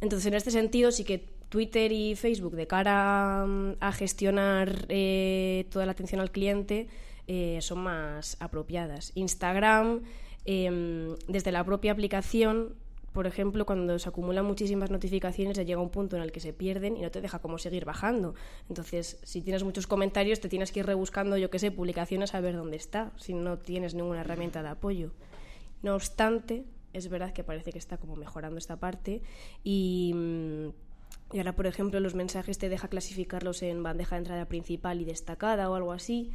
Entonces 0.00 0.24
en 0.24 0.32
este 0.32 0.50
sentido 0.50 0.92
sí 0.92 1.04
que 1.04 1.28
Twitter 1.50 1.92
y 1.92 2.16
Facebook 2.16 2.56
de 2.56 2.66
cara 2.66 3.42
a, 3.42 3.46
a 3.80 3.92
gestionar 3.92 4.86
eh, 4.88 5.66
toda 5.70 5.84
la 5.84 5.92
atención 5.92 6.20
al 6.20 6.30
cliente 6.30 6.88
eh, 7.26 7.58
son 7.60 7.80
más 7.80 8.36
apropiadas. 8.40 9.12
Instagram, 9.14 10.00
eh, 10.46 11.14
desde 11.28 11.52
la 11.52 11.62
propia 11.64 11.92
aplicación, 11.92 12.74
por 13.12 13.26
ejemplo, 13.26 13.66
cuando 13.66 13.98
se 13.98 14.08
acumulan 14.08 14.44
muchísimas 14.44 14.90
notificaciones, 14.90 15.56
ya 15.56 15.64
llega 15.64 15.80
un 15.80 15.90
punto 15.90 16.16
en 16.16 16.22
el 16.22 16.30
que 16.30 16.38
se 16.38 16.52
pierden 16.52 16.96
y 16.96 17.02
no 17.02 17.10
te 17.10 17.20
deja 17.20 17.40
como 17.40 17.58
seguir 17.58 17.84
bajando. 17.84 18.34
Entonces, 18.68 19.18
si 19.24 19.42
tienes 19.42 19.64
muchos 19.64 19.88
comentarios, 19.88 20.40
te 20.40 20.48
tienes 20.48 20.70
que 20.70 20.80
ir 20.80 20.86
rebuscando, 20.86 21.36
yo 21.36 21.50
qué 21.50 21.58
sé, 21.58 21.72
publicaciones 21.72 22.34
a 22.34 22.40
ver 22.40 22.56
dónde 22.56 22.76
está, 22.76 23.12
si 23.16 23.34
no 23.34 23.58
tienes 23.58 23.94
ninguna 23.94 24.20
herramienta 24.20 24.62
de 24.62 24.68
apoyo. 24.68 25.10
No 25.82 25.96
obstante, 25.96 26.64
es 26.92 27.08
verdad 27.08 27.32
que 27.32 27.42
parece 27.42 27.72
que 27.72 27.78
está 27.78 27.96
como 27.96 28.14
mejorando 28.16 28.58
esta 28.58 28.76
parte 28.76 29.22
y... 29.64 30.14
Y 31.32 31.38
ahora, 31.38 31.54
por 31.54 31.66
ejemplo, 31.66 32.00
los 32.00 32.14
mensajes 32.14 32.58
te 32.58 32.68
deja 32.68 32.88
clasificarlos 32.88 33.62
en 33.62 33.82
bandeja 33.82 34.16
de 34.16 34.20
entrada 34.20 34.46
principal 34.46 35.00
y 35.00 35.04
destacada 35.04 35.70
o 35.70 35.74
algo 35.74 35.92
así 35.92 36.32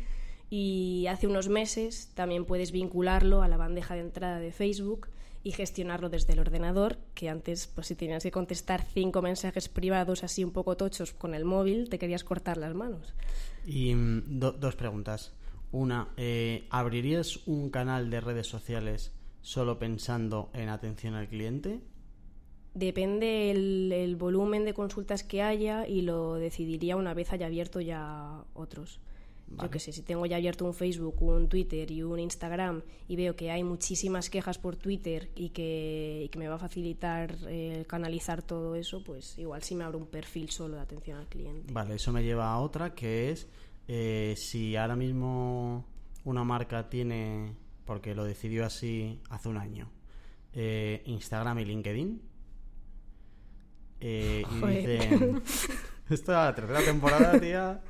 y 0.49 1.07
hace 1.07 1.27
unos 1.27 1.49
meses 1.49 2.11
también 2.13 2.45
puedes 2.45 2.71
vincularlo 2.71 3.41
a 3.41 3.47
la 3.47 3.57
bandeja 3.57 3.95
de 3.95 4.01
entrada 4.01 4.39
de 4.39 4.51
Facebook 4.51 5.07
y 5.43 5.51
gestionarlo 5.51 6.09
desde 6.09 6.33
el 6.33 6.39
ordenador, 6.39 6.97
que 7.13 7.29
antes, 7.29 7.67
pues 7.67 7.87
si 7.87 7.95
tenías 7.95 8.23
que 8.23 8.31
contestar 8.31 8.83
cinco 8.83 9.21
mensajes 9.21 9.69
privados 9.69 10.23
así 10.23 10.43
un 10.43 10.51
poco 10.51 10.75
tochos 10.75 11.13
con 11.13 11.35
el 11.35 11.45
móvil, 11.45 11.87
te 11.89 11.99
querías 11.99 12.23
cortar 12.23 12.57
las 12.57 12.73
manos. 12.73 13.13
Y 13.65 13.93
mm, 13.93 14.39
do, 14.39 14.51
dos 14.53 14.75
preguntas. 14.75 15.33
Una, 15.71 16.07
eh, 16.17 16.65
¿abrirías 16.69 17.45
un 17.47 17.69
canal 17.69 18.09
de 18.09 18.21
redes 18.21 18.47
sociales 18.47 19.11
solo 19.41 19.77
pensando 19.77 20.49
en 20.53 20.69
atención 20.69 21.13
al 21.13 21.27
cliente? 21.27 21.81
Depende 22.75 23.51
el, 23.51 23.91
el 23.91 24.15
volumen 24.15 24.65
de 24.65 24.73
consultas 24.73 25.23
que 25.23 25.41
haya 25.41 25.87
y 25.87 26.01
lo 26.01 26.35
decidiría 26.35 26.95
una 26.97 27.13
vez 27.13 27.33
haya 27.33 27.47
abierto 27.47 27.81
ya 27.81 28.43
otros. 28.53 28.99
Vale. 29.47 29.67
Yo 29.67 29.71
qué 29.71 29.79
sé, 29.79 29.93
si 29.93 30.01
tengo 30.01 30.25
ya 30.25 30.37
abierto 30.37 30.65
un 30.65 30.73
Facebook, 30.73 31.21
un 31.21 31.47
Twitter 31.47 31.89
y 31.91 32.03
un 32.03 32.19
Instagram 32.19 32.81
y 33.07 33.15
veo 33.15 33.35
que 33.35 33.51
hay 33.51 33.63
muchísimas 33.63 34.29
quejas 34.29 34.57
por 34.57 34.75
Twitter 34.75 35.29
y 35.35 35.49
que, 35.49 36.23
y 36.25 36.29
que 36.29 36.39
me 36.39 36.47
va 36.47 36.55
a 36.55 36.59
facilitar 36.59 37.35
eh, 37.47 37.85
canalizar 37.87 38.41
todo 38.41 38.75
eso, 38.75 39.03
pues 39.03 39.37
igual 39.37 39.61
sí 39.63 39.75
me 39.75 39.83
abro 39.83 39.99
un 39.99 40.07
perfil 40.07 40.49
solo 40.49 40.75
de 40.75 40.81
atención 40.81 41.19
al 41.19 41.27
cliente. 41.27 41.71
Vale, 41.71 41.95
eso 41.95 42.11
me 42.11 42.23
lleva 42.23 42.51
a 42.51 42.59
otra 42.59 42.95
que 42.95 43.31
es 43.31 43.47
eh, 43.87 44.33
si 44.35 44.75
ahora 44.75 44.95
mismo 44.95 45.85
una 46.23 46.43
marca 46.43 46.89
tiene, 46.89 47.53
porque 47.85 48.15
lo 48.15 48.25
decidió 48.25 48.65
así 48.65 49.19
hace 49.29 49.47
un 49.47 49.57
año, 49.57 49.89
eh, 50.53 51.03
Instagram 51.05 51.59
y 51.59 51.65
LinkedIn. 51.65 52.34
Eh, 53.99 54.43
y 54.49 54.65
dicen, 54.67 55.41
esta 56.09 56.53
tercera 56.53 56.81
temporada, 56.81 57.39
tía 57.39 57.81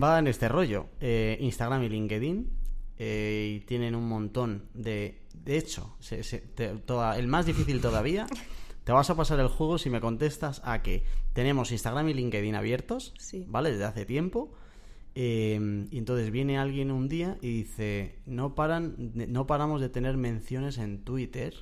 va 0.00 0.18
en 0.18 0.26
este 0.26 0.48
rollo. 0.48 0.86
Eh, 1.00 1.36
Instagram 1.40 1.82
y 1.82 1.88
LinkedIn 1.88 2.50
eh, 2.98 3.56
y 3.56 3.60
tienen 3.66 3.94
un 3.94 4.08
montón 4.08 4.68
de... 4.74 5.22
De 5.34 5.56
hecho, 5.56 5.96
se, 6.00 6.22
se, 6.22 6.38
te, 6.38 6.68
toda, 6.68 7.18
el 7.18 7.26
más 7.26 7.46
difícil 7.46 7.80
todavía, 7.80 8.26
te 8.84 8.92
vas 8.92 9.08
a 9.08 9.16
pasar 9.16 9.40
el 9.40 9.48
juego 9.48 9.78
si 9.78 9.88
me 9.88 10.00
contestas 10.00 10.60
a 10.64 10.82
que 10.82 11.04
tenemos 11.32 11.72
Instagram 11.72 12.08
y 12.08 12.14
LinkedIn 12.14 12.54
abiertos, 12.54 13.14
sí. 13.18 13.46
¿vale? 13.48 13.70
Desde 13.72 13.84
hace 13.84 14.04
tiempo. 14.04 14.52
Eh, 15.14 15.86
y 15.90 15.98
entonces 15.98 16.30
viene 16.30 16.58
alguien 16.58 16.90
un 16.90 17.08
día 17.08 17.38
y 17.40 17.48
dice, 17.48 18.20
no, 18.26 18.54
paran, 18.54 18.94
no 19.14 19.46
paramos 19.46 19.80
de 19.80 19.88
tener 19.88 20.16
menciones 20.16 20.78
en 20.78 21.02
Twitter, 21.02 21.54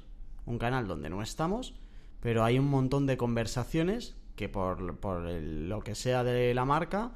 un 0.44 0.58
canal 0.58 0.86
donde 0.86 1.08
no 1.08 1.22
estamos, 1.22 1.74
pero 2.20 2.44
hay 2.44 2.58
un 2.58 2.66
montón 2.66 3.06
de 3.06 3.16
conversaciones 3.16 4.16
que 4.36 4.48
por, 4.48 4.96
por 4.98 5.26
el, 5.26 5.68
lo 5.68 5.80
que 5.80 5.94
sea 5.94 6.24
de 6.24 6.54
la 6.54 6.64
marca 6.64 7.12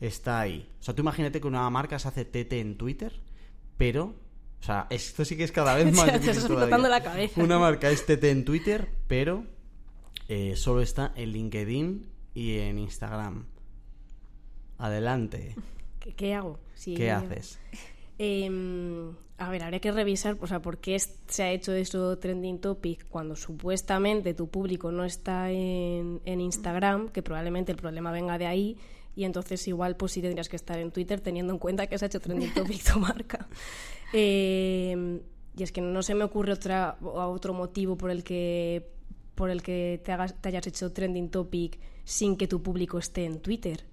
está 0.00 0.40
ahí. 0.40 0.68
O 0.80 0.82
sea, 0.82 0.94
tú 0.94 1.02
imagínate 1.02 1.40
que 1.40 1.46
una 1.46 1.68
marca 1.70 1.98
se 1.98 2.08
hace 2.08 2.24
TT 2.24 2.52
en 2.54 2.76
Twitter, 2.76 3.12
pero... 3.76 4.14
O 4.60 4.66
sea, 4.66 4.86
esto 4.88 5.24
sí 5.24 5.36
que 5.36 5.44
es 5.44 5.52
cada 5.52 5.74
vez 5.74 5.92
más 5.96 6.08
explotando 6.08 6.88
la 6.88 7.02
cabeza. 7.02 7.42
Una 7.42 7.58
marca 7.58 7.90
es 7.90 8.06
TT 8.06 8.24
en 8.24 8.44
Twitter, 8.44 8.88
pero 9.06 9.44
eh, 10.28 10.54
solo 10.56 10.80
está 10.80 11.12
en 11.16 11.30
LinkedIn 11.32 12.06
y 12.34 12.58
en 12.58 12.78
Instagram. 12.78 13.46
Adelante. 14.78 15.54
¿Qué, 16.00 16.14
qué 16.14 16.34
hago? 16.34 16.58
¿Qué 16.82 17.10
haces? 17.10 17.58
Em, 18.18 19.12
a 19.36 19.50
ver, 19.50 19.62
habría 19.62 19.80
que 19.80 19.90
revisar, 19.90 20.36
o 20.40 20.46
sea, 20.46 20.62
por 20.62 20.78
qué 20.78 20.98
se 20.98 21.42
ha 21.42 21.50
hecho 21.50 21.72
eso 21.72 22.18
trending 22.18 22.60
topic 22.60 23.06
cuando 23.08 23.34
supuestamente 23.34 24.32
tu 24.32 24.48
público 24.48 24.92
no 24.92 25.04
está 25.04 25.50
en, 25.50 26.20
en 26.24 26.40
Instagram, 26.40 27.08
que 27.08 27.22
probablemente 27.22 27.72
el 27.72 27.78
problema 27.78 28.12
venga 28.12 28.38
de 28.38 28.46
ahí, 28.46 28.78
y 29.16 29.24
entonces 29.24 29.66
igual 29.68 29.96
pues 29.96 30.12
sí 30.12 30.22
tendrías 30.22 30.48
que 30.48 30.56
estar 30.56 30.78
en 30.78 30.90
Twitter 30.90 31.20
teniendo 31.20 31.52
en 31.52 31.58
cuenta 31.58 31.86
que 31.86 31.98
se 31.98 32.04
ha 32.04 32.08
hecho 32.08 32.20
trending 32.20 32.52
topic 32.54 32.82
tu 32.92 33.00
marca. 33.00 33.48
Em, 34.12 35.20
y 35.56 35.62
es 35.62 35.72
que 35.72 35.80
no 35.80 36.02
se 36.02 36.14
me 36.14 36.24
ocurre 36.24 36.52
otra, 36.52 36.96
otro 37.00 37.54
motivo 37.54 37.96
por 37.96 38.10
el 38.10 38.24
que 38.24 38.90
por 39.34 39.50
el 39.50 39.62
que 39.62 40.00
te, 40.04 40.12
hagas, 40.12 40.40
te 40.40 40.48
hayas 40.48 40.66
hecho 40.68 40.92
trending 40.92 41.28
topic 41.28 41.80
sin 42.04 42.36
que 42.36 42.46
tu 42.46 42.62
público 42.62 42.98
esté 42.98 43.24
en 43.24 43.40
Twitter. 43.40 43.84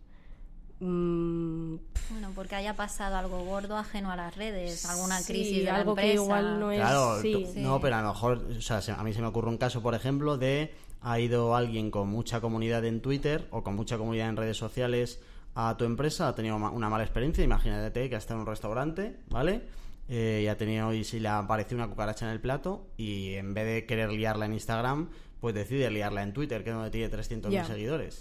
Mm, 0.82 1.76
Bueno, 2.10 2.32
porque 2.36 2.56
haya 2.56 2.76
pasado 2.76 3.16
algo 3.16 3.44
gordo 3.46 3.78
ajeno 3.78 4.12
a 4.12 4.16
las 4.16 4.36
redes, 4.36 4.84
alguna 4.86 5.20
Sí, 5.20 5.32
crisis 5.34 5.58
de 5.60 5.64
la 5.72 5.76
algo 5.78 5.96
que 5.96 6.02
empresa. 6.02 6.24
igual 6.24 6.60
no 6.60 6.72
es- 6.72 6.80
Claro, 6.80 7.22
sí. 7.22 7.46
no, 7.58 7.80
pero 7.80 7.96
a 7.98 8.02
lo 8.02 8.10
mejor, 8.10 8.46
o 8.58 8.62
sea, 8.62 8.82
se- 8.82 8.92
a 8.92 9.04
mí 9.04 9.14
se 9.14 9.22
me 9.22 9.28
ocurre 9.28 9.48
un 9.50 9.58
caso, 9.58 9.82
por 9.82 9.94
ejemplo, 9.96 10.38
de 10.38 10.74
ha 11.02 11.20
ido 11.20 11.56
alguien 11.56 11.90
con 11.92 12.10
mucha 12.10 12.42
comunidad 12.42 12.84
en 12.86 13.02
Twitter 13.02 13.48
o 13.52 13.64
con 13.64 13.76
mucha 13.76 13.98
comunidad 13.98 14.30
en 14.30 14.38
redes 14.38 14.58
sociales 14.58 15.20
a 15.56 15.76
tu 15.78 15.86
empresa, 15.86 16.28
ha 16.28 16.36
tenido 16.36 16.56
una 16.58 16.90
mala 16.90 17.04
experiencia, 17.04 17.44
imagínate 17.44 18.10
que 18.10 18.16
ha 18.16 18.18
estado 18.18 18.36
en 18.40 18.42
un 18.42 18.48
restaurante, 18.48 19.20
¿vale? 19.30 19.64
Eh, 20.10 20.42
y 20.44 20.48
ha 20.48 20.58
tenido, 20.58 20.94
y 20.94 21.04
si 21.04 21.20
le 21.20 21.30
apareció 21.30 21.78
una 21.78 21.88
cucaracha 21.88 22.26
en 22.26 22.32
el 22.32 22.42
plato 22.42 22.88
y 22.98 23.34
en 23.36 23.54
vez 23.54 23.66
de 23.66 23.86
querer 23.86 24.12
liarla 24.12 24.46
en 24.46 24.54
Instagram, 24.54 25.10
pues 25.40 25.56
decide 25.56 25.90
liarla 25.92 26.24
en 26.24 26.34
Twitter, 26.34 26.64
que 26.64 26.70
es 26.72 26.76
donde 26.76 26.92
tiene 26.92 27.10
300.000 27.10 27.52
Ya. 27.62 27.66
seguidores. 27.66 28.20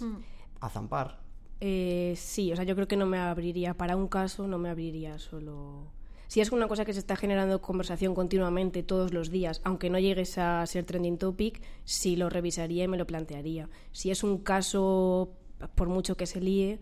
A 0.61 0.69
zampar. 0.69 1.19
Eh, 1.63 2.15
sí, 2.17 2.51
o 2.51 2.55
sea, 2.55 2.65
yo 2.65 2.73
creo 2.73 2.87
que 2.87 2.97
no 2.97 3.05
me 3.05 3.19
abriría, 3.19 3.75
para 3.75 3.95
un 3.95 4.07
caso 4.07 4.47
no 4.47 4.57
me 4.57 4.69
abriría 4.69 5.19
solo... 5.19 5.91
Si 6.27 6.39
es 6.39 6.51
una 6.51 6.67
cosa 6.67 6.85
que 6.85 6.93
se 6.93 6.99
está 6.99 7.15
generando 7.15 7.61
conversación 7.61 8.15
continuamente 8.15 8.83
todos 8.83 9.13
los 9.13 9.29
días, 9.29 9.61
aunque 9.63 9.89
no 9.89 9.99
llegues 9.99 10.37
a 10.37 10.65
ser 10.65 10.85
trending 10.85 11.17
topic, 11.17 11.61
sí 11.83 12.15
lo 12.15 12.29
revisaría 12.29 12.85
y 12.85 12.87
me 12.87 12.97
lo 12.97 13.05
plantearía. 13.05 13.69
Si 13.91 14.11
es 14.11 14.23
un 14.23 14.37
caso, 14.37 15.33
por 15.75 15.89
mucho 15.89 16.15
que 16.15 16.25
se 16.25 16.39
líe, 16.39 16.79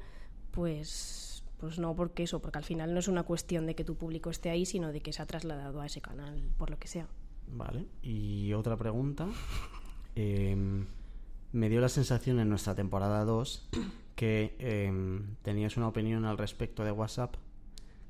pues, 0.52 1.44
pues 1.58 1.80
no, 1.80 1.96
porque 1.96 2.24
eso, 2.24 2.39
porque 2.39 2.60
al 2.60 2.63
final 2.63 2.94
no 2.94 3.00
es 3.00 3.08
una 3.08 3.24
cuestión 3.24 3.65
de 3.65 3.74
que 3.74 3.84
tu 3.84 3.96
público 3.96 4.30
esté 4.30 4.52
ahí, 4.52 4.68
sino 4.68 4.94
de 4.94 5.02
que 5.02 5.12
se 5.12 5.24
ha 5.24 5.26
trasladado 5.26 5.82
a 5.82 5.88
ese 5.88 6.00
canal, 6.00 6.42
por 6.58 6.70
lo 6.70 6.78
que 6.78 6.88
sea. 6.88 7.08
Vale. 7.48 7.88
Y 8.04 8.54
otra 8.54 8.78
pregunta. 8.78 9.28
Em, 10.15 10.86
me 11.52 11.70
dio 11.70 11.82
la 11.82 11.89
sensación 11.89 12.39
en 12.39 12.50
nuestra 12.50 12.76
temporada 12.76 13.26
2 13.26 13.68
que 14.19 14.53
em, 14.60 15.38
tenías 15.43 15.77
una 15.77 15.88
opinión 15.88 16.25
al 16.25 16.38
respecto 16.38 16.84
de 16.84 16.91
WhatsApp, 16.91 17.38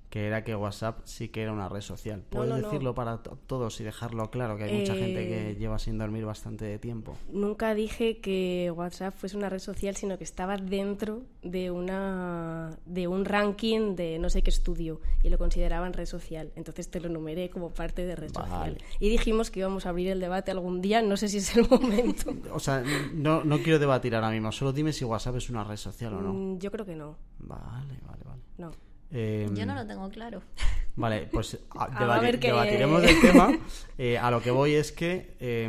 que 0.10 0.26
era 0.26 0.44
que 0.44 0.56
WhatsApp 0.56 1.02
sí 1.04 1.30
que 1.30 1.44
era 1.44 1.52
una 1.54 1.70
red 1.70 1.82
social. 1.82 2.24
¿Puedes 2.30 2.50
no, 2.50 2.58
no. 2.58 2.64
decirlo 2.64 2.96
para 2.96 3.22
to- 3.22 3.38
todos 3.46 3.80
y 3.80 3.84
dejarlo 3.84 4.32
claro? 4.32 4.58
Que 4.58 4.64
hay 4.64 4.80
mucha 4.80 4.96
gente 4.96 5.28
que 5.28 5.52
Eh, 5.52 5.56
lleva 5.56 5.78
sin 5.78 5.98
dormir 6.00 6.26
bastante 6.26 6.80
tiempo. 6.80 7.16
Nunca 7.32 7.76
dije 7.76 8.18
que 8.20 8.72
WhatsApp 8.76 9.14
fuese 9.16 9.38
una 9.38 9.50
red 9.50 9.60
social, 9.60 9.96
sino 9.96 10.18
que 10.18 10.24
estaba 10.24 10.58
dentro 10.58 11.22
de 11.44 11.70
una 11.72 12.78
de 12.86 13.08
un 13.08 13.26
ranking 13.26 13.96
de 13.96 14.18
no 14.20 14.30
sé 14.32 14.42
qué 14.42 14.50
estudio 14.50 15.00
y 15.24 15.30
lo 15.30 15.38
consideraban 15.38 15.94
red 15.94 16.06
social. 16.08 16.52
Entonces 16.56 16.90
te 16.90 17.00
lo 17.00 17.10
numeré 17.10 17.50
como 17.52 17.70
parte 17.70 18.06
de 18.06 18.16
red 18.16 18.32
Vale. 18.34 18.50
social. 18.50 18.78
Y 19.00 19.10
dijimos 19.10 19.52
que 19.52 19.60
íbamos 19.60 19.86
a 19.86 19.90
abrir 19.90 20.08
el 20.10 20.20
debate 20.20 20.50
algún 20.52 20.82
día, 20.82 21.02
no 21.04 21.18
sé 21.18 21.28
si 21.30 21.38
es 21.38 21.56
el 21.56 21.68
momento. 21.70 22.34
O 22.52 22.60
sea, 22.60 22.84
no, 23.14 23.44
no 23.44 23.60
quiero 23.60 23.78
debatir 23.78 24.16
ahora 24.16 24.32
mismo, 24.32 24.52
solo 24.52 24.74
dime 24.74 24.92
si 24.92 25.06
WhatsApp 25.06 25.36
es 25.36 25.50
una 25.52 25.64
red 25.64 25.78
social 25.78 26.14
o 26.16 26.22
no. 26.22 26.34
Mm, 26.34 26.58
Yo 26.58 26.72
creo 26.72 26.86
que 26.86 26.96
no. 26.96 27.16
Vale, 27.40 28.00
vale, 28.08 28.24
vale. 28.26 28.42
No. 28.58 28.72
Em, 29.12 29.56
Yo 29.56 29.66
no 29.66 29.76
lo 29.76 29.86
tengo 29.88 30.10
claro. 30.10 30.42
Vale, 30.96 31.28
pues 31.32 31.58
a- 31.72 31.84
A 31.86 31.90
debati- 32.06 32.22
ver 32.22 32.40
qué- 32.40 32.48
debatiremos 32.48 33.02
del 33.02 33.20
tema. 33.22 33.58
Eh, 33.98 34.18
a 34.18 34.32
lo 34.32 34.42
que 34.42 34.52
voy 34.52 34.74
es 34.76 34.92
que 34.92 35.36
eh, 35.40 35.64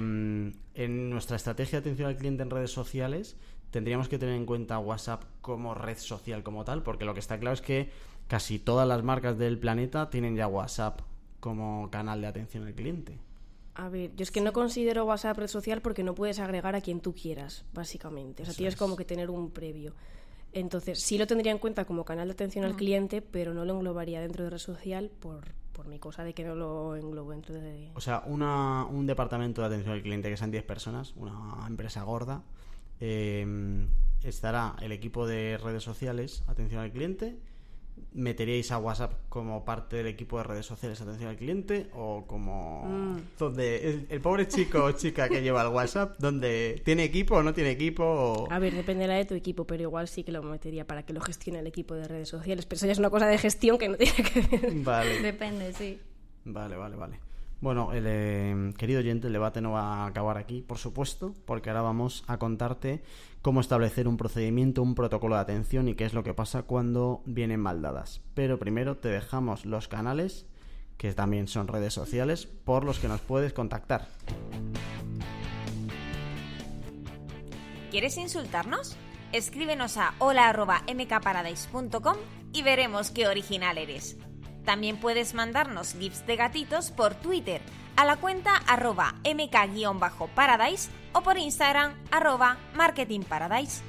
en 0.75 1.11
nuestra 1.11 1.37
estrategia 1.37 1.81
de 1.81 1.89
atención 1.89 2.09
al 2.09 2.17
cliente 2.17 2.43
en 2.45 2.51
redes 2.51 2.71
sociales 2.71 3.37
tendríamos 3.71 4.09
que 4.09 4.19
tener 4.19 4.35
en 4.37 4.47
cuenta 4.47 4.79
WhatsApp 4.79 5.25
como 5.41 5.75
red 5.75 5.97
social 5.99 6.43
como 6.43 6.65
tal, 6.65 6.83
porque 6.83 7.05
lo 7.05 7.13
que 7.15 7.21
está 7.21 7.39
claro 7.39 7.55
es 7.55 7.61
que 7.61 7.91
casi 8.29 8.59
todas 8.59 8.87
las 8.87 9.03
marcas 9.03 9.37
del 9.39 9.59
planeta 9.59 10.11
tienen 10.11 10.37
ya 10.37 10.47
WhatsApp 10.47 11.01
como 11.41 11.91
canal 11.91 12.21
de 12.21 12.27
atención 12.29 12.67
al 12.67 12.75
cliente. 12.75 13.19
A 13.75 13.89
ver, 13.89 14.15
yo 14.15 14.23
es 14.23 14.31
que 14.31 14.41
no 14.41 14.53
considero 14.53 15.05
WhatsApp 15.07 15.39
red 15.39 15.47
social 15.49 15.81
porque 15.81 16.03
no 16.05 16.15
puedes 16.15 16.39
agregar 16.39 16.75
a 16.77 16.81
quien 16.81 17.01
tú 17.01 17.15
quieras, 17.15 17.65
básicamente. 17.73 18.43
O 18.43 18.45
sea, 18.47 18.53
Eso 18.53 18.59
tienes 18.59 18.75
es. 18.75 18.79
como 18.79 18.95
que 18.97 19.05
tener 19.05 19.31
un 19.31 19.51
previo. 19.51 19.95
Entonces, 20.53 21.01
sí 21.01 21.17
lo 21.19 21.27
tendría 21.27 21.53
en 21.53 21.59
cuenta 21.59 21.85
como 21.85 22.05
canal 22.05 22.29
de 22.29 22.33
atención 22.33 22.65
al 22.65 22.77
cliente, 22.77 23.23
pero 23.23 23.55
no 23.55 23.65
lo 23.65 23.75
englobaría 23.75 24.21
dentro 24.21 24.45
de 24.45 24.51
red 24.51 24.59
social 24.59 25.11
por, 25.21 25.53
por 25.73 25.87
mi 25.87 25.99
cosa 25.99 26.25
de 26.25 26.35
que 26.35 26.45
no 26.45 26.55
lo 26.55 26.97
englobo 26.97 27.31
dentro 27.31 27.55
de... 27.55 27.91
O 27.95 28.01
sea, 28.01 28.23
una, 28.27 28.85
un 28.87 29.07
departamento 29.07 29.61
de 29.61 29.69
atención 29.69 29.95
al 29.95 30.03
cliente 30.03 30.29
que 30.29 30.37
sean 30.37 30.51
10 30.51 30.65
personas, 30.65 31.15
una 31.17 31.65
empresa 31.69 32.03
gorda, 32.03 32.43
eh, 32.99 33.87
estará 34.23 34.77
el 34.81 34.93
equipo 34.93 35.27
de 35.27 35.59
redes 35.59 35.83
sociales, 35.83 36.43
atención 36.47 36.81
al 36.83 36.91
cliente. 36.91 37.37
¿Meteríais 38.13 38.71
a 38.73 38.79
WhatsApp 38.79 39.13
como 39.29 39.65
parte 39.65 39.97
del 39.97 40.07
equipo 40.07 40.39
de 40.39 40.45
redes 40.45 40.67
sociales, 40.67 41.01
atención 41.01 41.31
al 41.31 41.37
cliente? 41.37 41.89
¿O 41.95 42.25
como. 42.27 42.85
Mm. 42.87 43.21
donde 43.39 43.89
el, 43.89 44.07
el 44.09 44.21
pobre 44.21 44.49
chico 44.49 44.85
o 44.85 44.93
chica 44.93 45.29
que 45.29 45.43
lleva 45.43 45.63
el 45.63 45.69
WhatsApp, 45.69 46.17
donde 46.19 46.81
tiene 46.85 47.05
equipo 47.05 47.37
o 47.37 47.43
no 47.43 47.55
tiene 47.55 47.71
equipo? 47.71 48.05
O... 48.05 48.53
A 48.53 48.59
ver, 48.59 48.75
dependerá 48.75 49.15
de 49.15 49.25
tu 49.25 49.35
equipo, 49.35 49.67
pero 49.67 49.83
igual 49.83 50.09
sí 50.09 50.25
que 50.25 50.33
lo 50.33 50.43
metería 50.43 50.87
para 50.87 51.05
que 51.05 51.13
lo 51.13 51.21
gestione 51.21 51.61
el 51.61 51.67
equipo 51.67 51.95
de 51.95 52.09
redes 52.09 52.29
sociales. 52.29 52.67
Pero 52.67 52.77
eso 52.77 52.87
ya 52.87 52.93
es 52.93 52.99
una 52.99 53.11
cosa 53.11 53.27
de 53.27 53.39
gestión 53.39 53.79
que 53.79 53.89
no 53.89 53.97
tiene 53.97 54.15
que 54.15 54.41
ver. 54.41 54.73
Vale. 54.83 55.21
Depende, 55.21 55.73
sí. 55.73 55.99
Vale, 56.45 56.77
vale, 56.77 56.97
vale. 56.97 57.30
Bueno, 57.61 57.91
eh, 57.93 58.73
querido 58.79 59.01
oyente, 59.01 59.27
el 59.27 59.35
debate 59.35 59.61
no 59.61 59.73
va 59.73 60.05
a 60.05 60.07
acabar 60.07 60.39
aquí, 60.39 60.63
por 60.63 60.79
supuesto, 60.79 61.35
porque 61.45 61.69
ahora 61.69 61.83
vamos 61.83 62.25
a 62.27 62.39
contarte 62.39 63.03
cómo 63.43 63.61
establecer 63.61 64.09
un 64.09 64.17
procedimiento, 64.17 64.83
un 64.83 64.95
protocolo 64.95 65.35
de 65.35 65.43
atención 65.43 65.87
y 65.87 65.95
qué 65.95 66.07
es 66.07 66.15
lo 66.15 66.23
que 66.23 66.33
pasa 66.33 66.63
cuando 66.63 67.23
vienen 67.27 67.61
mal 67.61 67.83
dadas. 67.83 68.23
Pero 68.35 68.59
primero 68.59 68.97
te 68.97 69.11
dejamos 69.11 69.67
los 69.67 69.89
canales, 69.89 70.47
que 70.97 71.13
también 71.13 71.49
son 71.49 71.69
redes 71.69 71.93
sociales, 71.93 72.47
por 72.47 72.85
los 72.85 72.99
que 72.99 73.09
nos 73.09 73.21
puedes 73.21 73.53
contactar. 73.53 74.09
¿Quieres 77.91 78.17
insultarnos? 78.17 78.97
Escríbenos 79.33 79.99
a 79.99 80.15
hola.mkparadise.com 80.19 82.17
y 82.55 82.63
veremos 82.63 83.11
qué 83.11 83.27
original 83.27 83.77
eres. 83.77 84.17
También 84.65 84.99
puedes 84.99 85.35
mandarnos 85.35 85.95
gifs 85.95 86.27
de 86.27 86.37
gatitos 86.37 86.91
por 86.91 87.15
Twitter 87.15 87.61
a 87.97 88.05
la 88.05 88.17
cuenta 88.17 88.57
arroba 88.67 89.15
mk-paradise 89.25 90.91
o 91.13 91.23
por 91.23 91.39
Instagram 91.39 91.95
arroba 92.11 92.57
marketingparadise. 92.75 93.83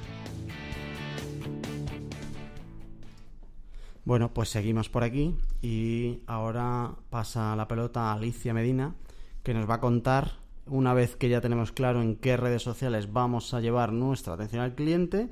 Bueno, 4.04 4.34
pues 4.34 4.48
seguimos 4.48 4.88
por 4.88 5.04
aquí 5.04 5.36
y 5.60 6.22
ahora 6.26 6.90
pasa 7.08 7.54
la 7.54 7.68
pelota 7.68 8.10
a 8.10 8.14
Alicia 8.14 8.52
Medina, 8.52 8.96
que 9.44 9.54
nos 9.54 9.70
va 9.70 9.74
a 9.74 9.80
contar, 9.80 10.32
una 10.66 10.92
vez 10.92 11.14
que 11.14 11.28
ya 11.28 11.40
tenemos 11.40 11.70
claro 11.70 12.02
en 12.02 12.16
qué 12.16 12.36
redes 12.36 12.62
sociales 12.62 13.12
vamos 13.12 13.54
a 13.54 13.60
llevar 13.60 13.92
nuestra 13.92 14.34
atención 14.34 14.60
al 14.60 14.74
cliente, 14.74 15.28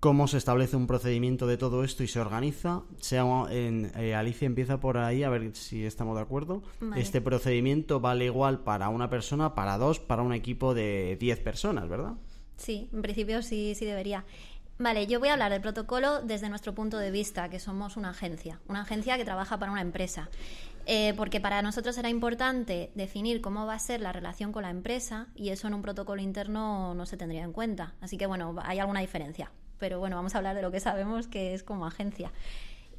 cómo 0.00 0.26
se 0.26 0.38
establece 0.38 0.76
un 0.76 0.86
procedimiento 0.86 1.46
de 1.46 1.58
todo 1.58 1.84
esto 1.84 2.02
y 2.02 2.08
se 2.08 2.20
organiza. 2.20 2.82
Sea 2.98 3.24
en, 3.50 3.92
eh, 3.96 4.14
Alicia 4.14 4.46
empieza 4.46 4.80
por 4.80 4.96
ahí, 4.96 5.22
a 5.22 5.28
ver 5.28 5.54
si 5.54 5.84
estamos 5.84 6.16
de 6.16 6.22
acuerdo. 6.22 6.62
Vale. 6.80 7.00
Este 7.00 7.20
procedimiento 7.20 8.00
vale 8.00 8.24
igual 8.24 8.60
para 8.60 8.88
una 8.88 9.10
persona, 9.10 9.54
para 9.54 9.76
dos, 9.78 10.00
para 10.00 10.22
un 10.22 10.32
equipo 10.32 10.74
de 10.74 11.16
10 11.20 11.40
personas, 11.40 11.88
¿verdad? 11.88 12.14
Sí, 12.56 12.88
en 12.92 13.02
principio 13.02 13.42
sí, 13.42 13.74
sí 13.74 13.84
debería. 13.84 14.24
Vale, 14.78 15.06
yo 15.06 15.20
voy 15.20 15.28
a 15.28 15.34
hablar 15.34 15.52
del 15.52 15.60
protocolo 15.60 16.22
desde 16.22 16.48
nuestro 16.48 16.74
punto 16.74 16.96
de 16.96 17.10
vista, 17.10 17.50
que 17.50 17.60
somos 17.60 17.98
una 17.98 18.10
agencia, 18.10 18.60
una 18.66 18.80
agencia 18.80 19.18
que 19.18 19.26
trabaja 19.26 19.58
para 19.58 19.70
una 19.70 19.82
empresa. 19.82 20.30
Eh, 20.86 21.12
porque 21.18 21.40
para 21.40 21.60
nosotros 21.60 21.98
era 21.98 22.08
importante 22.08 22.90
definir 22.94 23.42
cómo 23.42 23.66
va 23.66 23.74
a 23.74 23.78
ser 23.78 24.00
la 24.00 24.12
relación 24.12 24.50
con 24.50 24.62
la 24.62 24.70
empresa 24.70 25.28
y 25.34 25.50
eso 25.50 25.68
en 25.68 25.74
un 25.74 25.82
protocolo 25.82 26.22
interno 26.22 26.94
no 26.94 27.04
se 27.04 27.18
tendría 27.18 27.44
en 27.44 27.52
cuenta. 27.52 27.94
Así 28.00 28.16
que 28.16 28.26
bueno, 28.26 28.56
hay 28.64 28.78
alguna 28.78 29.00
diferencia. 29.00 29.50
Pero 29.80 29.98
bueno, 29.98 30.14
vamos 30.14 30.34
a 30.34 30.38
hablar 30.38 30.54
de 30.54 30.62
lo 30.62 30.70
que 30.70 30.78
sabemos 30.78 31.26
que 31.26 31.54
es 31.54 31.64
como 31.64 31.86
agencia. 31.86 32.30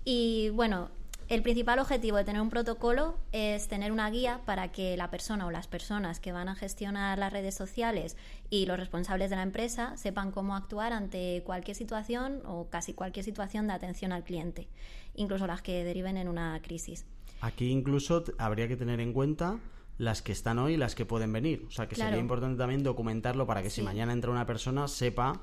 Y 0.04 0.50
bueno, 0.50 0.90
el 1.30 1.44
principal 1.44 1.80
objetivo 1.80 2.18
de 2.18 2.26
tener 2.26 2.42
un 2.42 2.50
protocolo 2.50 3.18
es 3.32 3.70
tener 3.70 3.94
una 3.94 4.10
guía 4.10 4.42
para 4.46 4.72
que 4.74 4.98
la 4.98 5.10
persona 5.10 5.46
o 5.46 5.52
las 5.52 5.68
personas 5.68 6.20
que 6.20 6.34
van 6.34 6.50
a 6.50 6.56
gestionar 6.56 7.18
las 7.20 7.32
redes 7.32 7.56
sociales 7.56 8.18
y 8.50 8.66
los 8.66 8.78
responsables 8.78 9.30
de 9.30 9.38
la 9.38 9.44
empresa 9.44 9.96
sepan 9.96 10.32
cómo 10.32 10.56
actuar 10.58 10.92
ante 10.92 11.42
cualquier 11.46 11.78
situación 11.78 12.42
o 12.46 12.68
casi 12.70 12.94
cualquier 12.94 13.24
situación 13.24 13.68
de 13.68 13.74
atención 13.74 14.12
al 14.12 14.24
cliente, 14.26 14.68
incluso 15.16 15.48
las 15.48 15.62
que 15.62 15.86
deriven 15.86 16.18
en 16.18 16.28
una 16.28 16.60
crisis. 16.62 17.06
Aquí 17.40 17.70
incluso 17.72 18.26
habría 18.38 18.68
que 18.68 18.76
tener 18.76 19.00
en 19.00 19.14
cuenta 19.14 19.58
las 19.98 20.22
que 20.22 20.32
están 20.32 20.58
hoy 20.60 20.74
y 20.74 20.78
las 20.78 20.96
que 20.96 21.06
pueden 21.06 21.32
venir. 21.32 21.64
O 21.68 21.72
sea, 21.72 21.88
que 21.88 21.96
Claro. 21.96 22.10
sería 22.10 22.22
importante 22.22 22.58
también 22.58 22.84
documentarlo 22.84 23.46
para 23.46 23.62
que 23.62 23.70
si 23.70 23.82
mañana 23.84 24.12
entra 24.14 24.32
una 24.32 24.46
persona 24.48 24.88
sepa 24.88 25.40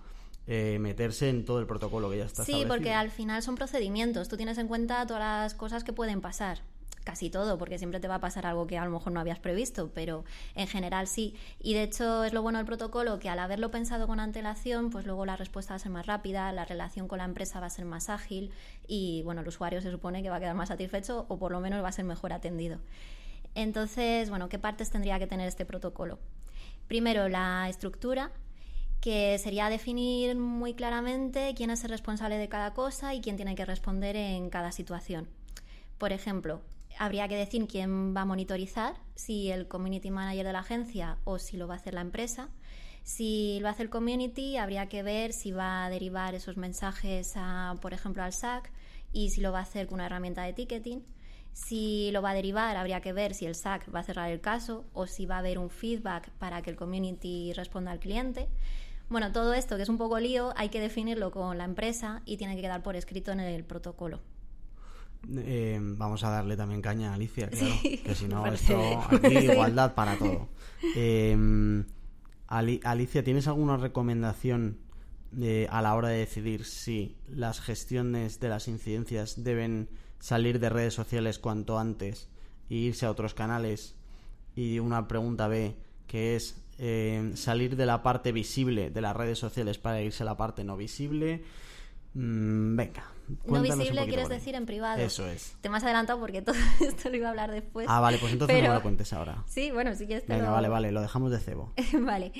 eh, 0.48 0.78
meterse 0.80 1.28
en 1.28 1.44
todo 1.44 1.60
el 1.60 1.66
protocolo 1.66 2.10
que 2.10 2.16
ya 2.18 2.24
está 2.24 2.42
Sí, 2.44 2.52
establecido. 2.52 2.74
porque 2.74 2.92
al 2.94 3.10
final 3.10 3.42
son 3.42 3.54
procedimientos. 3.54 4.28
Tú 4.28 4.36
tienes 4.36 4.58
en 4.58 4.66
cuenta 4.66 5.06
todas 5.06 5.20
las 5.20 5.54
cosas 5.54 5.84
que 5.84 5.92
pueden 5.92 6.20
pasar. 6.20 6.58
Casi 7.04 7.30
todo, 7.30 7.56
porque 7.56 7.78
siempre 7.78 8.00
te 8.00 8.08
va 8.08 8.16
a 8.16 8.20
pasar 8.20 8.44
algo 8.44 8.66
que 8.66 8.76
a 8.76 8.84
lo 8.84 8.90
mejor 8.90 9.12
no 9.12 9.20
habías 9.20 9.38
previsto, 9.38 9.90
pero 9.94 10.24
en 10.54 10.66
general 10.66 11.06
sí. 11.06 11.34
Y 11.58 11.72
de 11.72 11.84
hecho 11.84 12.24
es 12.24 12.34
lo 12.34 12.42
bueno 12.42 12.58
del 12.58 12.66
protocolo 12.66 13.18
que 13.18 13.30
al 13.30 13.38
haberlo 13.38 13.70
pensado 13.70 14.06
con 14.06 14.20
antelación, 14.20 14.90
pues 14.90 15.06
luego 15.06 15.24
la 15.24 15.34
respuesta 15.36 15.72
va 15.72 15.76
a 15.76 15.78
ser 15.78 15.90
más 15.90 16.04
rápida, 16.06 16.52
la 16.52 16.66
relación 16.66 17.08
con 17.08 17.18
la 17.18 17.24
empresa 17.24 17.60
va 17.60 17.66
a 17.66 17.70
ser 17.70 17.86
más 17.86 18.10
ágil 18.10 18.50
y 18.86 19.22
bueno, 19.22 19.40
el 19.40 19.48
usuario 19.48 19.80
se 19.80 19.90
supone 19.90 20.22
que 20.22 20.28
va 20.28 20.36
a 20.36 20.40
quedar 20.40 20.54
más 20.54 20.68
satisfecho 20.68 21.24
o 21.28 21.38
por 21.38 21.50
lo 21.50 21.60
menos 21.60 21.82
va 21.82 21.88
a 21.88 21.92
ser 21.92 22.04
mejor 22.04 22.34
atendido. 22.34 22.78
Entonces, 23.54 24.28
bueno, 24.30 24.48
¿qué 24.48 24.58
partes 24.58 24.90
tendría 24.90 25.18
que 25.18 25.26
tener 25.26 25.48
este 25.48 25.64
protocolo? 25.64 26.18
Primero, 26.88 27.28
la 27.28 27.68
estructura, 27.68 28.30
que 29.00 29.38
sería 29.38 29.68
definir 29.68 30.36
muy 30.36 30.74
claramente 30.74 31.54
quién 31.56 31.70
es 31.70 31.84
el 31.84 31.90
responsable 31.90 32.36
de 32.36 32.48
cada 32.48 32.74
cosa 32.74 33.14
y 33.14 33.20
quién 33.20 33.36
tiene 33.36 33.54
que 33.54 33.64
responder 33.64 34.16
en 34.16 34.50
cada 34.50 34.72
situación. 34.72 35.28
Por 35.98 36.12
ejemplo, 36.12 36.60
habría 36.98 37.28
que 37.28 37.36
decir 37.36 37.66
quién 37.68 38.14
va 38.16 38.22
a 38.22 38.24
monitorizar, 38.24 38.96
si 39.14 39.50
el 39.50 39.68
community 39.68 40.10
manager 40.10 40.46
de 40.46 40.52
la 40.52 40.60
agencia 40.60 41.18
o 41.24 41.38
si 41.38 41.56
lo 41.56 41.68
va 41.68 41.74
a 41.74 41.76
hacer 41.78 41.94
la 41.94 42.00
empresa. 42.00 42.48
Si 43.04 43.58
lo 43.60 43.68
hace 43.68 43.84
el 43.84 43.90
community, 43.90 44.58
habría 44.58 44.88
que 44.88 45.02
ver 45.02 45.32
si 45.32 45.52
va 45.52 45.86
a 45.86 45.90
derivar 45.90 46.34
esos 46.34 46.56
mensajes, 46.56 47.32
a, 47.36 47.76
por 47.80 47.94
ejemplo, 47.94 48.22
al 48.22 48.32
SAC 48.32 48.70
y 49.12 49.30
si 49.30 49.40
lo 49.40 49.52
va 49.52 49.60
a 49.60 49.62
hacer 49.62 49.86
con 49.86 49.94
una 49.94 50.06
herramienta 50.06 50.42
de 50.42 50.52
ticketing. 50.52 51.02
Si 51.54 52.10
lo 52.12 52.22
va 52.22 52.30
a 52.30 52.34
derivar, 52.34 52.76
habría 52.76 53.00
que 53.00 53.12
ver 53.12 53.34
si 53.34 53.46
el 53.46 53.54
SAC 53.54 53.92
va 53.92 54.00
a 54.00 54.04
cerrar 54.04 54.30
el 54.30 54.40
caso 54.40 54.84
o 54.92 55.06
si 55.06 55.26
va 55.26 55.36
a 55.36 55.38
haber 55.38 55.58
un 55.58 55.70
feedback 55.70 56.30
para 56.32 56.62
que 56.62 56.70
el 56.70 56.76
community 56.76 57.52
responda 57.54 57.92
al 57.92 57.98
cliente. 57.98 58.48
Bueno, 59.08 59.32
todo 59.32 59.54
esto 59.54 59.76
que 59.76 59.82
es 59.82 59.88
un 59.88 59.96
poco 59.98 60.18
lío, 60.18 60.52
hay 60.56 60.68
que 60.68 60.80
definirlo 60.80 61.30
con 61.30 61.56
la 61.56 61.64
empresa 61.64 62.22
y 62.26 62.36
tiene 62.36 62.56
que 62.56 62.62
quedar 62.62 62.82
por 62.82 62.94
escrito 62.96 63.32
en 63.32 63.40
el 63.40 63.64
protocolo. 63.64 64.20
Eh, 65.36 65.78
vamos 65.82 66.22
a 66.24 66.30
darle 66.30 66.56
también 66.56 66.80
caña 66.80 67.10
a 67.10 67.14
Alicia, 67.14 67.48
claro, 67.48 67.74
Sí, 67.82 67.98
que 67.98 68.14
si 68.14 68.26
no, 68.28 68.46
esto 68.46 69.00
aquí 69.10 69.36
igualdad 69.52 69.94
para 69.94 70.16
todo. 70.18 70.48
Eh, 70.94 71.84
Ali- 72.46 72.80
Alicia, 72.84 73.24
¿tienes 73.24 73.48
alguna 73.48 73.76
recomendación 73.78 74.78
eh, 75.40 75.66
a 75.70 75.82
la 75.82 75.94
hora 75.96 76.08
de 76.08 76.18
decidir 76.18 76.64
si 76.64 77.16
las 77.28 77.60
gestiones 77.60 78.38
de 78.38 78.48
las 78.48 78.68
incidencias 78.68 79.42
deben 79.42 79.88
salir 80.20 80.60
de 80.60 80.68
redes 80.70 80.94
sociales 80.94 81.38
cuanto 81.40 81.78
antes 81.80 82.28
e 82.70 82.76
irse 82.76 83.06
a 83.06 83.10
otros 83.10 83.34
canales? 83.34 83.96
Y 84.54 84.78
una 84.78 85.08
pregunta 85.08 85.48
B, 85.48 85.74
que 86.06 86.36
es 86.36 86.62
eh, 86.78 87.32
salir 87.34 87.76
de 87.76 87.86
la 87.86 88.02
parte 88.02 88.32
visible 88.32 88.90
de 88.90 89.00
las 89.00 89.16
redes 89.16 89.38
sociales 89.38 89.78
para 89.78 90.00
irse 90.00 90.22
a 90.22 90.26
la 90.26 90.36
parte 90.36 90.64
no 90.64 90.76
visible. 90.76 91.42
Mm, 92.14 92.76
venga. 92.76 93.04
No 93.44 93.60
visible 93.60 94.06
quieres 94.06 94.28
decir 94.28 94.54
en 94.54 94.64
privado. 94.64 95.00
Eso 95.00 95.28
es. 95.28 95.56
Te 95.60 95.68
me 95.68 95.76
has 95.76 95.84
adelantado 95.84 96.18
porque 96.18 96.40
todo 96.40 96.56
esto 96.80 97.10
lo 97.10 97.16
iba 97.16 97.26
a 97.26 97.30
hablar 97.30 97.50
después. 97.50 97.86
Ah, 97.88 98.00
vale, 98.00 98.18
pues 98.18 98.32
entonces 98.32 98.62
no 98.62 98.68
me 98.68 98.74
lo 98.74 98.82
cuentes 98.82 99.12
ahora. 99.12 99.44
Sí, 99.46 99.70
bueno, 99.70 99.94
sí 99.94 100.06
que 100.06 100.16
esto 100.16 100.32
Venga, 100.32 100.46
lo- 100.46 100.52
vale, 100.52 100.68
vale, 100.68 100.92
lo 100.92 101.02
dejamos 101.02 101.30
de 101.30 101.38
cebo. 101.38 101.72
vale. 102.00 102.32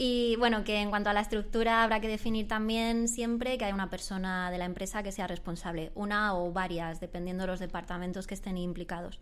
Y 0.00 0.36
bueno, 0.36 0.62
que 0.62 0.76
en 0.80 0.90
cuanto 0.90 1.10
a 1.10 1.12
la 1.12 1.20
estructura 1.22 1.82
habrá 1.82 1.98
que 2.00 2.06
definir 2.06 2.46
también 2.46 3.08
siempre 3.08 3.58
que 3.58 3.64
hay 3.64 3.72
una 3.72 3.90
persona 3.90 4.48
de 4.52 4.56
la 4.58 4.64
empresa 4.64 5.02
que 5.02 5.10
sea 5.10 5.26
responsable, 5.26 5.90
una 5.96 6.36
o 6.36 6.52
varias, 6.52 7.00
dependiendo 7.00 7.42
de 7.42 7.48
los 7.48 7.58
departamentos 7.58 8.28
que 8.28 8.34
estén 8.34 8.56
implicados, 8.58 9.18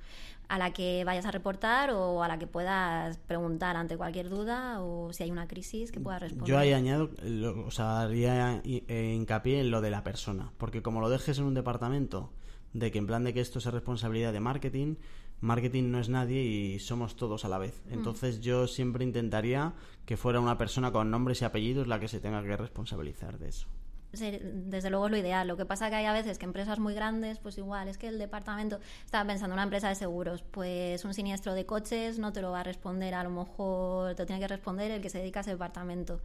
a 0.49 0.59
la 0.59 0.75
que 0.75 1.03
vayas 1.05 1.25
a 1.25 1.31
reportar 1.31 1.93
o 1.93 2.23
a 2.23 2.29
la 2.29 2.39
que 2.39 2.47
puedas 2.47 3.17
preguntar 3.17 3.77
ante 3.77 3.97
cualquier 3.97 4.29
duda 4.29 4.83
o 4.83 5.15
si 5.15 5.23
hay 5.23 5.31
una 5.31 5.49
crisis 5.49 5.91
que 5.91 5.99
puedas 6.01 6.21
responder. 6.21 6.47
Yo 6.49 6.59
ahí 6.59 6.75
añado, 6.75 7.11
lo- 7.25 7.67
o 7.67 7.71
sea, 7.71 8.03
haría 8.03 8.61
eh, 8.65 9.15
hincapié 9.17 9.61
en 9.61 9.71
lo 9.71 9.81
de 9.81 9.89
la 9.91 10.05
persona, 10.05 10.53
porque 10.59 10.83
como 10.83 11.01
lo 11.01 11.09
dejes 11.09 11.39
en 11.39 11.45
un 11.45 11.55
departamento 11.55 12.31
de 12.75 12.91
que 12.91 12.99
en 12.99 13.07
plan 13.07 13.25
de 13.25 13.33
que 13.33 13.41
esto 13.41 13.61
es 13.61 13.65
responsabilidad 13.65 14.35
de 14.35 14.41
marketing, 14.41 14.97
marketing 15.41 15.91
no 15.91 15.99
es 15.99 16.09
nadie 16.09 16.43
y 16.43 16.79
somos 16.79 17.17
todos 17.17 17.45
a 17.45 17.49
la 17.49 17.59
vez. 17.59 17.83
Mm. 17.87 17.95
Entonces 17.95 18.41
yo 18.41 18.67
siempre 18.67 19.05
intentaría 19.05 19.75
que 20.05 20.17
fuera 20.17 20.41
una 20.41 20.59
persona 20.59 20.93
con 20.93 21.11
nombres 21.11 21.43
y 21.43 21.45
apellidos 21.45 21.87
la 21.87 22.01
que 22.01 22.09
se 22.09 22.21
tenga 22.21 22.43
que 22.43 22.57
responsabilizar 22.57 23.39
de 23.39 23.49
eso. 23.49 23.69
Sí, 24.13 24.39
desde 24.41 24.89
luego 24.89 25.07
es 25.07 25.11
lo 25.11 25.19
ideal. 25.19 25.47
Lo 25.47 25.57
que 25.57 25.67
pasa 25.67 25.91
que 25.91 25.97
hay 25.97 26.07
a 26.07 26.13
veces 26.13 26.39
que 26.39 26.47
empresas 26.47 26.79
muy 26.79 26.95
grandes, 26.95 27.39
pues 27.39 27.59
igual, 27.59 27.89
es 27.89 27.99
que 27.99 28.09
el 28.09 28.19
departamento, 28.19 28.81
estaba 29.05 29.27
pensando 29.27 29.53
en 29.53 29.59
una 29.59 29.65
empresa 29.65 29.89
de 29.89 29.95
seguros, 29.95 30.43
pues 30.43 31.05
un 31.05 31.13
siniestro 31.13 31.53
de 31.53 31.67
coches 31.67 32.19
no 32.19 32.33
te 32.33 32.41
lo 32.41 32.51
va 32.51 32.61
a 32.61 32.63
responder, 32.63 33.15
a 33.15 33.25
lo 33.25 33.31
mejor 33.31 34.15
te 34.15 34.23
lo 34.23 34.27
tiene 34.27 34.41
que 34.41 34.49
responder 34.49 34.91
el 34.91 35.03
que 35.03 35.11
se 35.11 35.19
dedica 35.19 35.41
a 35.41 35.43
ese 35.43 35.51
departamento. 35.51 36.21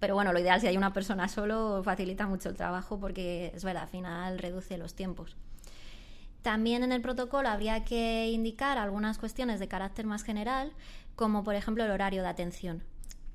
Pero 0.00 0.14
bueno, 0.14 0.32
lo 0.32 0.38
ideal 0.38 0.60
si 0.60 0.68
hay 0.68 0.76
una 0.76 0.92
persona 0.92 1.28
solo 1.28 1.82
facilita 1.84 2.26
mucho 2.26 2.48
el 2.48 2.56
trabajo 2.56 2.98
porque 2.98 3.52
es 3.54 3.62
verdad, 3.62 3.82
al 3.84 3.88
final 3.90 4.38
reduce 4.38 4.78
los 4.78 4.94
tiempos. 4.94 5.36
También 6.44 6.82
en 6.82 6.92
el 6.92 7.00
protocolo 7.00 7.48
habría 7.48 7.84
que 7.84 8.28
indicar 8.30 8.76
algunas 8.76 9.16
cuestiones 9.16 9.60
de 9.60 9.66
carácter 9.66 10.04
más 10.04 10.24
general, 10.24 10.74
como 11.16 11.42
por 11.42 11.54
ejemplo 11.54 11.82
el 11.82 11.90
horario 11.90 12.20
de 12.20 12.28
atención, 12.28 12.82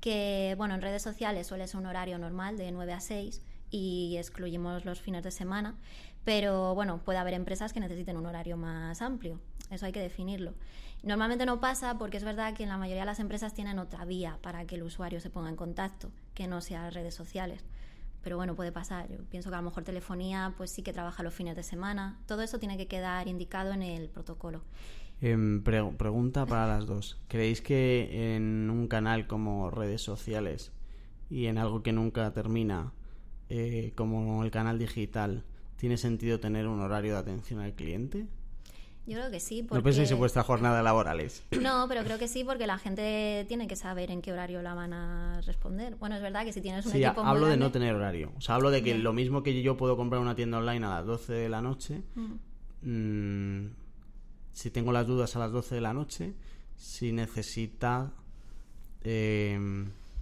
que 0.00 0.54
bueno, 0.56 0.76
en 0.76 0.80
redes 0.80 1.02
sociales 1.02 1.48
suele 1.48 1.66
ser 1.66 1.80
un 1.80 1.86
horario 1.86 2.18
normal 2.18 2.56
de 2.56 2.70
9 2.70 2.92
a 2.92 3.00
6 3.00 3.42
y 3.72 4.14
excluimos 4.16 4.84
los 4.84 5.00
fines 5.00 5.24
de 5.24 5.32
semana, 5.32 5.74
pero 6.24 6.76
bueno, 6.76 6.98
puede 7.04 7.18
haber 7.18 7.34
empresas 7.34 7.72
que 7.72 7.80
necesiten 7.80 8.16
un 8.16 8.26
horario 8.26 8.56
más 8.56 9.02
amplio, 9.02 9.40
eso 9.70 9.86
hay 9.86 9.92
que 9.92 9.98
definirlo. 9.98 10.54
Normalmente 11.02 11.46
no 11.46 11.58
pasa 11.58 11.98
porque 11.98 12.16
es 12.16 12.22
verdad 12.22 12.54
que 12.54 12.62
en 12.62 12.68
la 12.68 12.78
mayoría 12.78 13.02
de 13.02 13.06
las 13.06 13.18
empresas 13.18 13.54
tienen 13.54 13.80
otra 13.80 14.04
vía 14.04 14.38
para 14.40 14.66
que 14.66 14.76
el 14.76 14.84
usuario 14.84 15.18
se 15.18 15.30
ponga 15.30 15.48
en 15.48 15.56
contacto, 15.56 16.12
que 16.32 16.46
no 16.46 16.60
sea 16.60 16.90
redes 16.90 17.16
sociales. 17.16 17.64
Pero 18.22 18.36
bueno, 18.36 18.54
puede 18.54 18.72
pasar. 18.72 19.08
Yo 19.10 19.18
pienso 19.30 19.48
que 19.50 19.56
a 19.56 19.58
lo 19.58 19.64
mejor 19.64 19.82
telefonía, 19.84 20.54
pues 20.56 20.70
sí 20.70 20.82
que 20.82 20.92
trabaja 20.92 21.22
los 21.22 21.32
fines 21.34 21.56
de 21.56 21.62
semana. 21.62 22.18
Todo 22.26 22.42
eso 22.42 22.58
tiene 22.58 22.76
que 22.76 22.86
quedar 22.86 23.28
indicado 23.28 23.72
en 23.72 23.82
el 23.82 24.08
protocolo. 24.08 24.62
Pre- 25.20 25.92
pregunta 25.98 26.46
para 26.46 26.66
las 26.66 26.86
dos. 26.86 27.18
¿Creéis 27.28 27.60
que 27.60 28.36
en 28.36 28.70
un 28.70 28.88
canal 28.88 29.26
como 29.26 29.70
redes 29.70 30.02
sociales 30.02 30.72
y 31.28 31.46
en 31.46 31.58
algo 31.58 31.82
que 31.82 31.92
nunca 31.92 32.32
termina, 32.32 32.92
eh, 33.48 33.92
como 33.96 34.42
el 34.44 34.50
canal 34.50 34.78
digital, 34.78 35.44
tiene 35.76 35.96
sentido 35.96 36.40
tener 36.40 36.66
un 36.66 36.80
horario 36.80 37.12
de 37.12 37.18
atención 37.18 37.60
al 37.60 37.74
cliente? 37.74 38.26
Yo 39.10 39.16
creo 39.16 39.30
que 39.32 39.40
sí. 39.40 39.64
Porque... 39.64 39.78
No 39.80 39.82
penséis 39.82 40.08
en 40.12 40.18
vuestra 40.18 40.44
jornada 40.44 40.82
laborales. 40.84 41.42
No, 41.60 41.86
pero 41.88 42.04
creo 42.04 42.16
que 42.16 42.28
sí, 42.28 42.44
porque 42.44 42.68
la 42.68 42.78
gente 42.78 43.44
tiene 43.48 43.66
que 43.66 43.74
saber 43.74 44.12
en 44.12 44.22
qué 44.22 44.32
horario 44.32 44.62
la 44.62 44.74
van 44.74 44.92
a 44.92 45.40
responder. 45.40 45.96
Bueno, 45.96 46.14
es 46.14 46.22
verdad 46.22 46.44
que 46.44 46.52
si 46.52 46.60
tienes 46.60 46.86
un 46.86 46.92
Sí, 46.92 47.02
equipo 47.02 47.22
muy 47.24 47.30
hablo 47.30 47.46
de 47.48 47.56
no 47.56 47.72
tener 47.72 47.92
horario. 47.92 48.32
O 48.36 48.40
sea, 48.40 48.54
hablo 48.54 48.70
de 48.70 48.84
que 48.84 48.94
lo 48.94 49.12
mismo 49.12 49.42
que 49.42 49.60
yo 49.62 49.76
puedo 49.76 49.96
comprar 49.96 50.22
una 50.22 50.36
tienda 50.36 50.58
online 50.58 50.86
a 50.86 50.90
las 50.90 51.06
12 51.06 51.32
de 51.32 51.48
la 51.48 51.60
noche, 51.60 52.02
mm, 52.82 53.66
si 54.52 54.70
tengo 54.70 54.92
las 54.92 55.08
dudas 55.08 55.34
a 55.34 55.40
las 55.40 55.50
12 55.50 55.74
de 55.74 55.80
la 55.80 55.92
noche, 55.92 56.34
si 56.76 57.10
necesita 57.10 58.12
eh, 59.02 59.58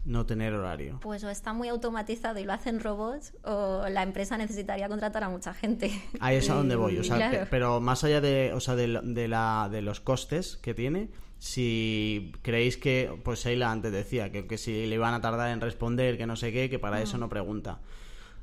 no 0.08 0.26
tener 0.26 0.54
horario. 0.54 0.98
Pues 1.02 1.22
o 1.22 1.30
está 1.30 1.52
muy 1.52 1.68
automatizado 1.68 2.38
y 2.40 2.44
lo 2.44 2.52
hacen 2.52 2.80
robots, 2.80 3.34
o 3.44 3.84
la 3.90 4.02
empresa 4.02 4.36
necesitaría 4.38 4.88
contratar 4.88 5.22
a 5.22 5.28
mucha 5.28 5.54
gente. 5.54 5.90
Ahí 6.20 6.36
es 6.36 6.48
a 6.50 6.54
donde 6.54 6.76
voy, 6.76 6.98
o 6.98 7.04
sea, 7.04 7.16
Claro. 7.16 7.38
pe- 7.40 7.46
pero 7.50 7.80
más 7.80 8.02
allá 8.04 8.20
de, 8.20 8.52
o 8.54 8.60
sea, 8.60 8.74
de, 8.74 9.00
de 9.02 9.28
la, 9.28 9.68
de 9.70 9.82
los 9.82 10.00
costes 10.00 10.56
que 10.56 10.74
tiene, 10.74 11.10
si 11.38 12.32
creéis 12.42 12.76
que, 12.76 13.10
pues 13.24 13.44
Sheila 13.44 13.70
antes 13.70 13.92
decía, 13.92 14.32
que, 14.32 14.46
que 14.46 14.58
si 14.58 14.86
le 14.86 14.94
iban 14.94 15.14
a 15.14 15.20
tardar 15.20 15.50
en 15.50 15.60
responder, 15.60 16.16
que 16.18 16.26
no 16.26 16.36
sé 16.36 16.52
qué, 16.52 16.68
que 16.68 16.78
para 16.78 17.00
eso 17.00 17.16
no 17.18 17.28
pregunta. 17.28 17.80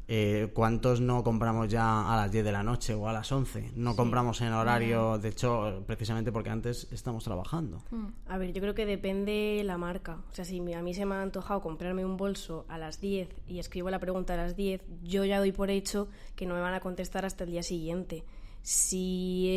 Eh, 0.08 0.52
¿Cuántos 0.54 1.02
no 1.02 1.24
compramos 1.24 1.68
ya 1.68 2.14
a 2.14 2.16
las 2.16 2.32
10 2.32 2.46
de 2.46 2.52
la 2.52 2.62
noche 2.62 2.94
o 2.94 3.08
a 3.10 3.14
las 3.14 3.32
11? 3.32 3.72
No 3.76 3.96
compramos 3.96 4.40
en 4.42 4.54
horario, 4.54 5.18
de 5.18 5.30
hecho, 5.30 5.84
precisamente 5.88 6.32
porque 6.32 6.52
antes 6.52 6.88
estamos 6.92 7.24
trabajando. 7.24 7.84
A 8.28 8.38
ver, 8.38 8.54
yo 8.54 8.62
creo 8.62 8.76
que 8.76 8.86
depende 8.86 9.62
la 9.66 9.78
marca. 9.78 10.20
O 10.32 10.36
sea, 10.36 10.46
si 10.46 10.60
a 10.74 10.82
mí 10.82 10.94
se 10.94 11.06
me 11.06 11.16
ha 11.16 11.22
antojado 11.22 11.62
comprarme 11.62 12.06
un 12.06 12.18
bolso 12.18 12.66
a 12.70 12.78
las 12.78 13.02
10 13.02 13.30
y 13.48 13.60
escribo 13.60 13.90
la 13.90 14.00
pregunta 14.00 14.36
a 14.36 14.38
las 14.38 14.56
10, 14.56 14.82
yo 15.04 15.26
ya 15.26 15.40
doy 15.40 15.52
por 15.52 15.72
hecho 15.72 16.08
que 16.36 16.46
no 16.46 16.54
me 16.54 16.62
van 16.62 16.76
a 16.76 16.82
contestar 16.82 17.26
hasta 17.26 17.44
el 17.44 17.52
día 17.52 17.64
siguiente. 17.64 18.24
Si 18.62 19.48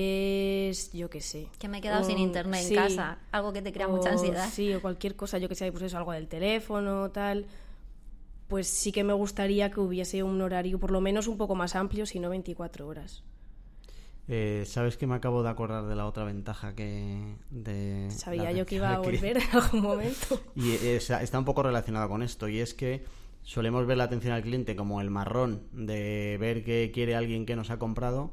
es, 0.70 0.92
yo 0.92 1.08
qué 1.08 1.20
sé. 1.20 1.48
Que 1.58 1.68
me 1.68 1.78
he 1.78 1.80
quedado 1.80 2.04
sin 2.04 2.18
internet 2.18 2.66
en 2.68 2.74
casa, 2.74 3.18
algo 3.32 3.54
que 3.54 3.62
te 3.62 3.72
crea 3.72 3.88
mucha 3.88 4.10
ansiedad. 4.10 4.50
Sí, 4.50 4.74
o 4.74 4.82
cualquier 4.82 5.16
cosa, 5.16 5.38
yo 5.38 5.48
que 5.48 5.54
sé, 5.54 5.70
pues 5.72 5.84
eso, 5.84 5.96
algo 5.96 6.12
del 6.12 6.28
teléfono, 6.28 7.10
tal. 7.10 7.46
Pues 8.48 8.66
sí 8.66 8.92
que 8.92 9.04
me 9.04 9.12
gustaría 9.12 9.70
que 9.70 9.80
hubiese 9.80 10.22
un 10.22 10.40
horario 10.40 10.78
por 10.80 10.90
lo 10.90 11.00
menos 11.00 11.26
un 11.28 11.36
poco 11.36 11.54
más 11.54 11.74
amplio, 11.76 12.06
si 12.06 12.18
no 12.18 12.30
24 12.30 12.86
horas. 12.86 13.22
Eh, 14.30 14.64
¿Sabes 14.66 14.96
que 14.98 15.06
me 15.06 15.14
acabo 15.14 15.42
de 15.42 15.48
acordar 15.48 15.86
de 15.86 15.96
la 15.96 16.06
otra 16.06 16.24
ventaja 16.24 16.74
que... 16.74 17.36
De 17.50 18.10
Sabía 18.10 18.52
yo 18.52 18.66
que 18.66 18.74
iba 18.76 18.92
a 18.94 18.98
volver 18.98 19.38
en 19.38 19.50
algún 19.52 19.80
momento. 19.82 20.40
Y 20.54 20.72
es- 20.72 21.10
está 21.10 21.38
un 21.38 21.44
poco 21.46 21.62
relacionado 21.62 22.08
con 22.08 22.22
esto, 22.22 22.48
y 22.48 22.58
es 22.60 22.74
que 22.74 23.04
solemos 23.42 23.86
ver 23.86 23.96
la 23.96 24.04
atención 24.04 24.34
al 24.34 24.42
cliente 24.42 24.76
como 24.76 25.00
el 25.00 25.08
marrón 25.10 25.62
de 25.72 26.36
ver 26.38 26.62
que 26.64 26.90
quiere 26.92 27.14
alguien 27.16 27.46
que 27.46 27.56
nos 27.56 27.70
ha 27.70 27.78
comprado, 27.78 28.32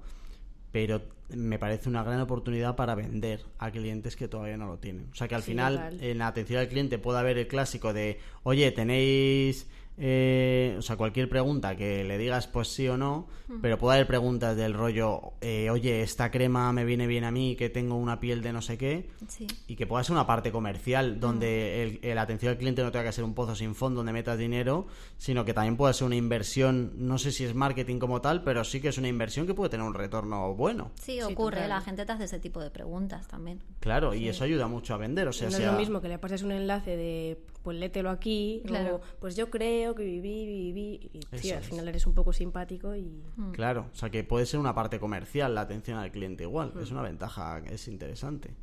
pero 0.73 1.01
me 1.29 1.57
parece 1.59 1.87
una 1.87 2.03
gran 2.03 2.19
oportunidad 2.19 2.75
para 2.75 2.95
vender 2.95 3.45
a 3.57 3.71
clientes 3.71 4.17
que 4.17 4.27
todavía 4.27 4.57
no 4.57 4.67
lo 4.67 4.77
tienen. 4.79 5.07
O 5.13 5.15
sea 5.15 5.29
que 5.29 5.35
al 5.35 5.43
Sí, 5.43 5.51
final 5.51 5.75
total. 5.75 6.03
en 6.03 6.17
la 6.17 6.27
atención 6.27 6.59
al 6.59 6.67
cliente 6.67 6.97
puede 6.99 7.19
haber 7.19 7.37
el 7.37 7.47
clásico 7.47 7.93
de, 7.93 8.19
oye, 8.43 8.69
tenéis 8.73 9.67
eh, 9.97 10.75
o 10.77 10.81
sea, 10.81 10.97
cualquier 10.97 11.29
pregunta 11.29 11.75
que 11.75 12.03
le 12.03 12.17
digas 12.17 12.47
pues 12.47 12.67
sí 12.69 12.87
o 12.87 12.97
no, 12.97 13.27
pero 13.61 13.77
puede 13.77 13.95
haber 13.97 14.07
preguntas 14.07 14.57
del 14.57 14.73
rollo, 14.73 15.33
eh, 15.41 15.69
oye, 15.69 16.01
esta 16.01 16.31
crema 16.31 16.71
me 16.73 16.83
viene 16.83 17.07
bien 17.07 17.23
a 17.23 17.31
mí, 17.31 17.55
que 17.55 17.69
tengo 17.69 17.95
una 17.95 18.19
piel 18.19 18.41
de 18.41 18.51
no 18.51 18.61
sé 18.61 18.77
qué, 18.77 19.09
Sí. 19.27 19.47
y 19.67 19.75
que 19.75 19.87
pueda 19.87 20.03
ser 20.03 20.13
una 20.13 20.27
parte 20.27 20.51
comercial 20.51 21.19
donde 21.19 21.99
el 22.01 22.17
atención 22.17 22.51
al 22.51 22.57
cliente 22.57 22.81
no 22.83 22.91
tenga 22.91 23.05
que 23.05 23.11
ser 23.11 23.23
un 23.23 23.33
pozo 23.33 23.55
sin 23.55 23.75
fondo 23.75 23.99
donde 23.99 24.11
metas 24.13 24.37
dinero, 24.37 24.87
sino 25.17 25.45
que 25.45 25.53
también 25.53 25.77
pueda 25.77 25.93
ser 25.93 26.07
una 26.07 26.15
inversión, 26.15 26.93
no 26.97 27.17
sé 27.17 27.31
si 27.31 27.43
es 27.45 27.53
marketing 27.53 27.99
como 27.99 28.19
tal, 28.21 28.43
pero 28.43 28.63
sí 28.63 28.81
que 28.81 28.89
es 28.89 28.97
una 28.97 29.07
inversión 29.07 29.45
que 29.47 29.53
puede 29.53 29.69
tener 29.69 29.85
un 29.85 29.93
retorno 29.93 30.53
bueno. 30.55 30.91
Sí, 31.01 31.21
ocurre, 31.21 31.67
la 31.67 31.81
gente 31.81 32.05
te 32.05 32.11
hace 32.11 32.23
ese 32.25 32.39
tipo 32.39 32.59
de 32.61 32.69
preguntas 32.71 33.27
también. 33.27 33.61
Claro, 33.79 34.13
y 34.13 34.27
eso 34.27 34.43
ayuda 34.43 34.67
mucho 34.67 34.93
a 34.93 34.97
vender, 34.97 35.27
o 35.27 35.33
sea, 35.33 35.49
no 35.49 35.57
es 35.57 35.63
lo 35.63 35.73
mismo 35.73 36.01
que 36.01 36.07
le 36.09 36.17
pases 36.17 36.41
un 36.43 36.51
enlace 36.51 36.97
de 36.97 37.39
pues 37.63 37.77
lételo 37.79 38.11
aquí, 38.11 38.61
Claro. 38.67 38.97
o 38.97 39.01
pues 39.19 39.35
yo 39.35 39.49
creo 39.49 39.84
que 39.93 40.03
viví, 40.03 40.45
viví, 40.45 41.11
y 41.43 41.51
al 41.51 41.61
final 41.61 41.87
eres 41.87 42.07
un 42.07 42.13
poco 42.13 42.33
simpático 42.33 42.95
y 42.95 43.21
Claro, 43.51 43.89
o 43.93 43.95
sea 43.95 44.09
que 44.09 44.23
puede 44.23 44.45
ser 44.45 44.59
una 44.59 44.73
parte 44.73 44.99
comercial 44.99 45.53
la 45.53 45.61
atención 45.61 45.97
al 45.97 46.11
cliente 46.11 46.43
igual, 46.43 46.73
es 46.81 46.91
una 46.91 47.01
ventaja, 47.01 47.61
es 47.69 47.87
interesante. 47.87 48.55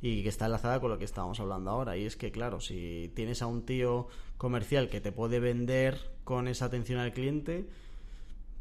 Y 0.00 0.22
que 0.22 0.28
está 0.28 0.46
enlazada 0.46 0.78
con 0.80 0.90
lo 0.90 0.98
que 0.98 1.04
estábamos 1.04 1.40
hablando 1.40 1.70
ahora, 1.70 1.96
y 1.96 2.04
es 2.04 2.16
que 2.16 2.30
claro, 2.30 2.60
si 2.60 3.10
tienes 3.16 3.42
a 3.42 3.46
un 3.46 3.62
tío 3.62 4.06
comercial 4.36 4.88
que 4.88 5.00
te 5.00 5.10
puede 5.10 5.40
vender 5.40 6.12
con 6.22 6.46
esa 6.46 6.66
atención 6.66 7.00
al 7.00 7.12
cliente, 7.12 7.66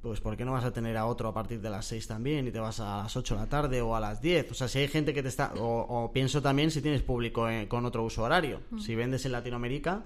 pues 0.01 0.21
¿por 0.21 0.38
qué 0.38 0.45
no 0.45 0.53
vas 0.53 0.63
a 0.63 0.71
tener 0.71 0.95
a 0.95 1.06
otro 1.06 1.27
a 1.27 1.34
partir 1.34 1.60
de 1.60 1.69
las 1.69 1.86
6 1.88 2.08
también 2.08 2.47
y 2.47 2.51
te 2.51 2.60
vas 2.60 2.80
a 2.80 3.03
las 3.03 3.17
8 3.17 3.36
de 3.36 3.41
la 3.41 3.47
tarde 3.47 3.82
o 3.82 3.95
a 3.95 3.99
las 3.99 4.21
10? 4.21 4.51
O 4.51 4.53
sea, 4.53 4.67
si 4.67 4.80
hay 4.80 4.88
gente 4.88 5.13
que 5.13 5.21
te 5.21 5.30
está... 5.30 5.53
O, 5.56 5.82
o 5.82 6.12
pienso 6.12 6.41
también 6.41 6.71
si 6.71 6.82
tienes 6.82 7.01
público 7.01 7.49
eh, 7.49 7.67
con 7.67 7.86
otro 7.86 8.03
uso 8.03 8.23
horario. 8.23 8.62
Si 8.80 8.95
vendes 8.95 9.25
en 9.25 9.32
Latinoamérica, 9.32 10.03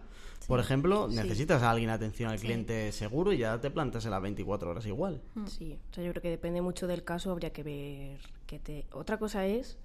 por 0.47 0.59
ejemplo, 0.59 1.07
necesitas 1.07 1.61
a 1.63 1.71
alguien 1.71 1.89
atención 1.89 2.29
al 2.31 2.39
cliente 2.39 2.91
seguro 2.91 3.31
y 3.33 3.37
ya 3.39 3.59
te 3.59 3.69
plantas 3.71 4.05
en 4.05 4.11
las 4.11 4.21
24 4.21 4.69
horas 4.71 4.85
igual. 4.85 5.21
sí, 5.47 5.77
o 5.91 5.93
sea, 5.93 6.03
yo 6.03 6.11
creo 6.11 6.21
que 6.21 6.29
depende 6.29 6.61
mucho 6.61 6.87
del 6.87 7.03
caso, 7.03 7.31
habría 7.31 7.51
que 7.53 7.63
ver 7.63 8.19
que 8.47 8.59
te... 8.59 8.85
Otra 8.93 9.17
cosa 9.17 9.45
es 9.45 9.77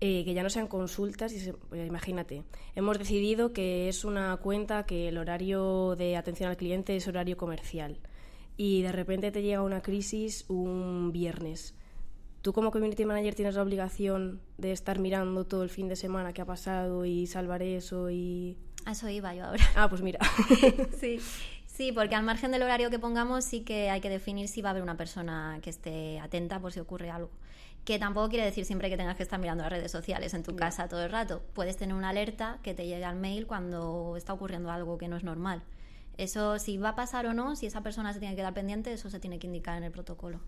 eh, 0.00 0.24
que 0.24 0.32
ya 0.34 0.42
no 0.42 0.50
sean 0.50 0.68
consultas, 0.68 1.32
y 1.32 1.40
se- 1.40 1.52
pues, 1.54 1.86
imagínate, 1.86 2.42
hemos 2.76 2.98
decidido 2.98 3.52
que 3.52 3.88
es 3.88 4.04
una 4.04 4.36
cuenta 4.38 4.86
que 4.86 5.08
el 5.08 5.18
horario 5.18 5.96
de 5.96 6.16
atención 6.16 6.48
al 6.50 6.56
cliente 6.56 6.94
es 6.96 7.06
horario 7.08 7.36
comercial 7.36 7.98
y 8.56 8.82
de 8.82 8.92
repente 8.92 9.30
te 9.30 9.42
llega 9.42 9.62
una 9.62 9.82
crisis 9.82 10.44
un 10.48 11.10
viernes. 11.12 11.74
Tú 12.42 12.52
como 12.52 12.70
community 12.70 13.04
manager 13.04 13.34
tienes 13.34 13.56
la 13.56 13.62
obligación 13.62 14.40
de 14.56 14.70
estar 14.72 15.00
mirando 15.00 15.44
todo 15.46 15.64
el 15.64 15.68
fin 15.70 15.88
de 15.88 15.96
semana 15.96 16.32
qué 16.32 16.42
ha 16.42 16.46
pasado 16.46 17.04
y 17.04 17.26
salvar 17.26 17.62
eso 17.62 18.10
y... 18.10 18.56
A 18.88 18.92
eso 18.92 19.06
iba 19.10 19.34
yo 19.34 19.44
ahora. 19.44 19.62
Ah, 19.76 19.86
pues 19.90 20.00
mira. 20.00 20.18
Sí, 20.98 21.20
sí, 21.66 21.92
porque 21.92 22.14
al 22.14 22.22
margen 22.22 22.52
del 22.52 22.62
horario 22.62 22.88
que 22.88 22.98
pongamos 22.98 23.44
sí 23.44 23.60
que 23.60 23.90
hay 23.90 24.00
que 24.00 24.08
definir 24.08 24.48
si 24.48 24.62
va 24.62 24.70
a 24.70 24.72
haber 24.72 24.82
una 24.82 24.96
persona 24.96 25.58
que 25.60 25.68
esté 25.68 26.18
atenta 26.20 26.58
por 26.58 26.72
si 26.72 26.80
ocurre 26.80 27.10
algo. 27.10 27.28
Que 27.84 27.98
tampoco 27.98 28.30
quiere 28.30 28.46
decir 28.46 28.64
siempre 28.64 28.88
que 28.88 28.96
tengas 28.96 29.18
que 29.18 29.22
estar 29.22 29.38
mirando 29.38 29.62
las 29.62 29.72
redes 29.72 29.92
sociales 29.92 30.32
en 30.32 30.42
tu 30.42 30.56
casa 30.56 30.88
todo 30.88 31.04
el 31.04 31.10
rato. 31.10 31.42
Puedes 31.52 31.76
tener 31.76 31.94
una 31.94 32.08
alerta 32.08 32.60
que 32.62 32.72
te 32.72 32.86
llegue 32.86 33.04
al 33.04 33.16
mail 33.16 33.46
cuando 33.46 34.14
está 34.16 34.32
ocurriendo 34.32 34.70
algo 34.70 34.96
que 34.96 35.08
no 35.08 35.18
es 35.18 35.22
normal. 35.22 35.62
Eso, 36.16 36.58
si 36.58 36.78
va 36.78 36.90
a 36.90 36.96
pasar 36.96 37.26
o 37.26 37.34
no, 37.34 37.56
si 37.56 37.66
esa 37.66 37.82
persona 37.82 38.14
se 38.14 38.20
tiene 38.20 38.34
que 38.34 38.40
quedar 38.40 38.54
pendiente, 38.54 38.90
eso 38.90 39.10
se 39.10 39.20
tiene 39.20 39.38
que 39.38 39.48
indicar 39.48 39.76
en 39.76 39.84
el 39.84 39.92
protocolo. 39.92 40.40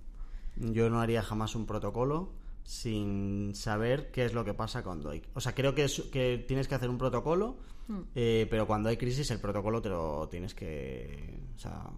Yo 0.56 0.88
no 0.88 1.02
haría 1.02 1.22
jamás 1.22 1.54
un 1.54 1.66
protocolo 1.66 2.30
sin 2.64 3.54
saber 3.54 4.10
qué 4.10 4.24
es 4.24 4.32
lo 4.32 4.44
que 4.44 4.54
pasa 4.54 4.82
cuando 4.82 5.10
hay... 5.10 5.22
O 5.34 5.40
sea, 5.40 5.54
creo 5.54 5.74
que, 5.74 5.84
es, 5.84 6.02
que 6.12 6.44
tienes 6.46 6.68
que 6.68 6.74
hacer 6.74 6.90
un 6.90 6.98
protocolo, 6.98 7.58
eh, 8.14 8.46
pero 8.50 8.66
cuando 8.66 8.88
hay 8.88 8.96
crisis 8.96 9.30
el 9.30 9.40
protocolo 9.40 9.82
te 9.82 9.88
lo 9.88 10.28
tienes 10.28 10.54
que... 10.54 11.40
O 11.56 11.58
sea, 11.58 11.90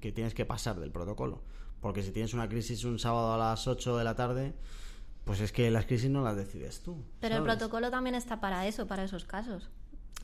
que 0.00 0.12
tienes 0.12 0.34
que 0.34 0.44
pasar 0.44 0.80
del 0.80 0.90
protocolo. 0.90 1.42
Porque 1.80 2.02
si 2.02 2.10
tienes 2.10 2.34
una 2.34 2.48
crisis 2.48 2.84
un 2.84 2.98
sábado 2.98 3.34
a 3.34 3.38
las 3.38 3.66
8 3.66 3.96
de 3.96 4.04
la 4.04 4.16
tarde, 4.16 4.54
pues 5.24 5.40
es 5.40 5.52
que 5.52 5.70
las 5.70 5.86
crisis 5.86 6.10
no 6.10 6.22
las 6.22 6.36
decides 6.36 6.80
tú. 6.82 7.04
Pero 7.20 7.36
el 7.36 7.42
protocolo 7.42 7.90
también 7.90 8.14
está 8.14 8.40
para 8.40 8.66
eso, 8.66 8.86
para 8.86 9.04
esos 9.04 9.24
casos. 9.24 9.68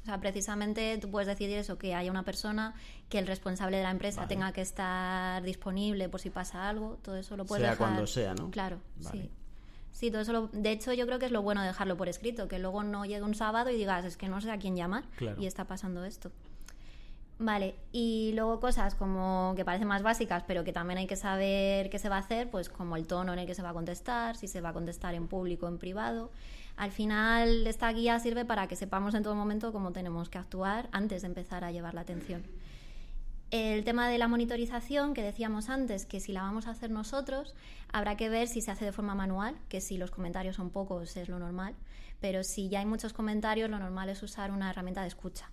O 0.02 0.04
sea, 0.04 0.18
precisamente 0.18 0.98
tú 0.98 1.10
puedes 1.10 1.28
decidir 1.28 1.56
eso, 1.58 1.78
que 1.78 1.94
haya 1.94 2.10
una 2.10 2.24
persona, 2.24 2.74
que 3.08 3.18
el 3.18 3.26
responsable 3.26 3.76
de 3.76 3.84
la 3.84 3.90
empresa 3.92 4.26
tenga 4.26 4.52
que 4.52 4.60
estar 4.60 5.40
disponible 5.44 6.08
por 6.08 6.20
si 6.20 6.30
pasa 6.30 6.68
algo, 6.68 6.98
todo 7.02 7.16
eso 7.16 7.36
lo 7.36 7.44
puedes 7.44 7.62
Sea 7.62 7.70
dejar. 7.72 7.86
cuando 7.88 8.06
sea, 8.08 8.34
¿no? 8.34 8.50
Claro, 8.50 8.78
Vale. 8.96 9.22
sí. 9.22 9.30
Sí, 9.92 10.10
todo 10.10 10.22
eso 10.22 10.32
lo- 10.32 10.48
de 10.48 10.72
hecho 10.72 10.92
yo 10.92 11.06
creo 11.06 11.18
que 11.20 11.26
es 11.26 11.30
lo 11.32 11.42
bueno 11.42 11.60
de 11.60 11.68
dejarlo 11.68 11.96
por 11.96 12.08
escrito, 12.08 12.48
que 12.48 12.58
luego 12.58 12.82
no 12.82 13.04
llegue 13.04 13.22
un 13.22 13.34
sábado 13.36 13.70
y 13.70 13.76
digas, 13.76 14.04
es 14.04 14.16
que 14.16 14.28
no 14.28 14.40
sé 14.40 14.50
a 14.50 14.58
quién 14.58 14.74
llamar 14.74 15.04
Claro. 15.16 15.40
y 15.40 15.46
está 15.46 15.66
pasando 15.66 16.04
esto. 16.04 16.32
Vale, 17.38 17.74
y 17.92 18.32
luego 18.34 18.60
cosas 18.60 18.94
como 18.94 19.52
que 19.56 19.64
parecen 19.64 19.88
más 19.88 20.02
básicas, 20.02 20.44
pero 20.46 20.62
que 20.64 20.72
también 20.72 20.98
hay 20.98 21.06
que 21.08 21.16
saber 21.16 21.90
qué 21.90 21.98
se 21.98 22.08
va 22.08 22.16
a 22.16 22.20
hacer, 22.20 22.48
pues 22.50 22.68
como 22.68 22.96
el 22.96 23.06
tono 23.06 23.32
en 23.32 23.40
el 23.40 23.46
que 23.46 23.54
se 23.54 23.62
va 23.62 23.70
a 23.70 23.72
contestar, 23.72 24.36
si 24.36 24.46
se 24.48 24.60
va 24.60 24.68
a 24.68 24.72
contestar 24.72 25.14
en 25.14 25.26
público 25.28 25.66
o 25.66 25.68
en 25.68 25.78
privado. 25.78 26.30
Al 26.76 26.90
final, 26.90 27.66
esta 27.66 27.92
guía 27.92 28.18
sirve 28.18 28.44
para 28.44 28.66
que 28.66 28.76
sepamos 28.76 29.14
en 29.14 29.22
todo 29.22 29.34
momento 29.34 29.72
cómo 29.72 29.92
tenemos 29.92 30.28
que 30.28 30.38
actuar 30.38 30.88
antes 30.92 31.22
de 31.22 31.28
empezar 31.28 31.64
a 31.64 31.70
llevar 31.70 31.94
la 31.94 32.00
atención. 32.00 32.42
El 33.50 33.84
tema 33.84 34.08
de 34.08 34.16
la 34.16 34.28
monitorización, 34.28 35.12
que 35.12 35.22
decíamos 35.22 35.68
antes, 35.68 36.06
que 36.06 36.20
si 36.20 36.32
la 36.32 36.40
vamos 36.40 36.66
a 36.66 36.70
hacer 36.70 36.90
nosotros, 36.90 37.54
habrá 37.92 38.16
que 38.16 38.30
ver 38.30 38.48
si 38.48 38.62
se 38.62 38.70
hace 38.70 38.86
de 38.86 38.92
forma 38.92 39.14
manual, 39.14 39.54
que 39.68 39.82
si 39.82 39.98
los 39.98 40.10
comentarios 40.10 40.56
son 40.56 40.70
pocos 40.70 41.16
es 41.18 41.28
lo 41.28 41.38
normal, 41.38 41.74
pero 42.20 42.42
si 42.44 42.70
ya 42.70 42.80
hay 42.80 42.86
muchos 42.86 43.12
comentarios, 43.12 43.68
lo 43.68 43.78
normal 43.78 44.08
es 44.08 44.22
usar 44.22 44.50
una 44.50 44.70
herramienta 44.70 45.02
de 45.02 45.08
escucha. 45.08 45.50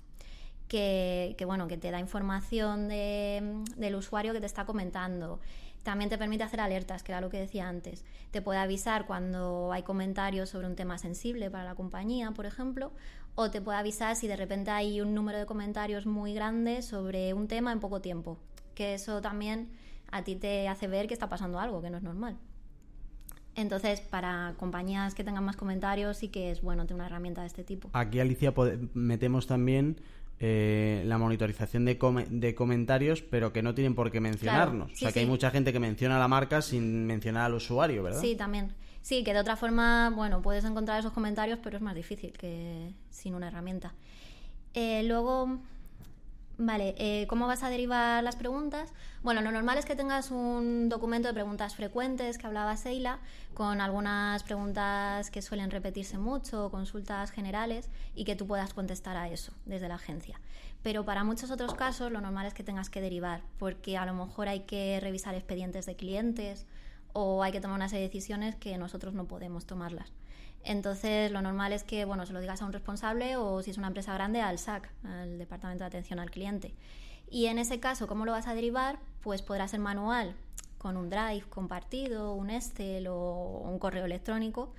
Que, 0.70 1.36
bueno, 1.46 1.68
que 1.68 1.78
te 1.78 1.90
da 1.92 2.00
información 2.00 2.88
de- 2.88 3.64
del 3.76 3.96
usuario 3.96 4.34
que 4.34 4.40
te 4.40 4.46
está 4.46 4.66
comentando. 4.66 5.40
También 5.84 6.10
te 6.10 6.18
permite 6.18 6.44
hacer 6.44 6.60
alertas, 6.60 7.04
que 7.04 7.12
era 7.12 7.22
lo 7.22 7.30
que 7.30 7.40
decía 7.40 7.68
antes. 7.68 8.04
Te 8.32 8.42
puede 8.42 8.60
avisar 8.60 9.06
cuando 9.08 9.72
hay 9.72 9.84
comentarios 9.84 10.50
sobre 10.50 10.68
un 10.68 10.76
tema 10.76 10.98
sensible 10.98 11.50
para 11.50 11.64
la 11.64 11.76
compañía, 11.76 12.32
por 12.32 12.46
ejemplo, 12.46 12.92
o 13.36 13.50
te 13.50 13.62
puede 13.62 13.78
avisar 13.78 14.16
si 14.16 14.28
de 14.28 14.36
repente 14.36 14.72
hay 14.72 15.02
un 15.02 15.14
número 15.14 15.38
de 15.38 15.46
comentarios 15.46 16.06
muy 16.06 16.34
grande 16.34 16.82
sobre 16.82 17.34
un 17.34 17.48
tema 17.48 17.72
en 17.72 17.80
poco 17.80 18.02
tiempo. 18.02 18.38
Que 18.76 18.94
eso 18.94 19.22
también 19.22 19.70
a 20.12 20.24
ti 20.24 20.36
te 20.36 20.68
hace 20.68 20.88
ver 20.88 21.08
que 21.08 21.14
está 21.14 21.30
pasando 21.30 21.60
algo, 21.60 21.82
que 21.82 21.90
no 21.90 21.98
es 21.98 22.04
normal. 22.04 22.38
Entonces, 23.56 24.00
para 24.00 24.56
compañías 24.58 25.16
que 25.16 25.24
tengan 25.24 25.44
más 25.44 25.58
comentarios, 25.58 26.18
sí 26.18 26.30
que 26.30 26.52
es 26.52 26.62
bueno 26.62 26.86
tener 26.86 26.96
una 26.96 27.08
herramienta 27.08 27.42
de 27.42 27.48
este 27.48 27.64
tipo. 27.64 27.90
Aquí, 27.94 28.20
Alicia, 28.20 28.54
metemos 28.94 29.48
también 29.48 30.00
eh, 30.40 31.04
la 31.06 31.18
monitorización 31.18 31.86
de, 31.86 31.98
come- 31.98 32.26
de 32.30 32.56
comentarios, 32.56 33.22
pero 33.22 33.52
que 33.52 33.62
no 33.62 33.74
tienen 33.76 33.96
por 33.96 34.10
qué 34.12 34.20
mencionarnos. 34.22 34.88
Claro, 34.88 34.94
o 34.94 34.98
sea, 34.98 35.10
sí, 35.10 35.14
que 35.14 35.20
hay 35.22 35.26
mucha 35.26 35.52
gente 35.52 35.74
que 35.74 35.80
menciona 35.80 36.18
la 36.20 36.28
marca 36.28 36.62
sin 36.62 37.06
mencionar 37.06 37.44
al 37.46 37.56
usuario, 37.56 38.04
¿verdad? 38.04 38.22
Sí, 38.22 38.36
también. 38.36 38.74
Sí, 39.02 39.24
que 39.24 39.34
de 39.34 39.40
otra 39.40 39.56
forma, 39.56 40.10
bueno, 40.16 40.42
puedes 40.42 40.66
encontrar 40.66 41.00
esos 41.00 41.14
comentarios, 41.14 41.60
pero 41.64 41.78
es 41.78 41.82
más 41.84 41.96
difícil 41.96 42.34
que 42.34 42.92
sin 43.10 43.34
una 43.34 43.48
herramienta. 43.48 43.94
Eh, 44.74 45.04
luego, 45.04 45.60
vale, 46.60 46.94
eh, 46.98 47.26
¿cómo 47.28 47.48
vas 47.48 47.64
a 47.64 47.70
derivar 47.70 48.22
las 48.22 48.36
preguntas? 48.36 48.94
Bueno, 49.24 49.42
lo 49.42 49.52
normal 49.52 49.78
es 49.78 49.86
que 49.86 49.96
tengas 49.96 50.30
un 50.30 50.90
documento 50.90 51.30
de 51.30 51.34
preguntas 51.34 51.74
frecuentes 51.74 52.38
que 52.38 52.46
hablaba 52.46 52.76
Seila, 52.76 53.20
con 53.54 53.80
algunas 53.80 54.44
preguntas 54.44 55.32
que 55.32 55.42
suelen 55.42 55.72
repetirse 55.72 56.18
mucho, 56.18 56.70
consultas 56.70 57.32
generales, 57.32 57.90
y 58.14 58.26
que 58.26 58.36
tú 58.36 58.46
puedas 58.46 58.74
contestar 58.74 59.16
a 59.16 59.30
eso 59.30 59.54
desde 59.66 59.88
la 59.88 59.96
agencia. 59.96 60.40
Pero 60.84 61.06
para 61.06 61.24
muchos 61.24 61.50
otros 61.50 61.74
casos, 61.74 62.12
lo 62.12 62.20
normal 62.20 62.46
es 62.46 62.54
que 62.54 62.64
tengas 62.64 62.90
que 62.90 63.02
derivar, 63.02 63.42
porque 63.58 63.98
a 63.98 64.06
lo 64.06 64.14
mejor 64.14 64.50
hay 64.50 64.62
que 64.62 65.00
revisar 65.00 65.36
expedientes 65.36 65.86
de 65.86 65.96
clientes 65.96 66.66
o 67.14 67.42
hay 67.42 67.54
que 67.54 67.62
tomar 67.62 67.78
una 67.78 67.90
serie 67.90 68.04
de 68.04 68.10
decisiones 68.10 68.56
que 68.56 68.78
nosotros 68.78 69.14
no 69.14 69.26
podemos 69.26 69.66
tomarlas. 69.66 70.12
Entonces, 70.64 71.32
lo 71.32 71.42
normal 71.42 71.74
es 71.74 71.84
que 71.84 72.06
bueno, 72.06 72.26
se 72.26 72.34
lo 72.34 72.42
digas 72.42 72.62
a 72.62 72.66
un 72.66 72.74
responsable 72.74 73.38
o, 73.38 73.62
si 73.62 73.72
es 73.72 73.78
una 73.78 73.88
empresa 73.88 74.14
grande, 74.14 74.42
al 74.42 74.60
SAC, 74.60 74.92
al 75.04 75.38
Departamento 75.38 75.84
de 75.84 75.88
Atención 75.88 76.20
al 76.20 76.32
Cliente. 76.32 76.74
Y 77.30 77.46
en 77.46 77.60
ese 77.60 77.80
caso, 77.80 78.08
¿cómo 78.08 78.26
lo 78.26 78.32
vas 78.32 78.48
a 78.48 78.54
derivar? 78.54 79.00
Pues 79.22 79.42
podrá 79.42 79.68
ser 79.68 79.80
manual, 79.80 80.36
con 80.78 80.98
un 80.98 81.10
Drive 81.10 81.44
compartido, 81.50 82.34
un 82.34 82.50
Excel 82.50 83.08
o 83.08 83.62
un 83.64 83.80
correo 83.80 84.06
electrónico. 84.06 84.74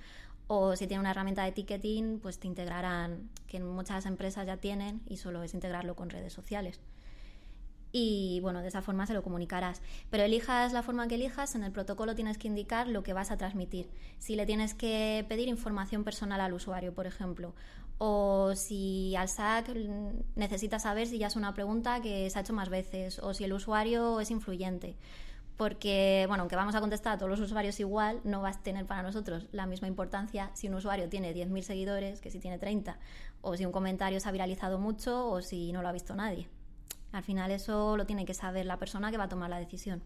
O 0.47 0.75
si 0.75 0.85
tiene 0.85 0.99
una 0.99 1.11
herramienta 1.11 1.45
de 1.45 1.53
ticketing, 1.53 2.19
pues 2.19 2.37
te 2.37 2.47
integrarán, 2.47 3.29
que 3.47 3.59
muchas 3.61 4.05
empresas 4.05 4.45
ya 4.45 4.57
tienen, 4.57 5.01
y 5.07 5.17
solo 5.17 5.43
es 5.43 5.53
integrarlo 5.53 5.95
con 5.95 6.09
redes 6.09 6.33
sociales 6.33 6.81
y 7.91 8.39
bueno, 8.41 8.61
de 8.61 8.69
esa 8.69 8.81
forma 8.81 9.05
se 9.05 9.13
lo 9.13 9.23
comunicarás. 9.23 9.81
Pero 10.09 10.23
elijas 10.23 10.73
la 10.73 10.83
forma 10.83 11.07
que 11.07 11.15
elijas, 11.15 11.55
en 11.55 11.63
el 11.63 11.71
protocolo 11.71 12.15
tienes 12.15 12.37
que 12.37 12.47
indicar 12.47 12.87
lo 12.87 13.03
que 13.03 13.13
vas 13.13 13.31
a 13.31 13.37
transmitir. 13.37 13.89
Si 14.19 14.35
le 14.35 14.45
tienes 14.45 14.73
que 14.73 15.25
pedir 15.27 15.47
información 15.47 16.03
personal 16.03 16.41
al 16.41 16.53
usuario, 16.53 16.93
por 16.93 17.07
ejemplo, 17.07 17.53
o 17.97 18.53
si 18.55 19.15
al 19.15 19.29
SAC 19.29 19.75
necesita 20.35 20.79
saber 20.79 21.07
si 21.07 21.19
ya 21.19 21.27
es 21.27 21.35
una 21.35 21.53
pregunta 21.53 22.01
que 22.01 22.29
se 22.29 22.39
ha 22.39 22.41
hecho 22.41 22.53
más 22.53 22.69
veces, 22.69 23.19
o 23.19 23.33
si 23.33 23.43
el 23.43 23.53
usuario 23.53 24.19
es 24.19 24.31
influyente. 24.31 24.95
Porque, 25.57 26.25
bueno, 26.27 26.41
aunque 26.41 26.55
vamos 26.55 26.73
a 26.73 26.79
contestar 26.79 27.13
a 27.13 27.17
todos 27.17 27.29
los 27.29 27.39
usuarios 27.39 27.79
igual, 27.79 28.19
no 28.23 28.41
vas 28.41 28.57
a 28.57 28.63
tener 28.63 28.87
para 28.87 29.03
nosotros 29.03 29.45
la 29.51 29.67
misma 29.67 29.87
importancia 29.87 30.49
si 30.55 30.67
un 30.67 30.73
usuario 30.73 31.09
tiene 31.09 31.35
10.000 31.35 31.61
seguidores 31.61 32.21
que 32.21 32.31
si 32.31 32.39
tiene 32.39 32.57
30, 32.57 32.97
o 33.41 33.55
si 33.55 33.65
un 33.65 33.71
comentario 33.71 34.19
se 34.19 34.27
ha 34.27 34.31
viralizado 34.31 34.79
mucho 34.79 35.29
o 35.29 35.41
si 35.43 35.71
no 35.71 35.83
lo 35.83 35.89
ha 35.89 35.91
visto 35.91 36.15
nadie. 36.15 36.47
Al 37.11 37.23
final 37.23 37.51
eso 37.51 37.97
lo 37.97 38.05
tiene 38.05 38.25
que 38.25 38.33
saber 38.33 38.65
la 38.65 38.77
persona 38.77 39.11
que 39.11 39.17
va 39.17 39.25
a 39.25 39.29
tomar 39.29 39.49
la 39.49 39.59
decisión. 39.59 40.01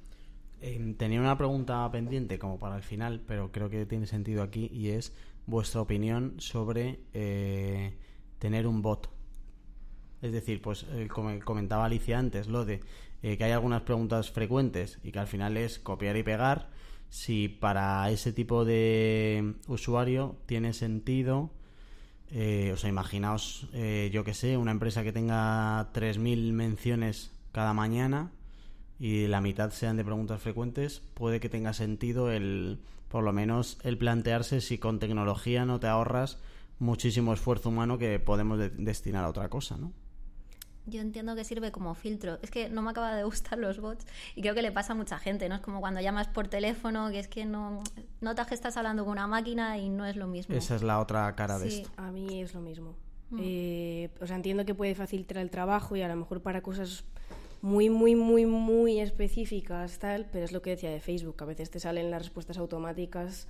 Em, 0.61 0.95
tenía 0.95 1.19
una 1.19 1.37
pregunta 1.37 1.89
pendiente 1.91 2.39
como 2.39 2.57
para 2.57 2.77
el 2.77 2.83
final, 2.83 3.21
pero 3.27 3.51
creo 3.51 3.69
que 3.69 3.85
tiene 3.85 4.07
sentido 4.07 4.41
aquí 4.41 4.69
y 4.73 4.89
es 4.89 5.13
vuestra 5.45 5.81
opinión 5.81 6.35
sobre 6.39 6.99
eh, 7.13 7.93
tener 8.39 8.65
un 8.65 8.81
bot. 8.81 9.09
Es 10.21 10.31
decir, 10.31 10.61
pues 10.61 10.85
eh, 10.91 11.07
como 11.07 11.39
comentaba 11.41 11.85
Alicia 11.85 12.17
antes, 12.17 12.47
lo 12.47 12.65
de 12.65 12.81
eh, 13.21 13.37
que 13.37 13.43
hay 13.43 13.51
algunas 13.51 13.83
preguntas 13.83 14.31
frecuentes 14.31 14.99
y 15.03 15.11
que 15.11 15.19
al 15.19 15.27
final 15.27 15.57
es 15.57 15.79
copiar 15.79 16.17
y 16.17 16.23
pegar. 16.23 16.69
Si 17.09 17.47
para 17.47 18.09
ese 18.09 18.33
tipo 18.33 18.65
de 18.65 19.55
usuario 19.67 20.37
tiene 20.47 20.73
sentido, 20.73 21.51
o 22.31 22.77
sea, 22.77 22.89
imaginaos, 22.89 23.67
yo 24.11 24.23
que 24.23 24.33
sé, 24.33 24.57
una 24.57 24.71
empresa 24.71 25.03
que 25.03 25.11
tenga 25.11 25.91
3.000 25.93 26.51
menciones 26.53 27.31
cada 27.51 27.73
mañana 27.73 28.31
y 28.99 29.27
la 29.27 29.41
mitad 29.41 29.71
sean 29.71 29.97
de 29.97 30.03
preguntas 30.03 30.41
frecuentes, 30.41 31.01
puede 31.13 31.39
que 31.39 31.49
tenga 31.49 31.73
sentido 31.73 32.31
el, 32.31 32.79
por 33.09 33.23
lo 33.23 33.31
menos, 33.33 33.77
el 33.83 33.97
plantearse 33.97 34.61
si 34.61 34.77
con 34.77 34.99
tecnología 34.99 35.65
no 35.65 35.79
te 35.79 35.87
ahorras 35.87 36.37
muchísimo 36.79 37.33
esfuerzo 37.33 37.69
humano 37.69 37.97
que 37.97 38.19
podemos 38.19 38.59
destinar 38.77 39.23
a 39.23 39.29
otra 39.29 39.49
cosa, 39.49 39.77
¿no? 39.77 39.93
Yo 40.87 41.01
entiendo 41.01 41.35
que 41.35 41.43
sirve 41.43 41.71
como 41.71 41.95
filtro. 41.95 42.37
Es 42.41 42.51
que 42.51 42.69
no 42.69 42.81
me 42.81 42.91
acaba 42.91 43.15
de 43.15 43.23
gustar 43.23 43.57
los 43.57 43.79
bots 43.79 44.05
y 44.35 44.41
creo 44.41 44.53
que 44.53 44.61
le 44.61 44.71
pasa 44.71 44.93
a 44.93 44.95
mucha 44.95 45.17
gente, 45.17 45.49
¿no? 45.49 45.55
Es 45.55 45.61
como 45.61 45.79
cuando 45.79 46.01
llamas 46.01 46.27
por 46.27 46.47
teléfono, 46.47 47.09
que 47.09 47.19
es 47.19 47.27
que 47.27 47.45
no 47.45 47.83
notas 48.21 48.47
que 48.47 48.55
estás 48.55 48.77
hablando 48.77 49.03
con 49.03 49.13
una 49.13 49.27
máquina 49.27 49.77
y 49.77 49.89
no 49.89 50.05
es 50.05 50.15
lo 50.15 50.27
mismo. 50.27 50.55
Esa 50.55 50.75
es 50.75 50.83
la 50.83 50.99
otra 50.99 51.33
cara 51.35 51.57
de 51.59 51.69
sí, 51.69 51.81
esto. 51.81 51.91
A 51.97 52.11
mí 52.11 52.41
es 52.41 52.53
lo 52.53 52.61
mismo. 52.61 52.95
Mm. 53.31 53.39
Eh, 53.41 54.09
o 54.21 54.27
sea, 54.27 54.35
entiendo 54.35 54.65
que 54.65 54.75
puede 54.75 54.95
facilitar 54.95 55.37
el 55.37 55.49
trabajo 55.49 55.95
y 55.95 56.01
a 56.01 56.07
lo 56.07 56.15
mejor 56.15 56.41
para 56.41 56.61
cosas 56.61 57.03
muy, 57.61 57.89
muy, 57.89 58.15
muy, 58.15 58.45
muy 58.45 58.99
específicas, 58.99 59.97
tal, 59.97 60.27
pero 60.31 60.45
es 60.45 60.51
lo 60.51 60.61
que 60.61 60.71
decía 60.71 60.91
de 60.91 60.99
Facebook, 60.99 61.35
a 61.39 61.45
veces 61.45 61.71
te 61.71 61.79
salen 61.79 62.11
las 62.11 62.21
respuestas 62.21 62.59
automáticas 62.59 63.47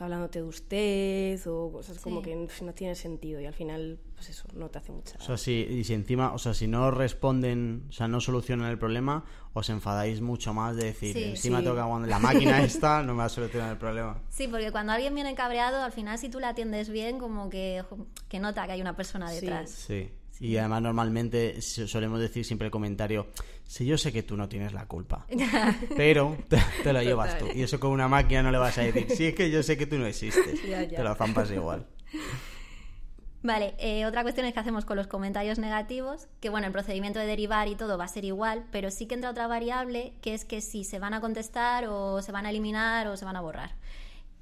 hablándote 0.00 0.40
de 0.40 0.44
usted 0.44 1.46
o 1.46 1.70
cosas 1.72 1.98
como 1.98 2.22
que 2.22 2.34
no 2.34 2.72
tiene 2.74 2.94
sentido 2.94 3.40
y 3.40 3.46
al 3.46 3.54
final, 3.54 3.98
pues 4.14 4.30
eso, 4.30 4.48
no 4.54 4.68
te 4.68 4.78
hace 4.78 4.92
mucha... 4.92 5.18
O 5.18 5.22
sea, 5.22 5.36
si, 5.36 5.52
y 5.52 5.84
si 5.84 5.94
encima, 5.94 6.32
o 6.32 6.38
sea, 6.38 6.54
si 6.54 6.66
no 6.66 6.90
responden, 6.90 7.84
o 7.88 7.92
sea, 7.92 8.08
no 8.08 8.20
solucionan 8.20 8.70
el 8.70 8.78
problema, 8.78 9.24
os 9.52 9.68
enfadáis 9.70 10.20
mucho 10.20 10.54
más 10.54 10.76
de 10.76 10.84
decir, 10.84 11.16
encima 11.16 11.62
tengo 11.62 11.74
que 11.74 12.08
la 12.08 12.18
máquina 12.18 12.62
esta 12.64 13.02
no 13.02 13.12
me 13.12 13.18
va 13.18 13.24
a 13.26 13.28
solucionar 13.28 13.72
el 13.72 13.78
problema. 13.78 14.20
Sí, 14.28 14.48
porque 14.48 14.72
cuando 14.72 14.92
alguien 14.92 15.14
viene 15.14 15.34
cabreado, 15.34 15.82
al 15.82 15.92
final 15.92 16.18
si 16.18 16.28
tú 16.28 16.40
la 16.40 16.50
atiendes 16.50 16.88
bien, 16.88 17.18
como 17.18 17.50
que, 17.50 17.84
que 18.28 18.40
nota 18.40 18.66
que 18.66 18.72
hay 18.72 18.80
una 18.80 18.96
persona 18.96 19.30
detrás. 19.30 19.70
sí. 19.70 20.10
Y 20.42 20.56
además 20.56 20.82
normalmente 20.82 21.62
solemos 21.62 22.18
decir 22.18 22.44
siempre 22.44 22.66
el 22.66 22.72
comentario, 22.72 23.28
si 23.64 23.86
yo 23.86 23.96
sé 23.96 24.12
que 24.12 24.24
tú 24.24 24.36
no 24.36 24.48
tienes 24.48 24.72
la 24.72 24.86
culpa, 24.86 25.24
pero 25.96 26.36
te, 26.48 26.92
lo 26.92 27.00
llevas 27.00 27.38
tú. 27.38 27.46
Y 27.54 27.62
eso 27.62 27.78
con 27.78 27.92
una 27.92 28.08
máquina 28.08 28.42
no 28.42 28.50
le 28.50 28.58
vas 28.58 28.76
a 28.76 28.82
decir, 28.82 29.06
si 29.08 29.26
es 29.26 29.36
que 29.36 29.52
yo 29.52 29.62
sé 29.62 29.78
que 29.78 29.86
tú 29.86 29.98
no 29.98 30.06
existes, 30.06 30.60
te 30.60 31.00
lo 31.00 31.14
zampas 31.14 31.48
igual. 31.52 31.86
Vale, 33.44 33.76
eh, 33.78 34.04
otra 34.04 34.22
cuestión 34.22 34.44
es 34.46 34.52
que 34.52 34.58
hacemos 34.58 34.84
con 34.84 34.96
los 34.96 35.06
comentarios 35.06 35.60
negativos, 35.60 36.26
que 36.40 36.48
bueno, 36.48 36.66
el 36.66 36.72
procedimiento 36.72 37.20
de 37.20 37.26
derivar 37.26 37.68
y 37.68 37.76
todo 37.76 37.96
va 37.96 38.06
a 38.06 38.08
ser 38.08 38.24
igual, 38.24 38.64
pero 38.72 38.90
sí 38.90 39.06
que 39.06 39.14
entra 39.14 39.30
otra 39.30 39.46
variable, 39.46 40.12
que 40.22 40.34
es 40.34 40.44
que 40.44 40.60
si 40.60 40.82
se 40.82 40.98
van 40.98 41.14
a 41.14 41.20
contestar 41.20 41.86
o 41.86 42.20
se 42.20 42.32
van 42.32 42.46
a 42.46 42.50
eliminar 42.50 43.06
o 43.06 43.16
se 43.16 43.24
van 43.24 43.36
a 43.36 43.40
borrar. 43.40 43.76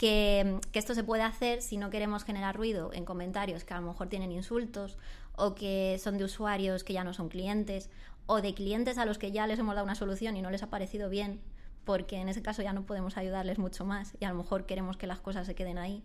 Que, 0.01 0.59
que, 0.73 0.79
esto 0.79 0.95
se 0.95 1.05
puede 1.05 1.25
hacer 1.25 1.61
si 1.61 1.77
no 1.77 1.91
queremos 1.91 2.25
generar 2.25 2.57
ruido 2.57 2.91
en 2.95 3.05
comentarios 3.05 3.65
que 3.65 3.75
a 3.75 3.81
lo 3.83 3.87
mejor 3.87 4.09
tienen 4.09 4.33
insultos 4.33 4.97
o 5.37 5.55
que 5.55 6.01
son 6.03 6.17
de 6.17 6.25
usuarios 6.25 6.85
que 6.85 6.95
ya 6.95 7.05
no 7.05 7.13
son 7.13 7.29
clientes 7.29 7.91
o 8.25 8.41
de 8.41 8.55
clientes 8.55 8.97
a 8.97 9.05
los 9.05 9.19
que 9.19 9.33
ya 9.33 9.47
les 9.47 9.59
hemos 9.59 9.75
dado 9.75 9.85
una 9.85 9.97
solución 9.97 10.37
y 10.37 10.43
no 10.43 10.51
les 10.51 10.63
ha 10.63 10.71
parecido 10.71 11.11
bien, 11.11 11.41
porque 11.85 12.17
en 12.17 12.29
ese 12.29 12.43
caso 12.43 12.63
ya 12.63 12.73
no 12.73 12.87
podemos 12.87 13.17
ayudarles 13.17 13.59
mucho 13.59 13.85
más 13.85 14.15
y 14.21 14.25
a 14.25 14.29
lo 14.29 14.37
mejor 14.37 14.67
queremos 14.67 14.97
que 14.97 15.07
las 15.07 15.21
cosas 15.21 15.47
se 15.47 15.55
queden 15.55 15.79
ahí. 15.79 16.03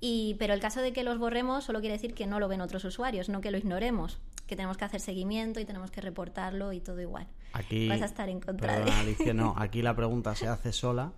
Y, 0.00 0.34
pero 0.38 0.52
el 0.52 0.60
caso 0.60 0.82
de 0.82 0.92
que 0.92 1.04
los 1.04 1.18
borremos 1.18 1.64
solo 1.64 1.80
quiere 1.80 1.94
decir 1.94 2.12
que 2.12 2.26
no 2.26 2.40
lo 2.40 2.48
ven 2.48 2.60
otros 2.60 2.84
usuarios, 2.84 3.28
no 3.28 3.40
que 3.40 3.50
lo 3.50 3.58
ignoremos, 3.58 4.18
que 4.46 4.56
tenemos 4.56 4.76
que 4.76 4.84
hacer 4.84 5.00
seguimiento 5.00 5.60
y 5.60 5.64
tenemos 5.64 5.90
que 5.90 6.00
reportarlo 6.00 6.72
y 6.72 6.80
todo 6.80 7.00
igual. 7.00 7.28
Aquí, 7.52 7.88
Vas 7.88 8.02
a 8.02 8.06
estar 8.06 8.28
en 8.28 8.40
contra 8.40 8.80
de... 8.84 8.90
Alicia, 8.90 9.32
no, 9.34 9.54
aquí 9.56 9.80
la 9.80 9.94
pregunta 9.94 10.34
se 10.34 10.48
hace 10.48 10.72
sola 10.72 11.12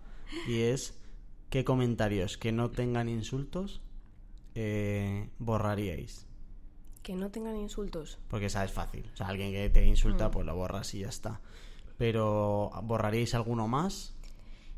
y 0.47 0.61
es 0.61 0.95
¿qué 1.51 1.65
comentarios 1.65 2.39
que 2.39 2.53
no 2.53 2.71
tengan 2.71 3.09
insultos 3.09 3.81
eh, 4.55 5.29
borraríais? 5.39 6.27
Que 7.03 7.15
no 7.15 7.31
tengan 7.31 7.57
insultos. 7.57 8.19
Porque 8.29 8.47
esa 8.47 8.65
es 8.65 8.73
fácil. 8.73 9.09
O 9.15 9.17
sea, 9.17 9.29
alguien 9.29 9.53
que 9.53 9.71
te 9.71 9.85
insulta, 9.85 10.29
mm. 10.29 10.31
pues 10.33 10.47
lo 10.47 10.57
borras 10.57 10.93
y 10.95 11.01
ya 11.01 11.09
está. 11.09 11.41
Pero, 11.99 12.71
¿borraríais 12.83 13.35
alguno 13.35 13.69
más? 13.69 14.15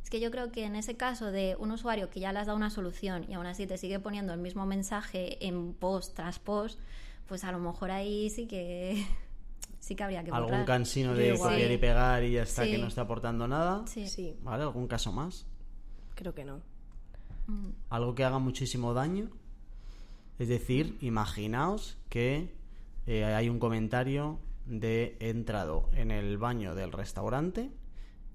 Es 0.02 0.10
que 0.10 0.20
yo 0.20 0.30
creo 0.30 0.52
que 0.52 0.64
en 0.64 0.76
ese 0.76 0.96
caso 0.96 1.30
de 1.30 1.56
un 1.58 1.70
usuario 1.70 2.08
que 2.10 2.20
ya 2.20 2.32
le 2.32 2.38
has 2.38 2.46
dado 2.46 2.56
una 2.56 2.70
solución 2.70 3.26
y 3.28 3.34
aún 3.34 3.46
así 3.46 3.66
te 3.66 3.76
sigue 3.76 3.98
poniendo 3.98 4.32
el 4.32 4.40
mismo 4.40 4.64
mensaje 4.64 5.46
en 5.46 5.74
post 5.74 6.14
tras 6.14 6.38
post, 6.38 6.78
pues 7.26 7.44
a 7.44 7.52
lo 7.52 7.58
mejor 7.58 7.90
ahí 7.90 8.30
sí 8.30 8.46
que 8.46 9.04
sí 9.80 9.94
que 9.94 10.04
habría 10.04 10.24
que 10.24 10.30
borrar. 10.30 10.50
¿Algún 10.50 10.64
cansino 10.64 11.14
de 11.14 11.36
copiar 11.36 11.70
y 11.70 11.78
pegar 11.78 12.24
y 12.24 12.32
ya 12.32 12.42
está 12.42 12.64
que 12.64 12.78
no 12.78 12.86
está 12.86 13.02
aportando 13.02 13.46
nada? 13.46 13.84
Sí. 13.86 14.08
sí. 14.08 14.34
¿Vale? 14.42 14.62
¿Algún 14.62 14.86
caso 14.86 15.12
más? 15.12 15.46
Creo 16.18 16.34
que 16.34 16.44
no. 16.44 16.62
Mm. 17.46 17.70
¿Algo 17.90 18.16
que 18.16 18.24
haga 18.24 18.40
muchísimo 18.40 18.92
daño? 18.92 19.30
Es 20.40 20.48
decir, 20.48 20.98
imaginaos 21.00 21.96
que 22.08 22.52
eh, 23.06 23.24
hay 23.24 23.48
un 23.48 23.60
comentario 23.60 24.40
de 24.66 25.16
he 25.20 25.30
entrado 25.30 25.88
en 25.92 26.10
el 26.10 26.36
baño 26.36 26.74
del 26.74 26.90
restaurante 26.90 27.70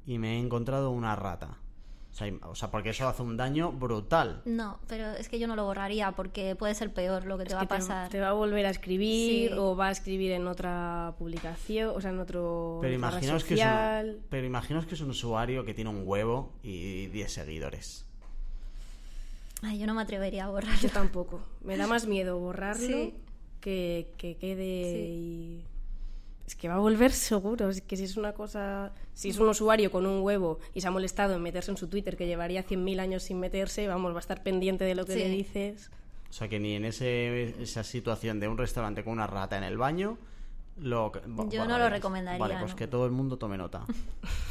y 0.05 0.17
me 0.17 0.38
he 0.38 0.39
encontrado 0.39 0.91
una 0.91 1.17
rata. 1.17 1.57
O 2.43 2.55
sea, 2.55 2.70
porque 2.70 2.91
eso 2.91 3.07
hace 3.07 3.24
un 3.24 3.38
daño 3.38 3.72
brutal. 3.72 4.43
No, 4.45 4.80
pero 4.88 5.11
es 5.11 5.30
que 5.30 5.39
yo 5.39 5.47
no 5.47 5.55
lo 5.55 5.66
borraría 5.66 6.11
porque 6.11 6.55
puede 6.55 6.76
ser 6.76 6.93
peor 6.93 7.26
lo 7.26 7.39
que 7.39 7.45
te 7.45 7.55
va 7.55 7.61
a 7.61 7.68
pasar. 7.68 8.09
Te, 8.09 8.20
va 8.20 8.30
a 8.30 8.34
volver 8.34 8.68
a 8.68 8.70
escribir 8.70 9.53
o 9.53 9.76
va 9.76 9.88
a 9.88 9.91
escribir 9.91 10.32
en 10.32 10.47
otra 10.47 11.16
publicación, 11.18 11.91
o 11.95 11.99
sea, 12.01 12.11
en 12.11 12.20
otro. 12.20 12.78
Pero 12.82 12.93
imaginaos, 12.93 13.43
que 13.43 13.55
es 13.55 13.61
un, 13.61 14.24
pero 14.30 14.45
imaginaos 14.45 14.86
que 14.86 14.93
es 14.93 15.01
un 15.01 15.09
usuario 15.09 15.66
que 15.66 15.74
tiene 15.74 15.89
un 15.89 16.03
huevo 16.05 16.53
y 16.61 17.07
10 17.07 17.32
seguidores. 17.32 18.05
Ay, 19.64 19.80
yo 19.80 19.88
no 19.88 19.95
me 19.95 20.03
atrevería 20.03 20.45
a 20.45 20.49
borrarlo. 20.49 20.80
Yo 20.82 20.89
tampoco. 20.89 21.41
Me 21.64 21.78
da 21.78 21.88
más 21.88 22.05
miedo 22.05 22.38
borrarlo 22.38 23.11
que, 23.59 24.11
que 24.18 24.36
quede 24.36 25.07
y... 25.09 25.64
Es 26.46 26.56
que 26.56 26.68
va 26.68 26.76
a 26.76 26.80
volver 26.80 27.12
seguro. 27.14 27.70
Es 27.70 27.82
que 27.82 27.98
si 27.98 28.04
es 28.04 28.18
una 28.18 28.34
cosa. 28.34 28.91
Si 29.14 29.30
es 29.30 29.38
un 29.38 29.48
usuario 29.50 29.91
con 29.91 30.06
un 30.06 30.22
huevo 30.22 30.60
y 30.74 30.82
se 30.82 30.88
ha 30.88 30.91
molestado 30.91 31.36
en 31.36 31.41
meterse 31.41 31.72
en 31.72 31.78
su 31.78 31.88
Twitter, 31.88 32.18
que 32.18 32.26
llevaría 32.26 32.66
100.000 32.66 33.00
años 33.00 33.24
sin 33.24 33.39
meterse, 33.39 33.88
vamos, 33.88 34.12
va 34.14 34.18
a 34.18 34.20
estar 34.20 34.41
pendiente 34.41 34.86
de 34.86 34.96
lo 34.96 35.06
que 35.06 35.16
le 35.16 35.30
dices. 35.30 35.91
O 36.30 36.34
sea 36.34 36.48
que 36.48 36.60
ni 36.60 36.76
en 36.76 36.86
ese, 36.86 37.62
esa 37.62 37.84
situación 37.84 38.39
de 38.39 38.48
un 38.48 38.58
restaurante 38.58 39.04
con 39.04 39.14
una 39.14 39.28
rata 39.28 39.56
en 39.58 39.64
el 39.64 39.78
baño 39.78 40.18
yo 40.76 41.66
no 41.68 41.78
lo 41.78 41.89
recomendaría. 41.89 42.39
Vale, 42.39 42.56
pues 42.60 42.74
que 42.74 42.88
todo 42.88 43.06
el 43.06 43.12
mundo 43.12 43.38
tome 43.38 43.58
nota. 43.58 43.86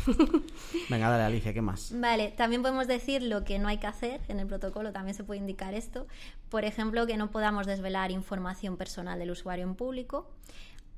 Venga, 0.91 1.11
dale, 1.11 1.25
Alicia, 1.25 1.53
¿qué 1.53 1.63
más? 1.63 1.93
Vale, 1.99 2.33
también 2.37 2.63
podemos 2.63 2.87
decir 2.87 3.23
lo 3.23 3.45
que 3.45 3.59
no 3.59 3.69
hay 3.69 3.79
que 3.79 3.89
hacer 3.89 4.21
en 4.29 4.39
el 4.39 4.47
protocolo, 4.47 4.93
también 4.93 5.15
se 5.15 5.25
puede 5.25 5.41
indicar 5.41 5.75
esto. 5.75 6.07
Por 6.49 6.65
ejemplo, 6.65 7.07
que 7.07 7.17
no 7.17 7.31
podamos 7.31 7.67
desvelar 7.67 8.11
información 8.13 8.77
personal 8.77 9.19
del 9.19 9.33
usuario 9.33 9.65
en 9.65 9.75
público 9.75 10.29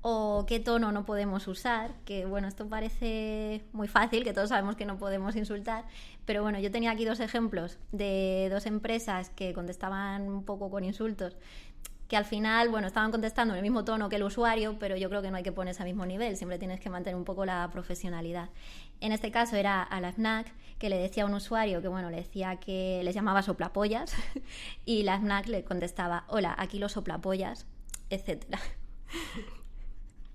o 0.07 0.45
qué 0.47 0.61
tono 0.61 0.93
no 0.93 1.07
podemos 1.07 1.49
usar, 1.49 1.95
que 2.05 2.27
bueno, 2.27 2.47
esto 2.47 2.69
parece 2.69 3.65
muy 3.73 3.89
fácil, 3.89 4.23
que 4.23 4.35
todos 4.35 4.51
sabemos 4.51 4.77
que 4.77 4.85
no 4.85 4.99
podemos 4.99 5.35
insultar, 5.35 5.87
pero 6.27 6.43
bueno, 6.43 6.61
yo 6.61 6.71
tenía 6.71 6.91
aquí 6.91 7.07
dos 7.07 7.21
ejemplos 7.21 7.79
de 7.91 8.49
dos 8.53 8.67
empresas 8.67 9.31
que 9.31 9.55
contestaban 9.55 10.29
un 10.29 10.45
poco 10.45 10.71
con 10.71 10.85
insultos 10.85 11.39
que 12.07 12.19
al 12.19 12.27
final, 12.27 12.69
bueno, 12.69 12.87
estaban 12.87 13.13
contestando 13.13 13.55
en 13.55 13.57
el 13.57 13.63
mismo 13.63 13.83
tono 13.87 14.11
que 14.11 14.17
el 14.17 14.25
usuario, 14.25 14.79
pero 14.79 14.95
yo 14.99 15.09
creo 15.09 15.23
que 15.23 15.31
no 15.31 15.39
hay 15.39 15.43
que 15.43 15.53
ponerse 15.53 15.83
al 15.83 15.89
mismo 15.89 16.05
nivel, 16.05 16.37
siempre 16.37 16.59
tienes 16.59 16.81
que 16.81 16.91
mantener 16.91 17.17
un 17.17 17.25
poco 17.25 17.47
la 17.47 17.67
profesionalidad. 17.73 18.51
En 19.01 19.11
este 19.11 19.31
caso 19.31 19.57
era 19.57 19.83
a 19.83 20.03
la 20.03 20.13
FNAC 20.13 20.53
que 20.79 20.91
le 20.91 20.99
decía 20.99 21.23
a 21.23 21.27
un 21.27 21.33
usuario 21.33 21.81
que, 21.81 21.89
bueno, 21.89 22.11
le 22.11 22.19
decía 22.19 22.57
que 22.57 23.01
les 23.05 23.15
llamaba 23.15 23.41
soplapollas 23.41 24.15
y 24.85 25.05
la 25.05 25.19
FNAC 25.19 25.47
le 25.47 25.65
contestaba, 25.65 26.25
hola, 26.29 26.55
aquí 26.59 26.79
los 26.79 26.93
soplapollas, 26.93 27.67
etcétera. 28.11 28.61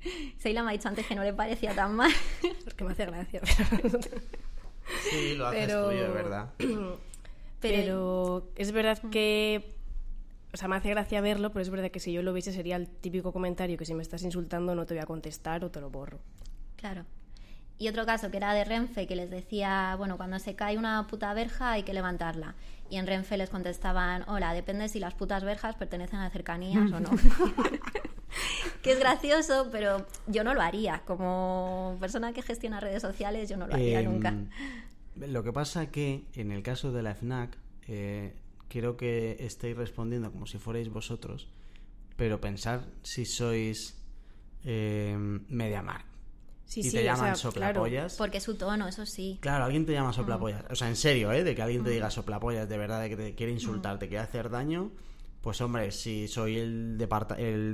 Seila 0.37 0.63
me 0.63 0.69
ha 0.69 0.73
dicho 0.73 0.87
antes 0.87 1.05
que 1.05 1.15
no 1.15 1.23
le 1.23 1.33
parecía 1.33 1.73
tan 1.75 1.95
mal. 1.95 2.11
Porque 2.63 2.83
me 2.83 2.91
hace 2.91 3.05
gracia. 3.05 3.41
sí, 5.09 5.35
lo 5.35 5.47
haces 5.47 5.65
pero... 5.65 5.89
tuyo, 5.89 6.13
verdad. 6.13 6.49
pero 7.59 8.47
es 8.55 8.71
verdad 8.71 8.99
que 9.11 9.75
o 10.51 10.57
sea, 10.57 10.67
me 10.67 10.75
hace 10.75 10.89
gracia 10.89 11.21
verlo, 11.21 11.51
pero 11.51 11.61
es 11.61 11.69
verdad 11.69 11.91
que 11.91 11.99
si 11.99 12.11
yo 12.11 12.23
lo 12.23 12.33
viese 12.33 12.51
sería 12.51 12.75
el 12.75 12.87
típico 12.87 13.31
comentario 13.31 13.77
que 13.77 13.85
si 13.85 13.93
me 13.93 14.01
estás 14.01 14.23
insultando 14.23 14.73
no 14.73 14.85
te 14.85 14.95
voy 14.95 15.03
a 15.03 15.05
contestar 15.05 15.63
o 15.63 15.69
te 15.69 15.79
lo 15.79 15.89
borro. 15.89 16.19
Claro. 16.75 17.05
Y 17.77 17.87
otro 17.87 18.05
caso 18.05 18.29
que 18.29 18.37
era 18.37 18.53
de 18.53 18.65
Renfe, 18.65 19.07
que 19.07 19.15
les 19.15 19.29
decía, 19.29 19.95
bueno, 19.97 20.17
cuando 20.17 20.37
se 20.39 20.55
cae 20.55 20.77
una 20.77 21.07
puta 21.07 21.33
verja 21.33 21.71
hay 21.71 21.83
que 21.83 21.93
levantarla. 21.93 22.55
Y 22.89 22.97
en 22.97 23.07
Renfe 23.07 23.37
les 23.37 23.49
contestaban, 23.49 24.27
hola, 24.27 24.53
depende 24.53 24.89
si 24.89 24.99
las 24.99 25.13
putas 25.13 25.43
verjas 25.43 25.75
pertenecen 25.75 26.19
a 26.19 26.29
cercanías 26.29 26.91
o 26.91 26.99
no. 26.99 27.11
que 28.84 28.91
es 28.93 28.99
gracioso, 28.99 29.69
pero 29.71 30.05
yo 30.27 30.43
no 30.43 30.53
lo 30.53 30.61
haría. 30.61 31.01
Como 31.05 31.97
persona 31.99 32.34
que 32.34 32.41
gestiona 32.41 32.80
redes 32.80 33.01
sociales, 33.01 33.49
yo 33.49 33.57
no 33.57 33.67
lo 33.67 33.73
haría 33.75 33.99
Em, 33.99 34.05
nunca. 34.11 34.34
Lo 35.15 35.43
que 35.43 35.51
pasa 35.51 35.91
que 35.91 36.25
en 36.36 36.51
el 36.51 36.63
caso 36.63 36.91
de 36.91 37.03
la 37.03 37.13
FNAC, 37.15 37.57
eh, 37.88 38.36
quiero 38.67 38.95
que 38.97 39.38
estéis 39.39 39.75
respondiendo 39.75 40.32
como 40.32 40.45
si 40.45 40.57
fuerais 40.59 40.89
vosotros, 40.89 41.47
pero 42.15 42.39
pensar 42.39 42.86
si 43.03 43.25
sois 43.25 43.95
eh, 44.63 45.15
MediaMark 45.17 46.05
Sí, 46.65 46.82
y 46.82 46.84
sí, 46.84 46.91
te 46.91 46.99
o 46.99 47.03
llaman 47.03 47.25
sea, 47.27 47.36
soplapollas. 47.36 48.15
Porque 48.15 48.39
su 48.39 48.55
tono, 48.55 48.88
eso 48.88 49.03
sí. 49.07 49.39
Claro, 49.41 49.63
alguien 49.65 49.88
te 49.88 49.93
llama 49.93 50.13
soplapollas. 50.13 50.65
O 50.69 50.75
sea, 50.75 50.88
en 50.88 50.95
serio, 50.95 51.32
¿eh? 51.32 51.43
De 51.43 51.55
que 51.55 51.63
alguien 51.63 51.84
te 51.84 51.89
Mm. 51.89 51.93
diga 51.93 52.11
soplapollas 52.11 52.69
de 52.69 52.77
verdad, 52.77 53.01
de 53.01 53.09
que 53.09 53.15
te 53.17 53.34
quiere 53.36 53.51
insultar, 53.51 53.97
te 53.97 54.07
quiere 54.07 54.23
hacer 54.23 54.51
daño. 54.51 54.91
Pues 55.49 55.61
hombre, 55.61 55.91
si 55.91 56.27
soy 56.27 56.59
el, 56.59 56.95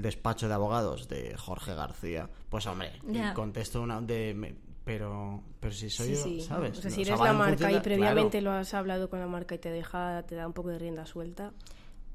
despacho 0.01 0.47
de 0.47 0.53
abogados 0.53 1.09
de 1.09 1.35
Jorge 1.35 1.75
García, 1.75 2.29
pues 2.47 2.65
hombre, 2.67 2.93
Ya. 3.05 3.33
contesto 3.33 3.81
una 3.81 3.99
de... 3.99 4.33
me- 4.33 4.55
pero, 4.85 5.43
pero 5.59 5.73
si 5.73 5.89
soy 5.89 6.15
Sí, 6.15 6.37
yo. 6.37 6.45
¿sabes? 6.45 6.77
O 6.77 6.81
sea, 6.81 6.89
si 6.89 7.01
eres 7.01 7.19
la 7.19 7.33
marca 7.33 7.69
y 7.69 7.81
previamente 7.81 8.39
claro. 8.39 8.55
lo 8.55 8.61
has 8.61 8.73
hablado 8.73 9.09
con 9.09 9.19
la 9.19 9.27
marca 9.27 9.55
y 9.55 9.57
te 9.57 9.71
deja, 9.71 10.23
te 10.25 10.35
da 10.35 10.47
un 10.47 10.53
poco 10.53 10.69
de 10.69 10.79
rienda 10.79 11.05
suelta. 11.05 11.51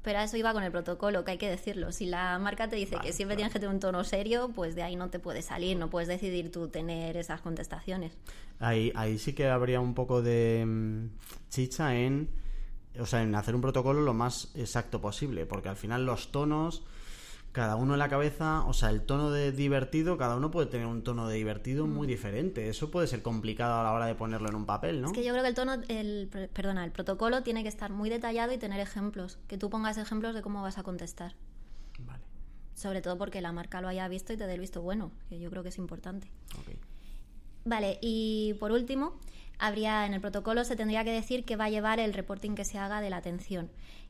Pero 0.01 0.17
a 0.17 0.23
eso 0.23 0.35
iba 0.35 0.51
con 0.51 0.63
el 0.63 0.71
protocolo, 0.71 1.23
que 1.23 1.29
hay 1.29 1.37
que 1.37 1.47
decirlo. 1.47 1.91
Si 1.91 2.07
la 2.07 2.39
marca 2.39 2.67
te 2.67 2.75
dice 2.75 2.95
Vale, 2.95 3.05
que 3.09 3.13
siempre 3.13 3.35
claro. 3.35 3.49
tienes 3.49 3.53
que 3.53 3.59
tener 3.59 3.75
un 3.75 3.79
tono 3.79 4.03
serio, 4.03 4.49
pues 4.55 4.73
de 4.73 4.81
ahí 4.81 4.95
no 4.95 5.11
te 5.11 5.19
puedes 5.19 5.45
salir, 5.45 5.77
no 5.77 5.91
puedes 5.91 6.07
decidir 6.09 6.51
tú 6.51 6.69
tener 6.69 7.17
esas 7.17 7.39
contestaciones. 7.41 8.17
Ahí, 8.57 8.91
ahí 8.95 9.19
sí 9.19 9.33
que 9.33 9.47
habría 9.47 9.79
un 9.79 9.93
poco 9.93 10.23
de 10.23 10.65
mm, 10.65 11.05
chicha 11.51 11.95
en, 11.95 12.29
o 12.99 13.05
sea, 13.05 13.23
en 13.23 13.33
hacer 13.35 13.55
un 13.55 13.61
protocolo 13.61 14.01
lo 14.01 14.13
más 14.13 14.49
exacto 14.55 15.01
posible, 15.01 15.45
porque 15.45 15.69
al 15.69 15.75
final 15.77 16.05
los 16.05 16.31
tonos, 16.31 16.83
cada 17.51 17.75
uno 17.75 17.93
en 17.93 17.99
la 17.99 18.07
cabeza, 18.09 18.63
o 18.65 18.73
sea, 18.73 18.89
el 18.89 19.01
tono 19.01 19.29
de 19.31 19.51
divertido, 19.51 20.17
cada 20.17 20.35
uno 20.37 20.51
puede 20.51 20.67
tener 20.67 20.87
un 20.87 21.03
tono 21.03 21.27
de 21.27 21.35
divertido 21.35 21.85
muy 21.87 22.07
diferente. 22.07 22.69
Eso 22.69 22.91
puede 22.91 23.07
ser 23.07 23.21
complicado 23.21 23.79
a 23.79 23.83
la 23.83 23.91
hora 23.91 24.05
de 24.05 24.15
ponerlo 24.15 24.47
en 24.49 24.55
un 24.55 24.65
papel, 24.65 25.01
¿no? 25.01 25.07
Es 25.07 25.13
que 25.13 25.23
yo 25.23 25.31
creo 25.33 25.43
que 25.43 25.49
el 25.49 25.55
tono, 25.55 25.73
el, 25.89 26.27
per- 26.31 26.49
perdona, 26.49 26.85
el 26.85 26.91
protocolo 26.91 27.43
tiene 27.43 27.63
que 27.63 27.69
estar 27.69 27.91
muy 27.91 28.09
detallado 28.09 28.53
y 28.53 28.57
tener 28.57 28.79
ejemplos, 28.79 29.37
que 29.47 29.57
tú 29.57 29.69
pongas 29.69 29.97
ejemplos 29.97 30.33
de 30.33 30.41
cómo 30.41 30.61
vas 30.61 30.77
a 30.77 30.83
contestar. 30.83 31.35
Vale, 31.99 32.23
Sobre 32.73 33.01
todo 33.01 33.17
porque 33.17 33.41
la 33.41 33.51
marca 33.51 33.81
lo 33.81 33.89
haya 33.89 34.07
visto 34.07 34.31
y 34.33 34.37
te 34.37 34.47
dé 34.47 34.53
el 34.53 34.59
visto 34.61 34.81
bueno, 34.81 35.11
que 35.29 35.37
yo 35.39 35.49
creo 35.49 35.61
que 35.63 35.69
es 35.69 35.77
importante. 35.77 36.29
Vale, 37.63 37.99
y 38.01 38.55
por 38.59 38.71
último, 38.71 39.19
habría 39.61 40.07
en 40.07 40.13
el 40.15 40.21
protocolo 40.21 40.65
se 40.65 40.75
tendría 40.75 41.03
que 41.03 41.11
decir 41.11 41.45
que 41.45 41.55
va 41.55 41.65
a 41.65 41.69
llevar 41.69 41.99
el 41.99 42.13
reporting 42.13 42.55
que 42.55 42.65
se 42.65 42.79
haga 42.79 42.99
de 42.99 43.11
la 43.11 43.17
atención. 43.17 43.69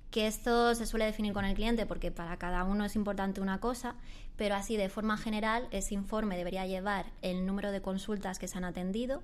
Que 0.09 0.25
esto 0.25 0.73
se 0.75 0.85
suele 0.85 1.05
definir 1.05 1.33
con 1.33 1.43
el 1.43 1.55
cliente 1.55 1.85
porque 1.85 2.09
para 2.09 2.37
cada 2.37 2.63
uno 2.63 2.85
es 2.85 2.95
importante 2.95 3.41
una 3.41 3.59
cosa, 3.59 3.95
pero 4.37 4.55
así 4.55 4.77
de 4.77 4.87
forma 4.87 5.17
general 5.17 5.67
ese 5.71 5.93
informe 5.93 6.37
debería 6.37 6.65
llevar 6.65 7.11
el 7.21 7.45
número 7.45 7.71
de 7.71 7.81
consultas 7.81 8.39
que 8.39 8.47
se 8.47 8.57
han 8.57 8.63
atendido, 8.63 9.23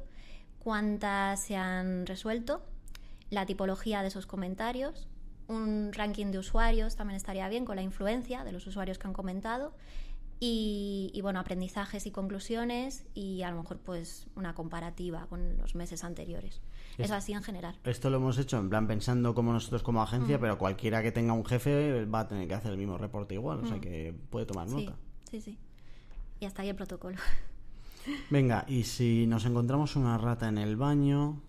cuántas 0.59 1.41
se 1.41 1.55
han 1.55 2.05
resuelto, 2.05 2.61
la 3.29 3.45
tipología 3.45 4.01
de 4.01 4.09
esos 4.09 4.25
comentarios, 4.25 5.07
un 5.47 5.93
ranking 5.93 6.31
de 6.31 6.39
usuarios 6.39 6.97
también 6.97 7.15
estaría 7.15 7.47
bien 7.47 7.63
con 7.63 7.77
la 7.77 7.81
influencia 7.83 8.43
de 8.43 8.51
los 8.51 8.67
usuarios 8.67 8.97
que 8.97 9.07
han 9.07 9.13
comentado 9.13 9.73
y, 10.39 11.09
y, 11.13 11.21
bueno, 11.21 11.39
aprendizajes 11.39 12.05
y 12.05 12.11
conclusiones 12.11 13.05
y 13.15 13.41
a 13.41 13.49
lo 13.51 13.57
mejor 13.61 13.79
pues 13.79 14.27
una 14.35 14.53
comparativa 14.53 15.25
con 15.27 15.57
los 15.57 15.73
meses 15.75 16.03
anteriores. 16.03 16.61
Es- 16.97 17.05
Eso 17.05 17.15
así 17.15 17.33
en 17.33 17.41
general. 17.43 17.79
Esto 17.83 18.09
lo 18.11 18.17
hemos 18.17 18.37
hecho 18.37 18.57
en 18.57 18.69
plan 18.69 18.87
pensando 18.87 19.33
como 19.33 19.51
nosotros 19.53 19.81
como 19.83 19.99
Mm. 19.99 20.03
agencia, 20.03 20.39
pero 20.39 20.57
cualquiera 20.59 21.01
que 21.01 21.11
tenga 21.11 21.33
un 21.33 21.43
jefe 21.45 22.05
va 22.05 22.21
a 22.21 22.27
tener 22.27 22.47
que 22.47 22.53
hacer 22.53 22.71
el 22.71 22.77
mismo 22.77 22.97
reporte 22.97 23.33
igual, 23.33 23.59
o 23.63 23.67
sea 23.67 23.79
que 23.79 24.13
puede 24.29 24.45
tomar 24.45 24.67
Mm. 24.67 24.69
Sí, 24.77 24.85
nota. 24.85 24.97
sí, 25.31 25.41
sí. 25.41 25.57
Y 26.39 26.45
hasta 26.45 26.61
ahí 26.61 26.69
el 26.69 26.75
protocolo. 26.75 27.17
Venga, 28.29 28.63
y 28.67 28.83
si 28.83 29.25
nos 29.27 29.45
encontramos 29.45 29.95
una 29.95 30.17
rata 30.19 30.47
en 30.47 30.57
el 30.59 30.75
baño, 30.77 31.41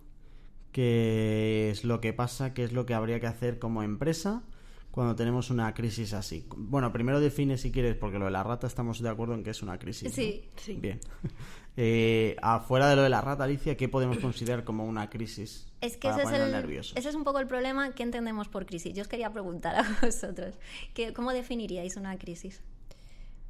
¿qué 0.71 1.69
es 1.71 1.83
lo 1.83 2.01
que 2.01 2.13
pasa? 2.13 2.53
¿Qué 2.53 2.63
es 2.63 2.73
lo 2.73 2.85
que 2.85 2.93
habría 2.93 3.19
que 3.19 3.27
hacer 3.27 3.59
como 3.59 3.83
empresa 3.83 4.43
cuando 4.91 5.15
tenemos 5.15 5.49
una 5.49 5.73
crisis 5.73 6.13
así? 6.13 6.45
Bueno, 6.55 6.91
primero 6.91 7.19
define 7.19 7.57
si 7.57 7.71
quieres, 7.71 7.95
porque 7.95 8.17
lo 8.19 8.25
de 8.25 8.31
la 8.31 8.43
rata 8.43 8.67
estamos 8.67 9.01
de 9.01 9.09
acuerdo 9.09 9.35
en 9.35 9.43
que 9.43 9.51
es 9.51 9.61
una 9.61 9.77
crisis. 9.77 10.09
¿no? 10.09 10.15
Sí, 10.15 10.49
sí. 10.55 10.73
Bien. 10.75 10.99
Eh, 11.81 12.35
afuera 12.41 12.89
de 12.89 12.97
lo 12.97 13.03
de 13.03 13.09
la 13.09 13.21
rata, 13.21 13.45
Alicia, 13.45 13.77
¿qué 13.77 13.87
podemos 13.87 14.17
considerar 14.17 14.65
como 14.65 14.83
una 14.83 15.09
crisis? 15.09 15.65
Es 15.79 15.95
que 15.95 16.09
para 16.09 16.23
ese 16.23 16.35
es, 16.35 16.41
el, 16.41 16.51
nerviosos? 16.51 16.97
ese 16.97 17.07
es 17.07 17.15
un 17.15 17.23
poco 17.23 17.39
el 17.39 17.47
problema 17.47 17.91
que 17.91 18.03
entendemos 18.03 18.49
por 18.49 18.65
crisis. 18.65 18.93
Yo 18.93 19.01
os 19.01 19.07
quería 19.07 19.31
preguntar 19.31 19.77
a 19.77 19.85
vosotros, 20.05 20.55
que, 20.93 21.13
¿cómo 21.13 21.31
definiríais 21.31 21.95
una 21.95 22.17
crisis? 22.17 22.61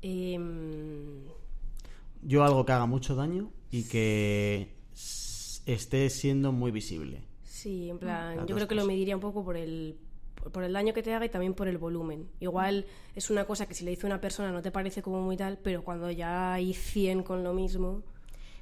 Em, 0.04 1.24
Yo 2.22 2.44
algo 2.44 2.68
que 2.68 2.72
haga 2.72 2.86
mucho 2.86 3.16
daño 3.16 3.52
y 3.72 3.86
que 3.86 4.76
esté 5.66 6.08
siendo 6.12 6.52
muy 6.52 6.70
visible. 6.70 7.24
sí, 7.44 7.90
en 7.90 7.98
plan, 7.98 8.38
Las 8.38 8.46
yo 8.46 8.56
creo 8.56 8.68
que 8.68 8.76
lo 8.76 8.86
mediría 8.86 9.16
un 9.16 9.22
poco 9.22 9.44
por 9.44 9.58
el 9.58 9.98
por 10.52 10.64
el 10.64 10.74
daño 10.74 10.94
que 10.94 11.04
te 11.04 11.14
haga 11.14 11.26
y 11.26 11.30
también 11.30 11.54
por 11.54 11.68
el 11.68 11.78
volumen. 11.78 12.30
Igual 12.40 12.86
es 13.16 13.30
una 13.30 13.46
cosa 13.46 13.68
que 13.68 13.74
si 13.74 13.84
le 13.84 13.92
dice 13.92 14.06
una 14.06 14.22
persona 14.22 14.52
no 14.52 14.62
te 14.62 14.72
parece 14.72 15.02
como 15.02 15.22
muy 15.22 15.38
tal, 15.38 15.58
pero 15.58 15.84
cuando 15.84 16.10
ya 16.12 16.54
hay 16.54 16.74
100 16.74 17.24
con 17.24 17.44
lo 17.44 17.54
mismo, 17.54 18.04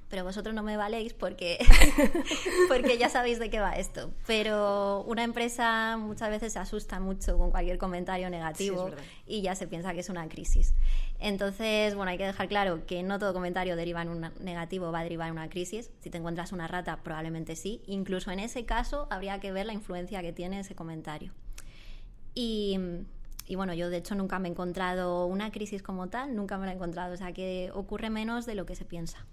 Pero 0.09 0.23
vosotros 0.23 0.55
no 0.55 0.63
me 0.63 0.77
valéis 0.77 1.13
porque, 1.13 1.57
porque 2.69 2.97
ya 2.97 3.09
sabéis 3.09 3.39
de 3.39 3.49
qué 3.49 3.59
va 3.59 3.73
esto. 3.73 4.11
Pero 4.25 5.03
una 5.05 5.23
empresa 5.23 5.97
muchas 5.97 6.29
veces 6.29 6.53
se 6.53 6.59
asusta 6.59 7.01
mucho 7.01 7.37
con 7.37 7.51
cualquier 7.51 7.77
comentario 7.77 8.29
negativo 8.29 8.89
y 9.25 9.41
ya 9.41 9.53
se 9.55 9.67
piensa 9.67 9.93
que 9.93 9.99
es 9.99 10.09
una 10.09 10.29
crisis. 10.29 10.75
Entonces, 11.19 11.93
bueno, 11.95 12.11
hay 12.11 12.17
que 12.17 12.25
dejar 12.25 12.47
claro 12.47 12.85
que 12.85 13.03
no 13.03 13.19
todo 13.19 13.33
comentario 13.33 13.75
deriva 13.75 14.01
en 14.01 14.09
un 14.09 14.31
negativo 14.39 14.93
va 14.93 14.99
a 14.99 15.03
derivar 15.03 15.27
en 15.27 15.33
una 15.33 15.49
crisis. 15.49 15.91
Si 15.99 16.09
te 16.09 16.17
encuentras 16.17 16.53
una 16.53 16.67
rata, 16.67 17.01
probablemente 17.03 17.57
sí. 17.57 17.81
Incluso 17.85 18.31
en 18.31 18.39
ese 18.39 18.65
caso, 18.65 19.07
habría 19.09 19.41
que 19.41 19.51
ver 19.51 19.65
la 19.65 19.73
influencia 19.73 20.21
que 20.21 20.31
tiene 20.31 20.61
ese 20.61 20.73
comentario. 20.73 21.33
Y, 22.39 22.77
y 23.47 23.55
bueno, 23.55 23.73
yo 23.73 23.89
de 23.89 23.97
hecho 23.97 24.13
nunca 24.13 24.37
me 24.37 24.47
he 24.47 24.51
encontrado 24.51 25.25
una 25.25 25.51
crisis 25.51 25.81
como 25.81 26.07
tal, 26.07 26.35
nunca 26.35 26.59
me 26.59 26.67
la 26.67 26.73
he 26.73 26.75
encontrado, 26.75 27.15
o 27.15 27.17
sea 27.17 27.33
que 27.33 27.71
ocurre 27.73 28.11
menos 28.11 28.45
de 28.45 28.53
lo 28.53 28.67
que 28.67 28.75
se 28.75 28.85
piensa. 28.85 29.25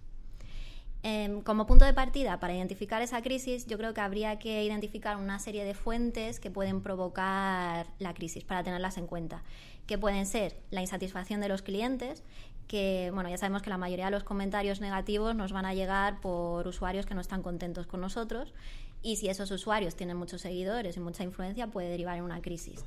Em, 1.06 1.42
como 1.42 1.66
punto 1.66 1.84
de 1.84 1.92
partida 1.92 2.40
para 2.40 2.54
identificar 2.54 3.02
esa 3.02 3.20
crisis, 3.20 3.66
yo 3.66 3.76
creo 3.76 3.92
que 3.92 4.00
habría 4.00 4.38
que 4.38 4.64
identificar 4.64 5.18
una 5.18 5.38
serie 5.38 5.62
de 5.62 5.74
fuentes 5.74 6.40
que 6.40 6.50
pueden 6.50 6.80
provocar 6.80 7.88
la 7.98 8.14
crisis 8.14 8.42
para 8.42 8.64
tenerlas 8.64 8.96
en 8.96 9.06
cuenta, 9.06 9.42
que 9.86 9.98
pueden 9.98 10.24
ser 10.24 10.56
la 10.70 10.80
insatisfacción 10.80 11.42
de 11.42 11.48
los 11.48 11.60
clientes, 11.60 12.22
que 12.68 13.10
bueno, 13.12 13.28
ya 13.28 13.36
sabemos 13.36 13.60
que 13.60 13.68
la 13.68 13.76
mayoría 13.76 14.06
de 14.06 14.12
los 14.12 14.24
comentarios 14.24 14.80
negativos 14.80 15.36
nos 15.36 15.52
van 15.52 15.66
a 15.66 15.74
llegar 15.74 16.22
por 16.22 16.66
usuarios 16.66 17.04
que 17.04 17.14
no 17.14 17.20
están 17.20 17.42
contentos 17.42 17.86
con 17.86 18.00
nosotros 18.00 18.54
y 19.02 19.16
si 19.16 19.28
esos 19.28 19.50
usuarios 19.50 19.96
tienen 19.96 20.16
muchos 20.16 20.40
seguidores 20.40 20.96
y 20.96 21.00
mucha 21.00 21.22
influencia 21.22 21.66
puede 21.66 21.90
derivar 21.90 22.16
en 22.16 22.24
una 22.24 22.40
crisis. 22.40 22.82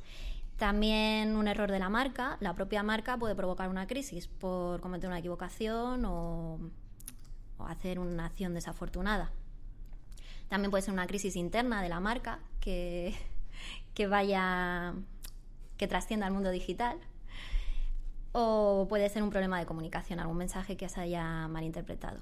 También 0.57 1.35
un 1.35 1.47
error 1.47 1.69
de 1.69 1.77
la 1.77 1.89
marca, 1.89 2.37
la 2.39 2.55
propia 2.55 2.81
marca 2.81 3.15
puede 3.15 3.35
provocar 3.35 3.69
una 3.69 3.85
crisis 3.85 4.27
por 4.27 4.81
cometer 4.81 5.07
una 5.07 5.19
equivocación 5.19 6.03
o, 6.03 6.57
o 7.57 7.65
hacer 7.65 7.99
una 7.99 8.25
acción 8.25 8.53
desafortunada. 8.53 9.31
También 10.49 10.71
puede 10.71 10.81
ser 10.81 10.93
una 10.93 11.07
crisis 11.07 11.35
interna 11.35 11.81
de 11.81 11.89
la 11.89 11.99
marca 11.99 12.39
que, 12.59 13.15
que 13.93 14.07
vaya 14.07 14.93
que 15.77 15.87
trascienda 15.87 16.25
al 16.25 16.33
mundo 16.33 16.49
digital 16.49 16.97
o 18.31 18.85
puede 18.89 19.09
ser 19.09 19.23
un 19.23 19.29
problema 19.29 19.59
de 19.59 19.65
comunicación, 19.65 20.19
algún 20.19 20.37
mensaje 20.37 20.77
que 20.77 20.89
se 20.89 21.01
haya 21.01 21.47
malinterpretado. 21.47 22.21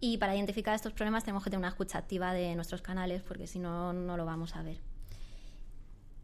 Y 0.00 0.18
para 0.18 0.34
identificar 0.34 0.74
estos 0.74 0.92
problemas 0.92 1.24
tenemos 1.24 1.42
que 1.42 1.50
tener 1.50 1.58
una 1.58 1.68
escucha 1.68 1.98
activa 1.98 2.32
de 2.32 2.54
nuestros 2.54 2.82
canales 2.82 3.22
porque 3.22 3.46
si 3.46 3.58
no, 3.58 3.92
no 3.92 4.16
lo 4.16 4.24
vamos 4.24 4.56
a 4.56 4.62
ver. 4.62 4.78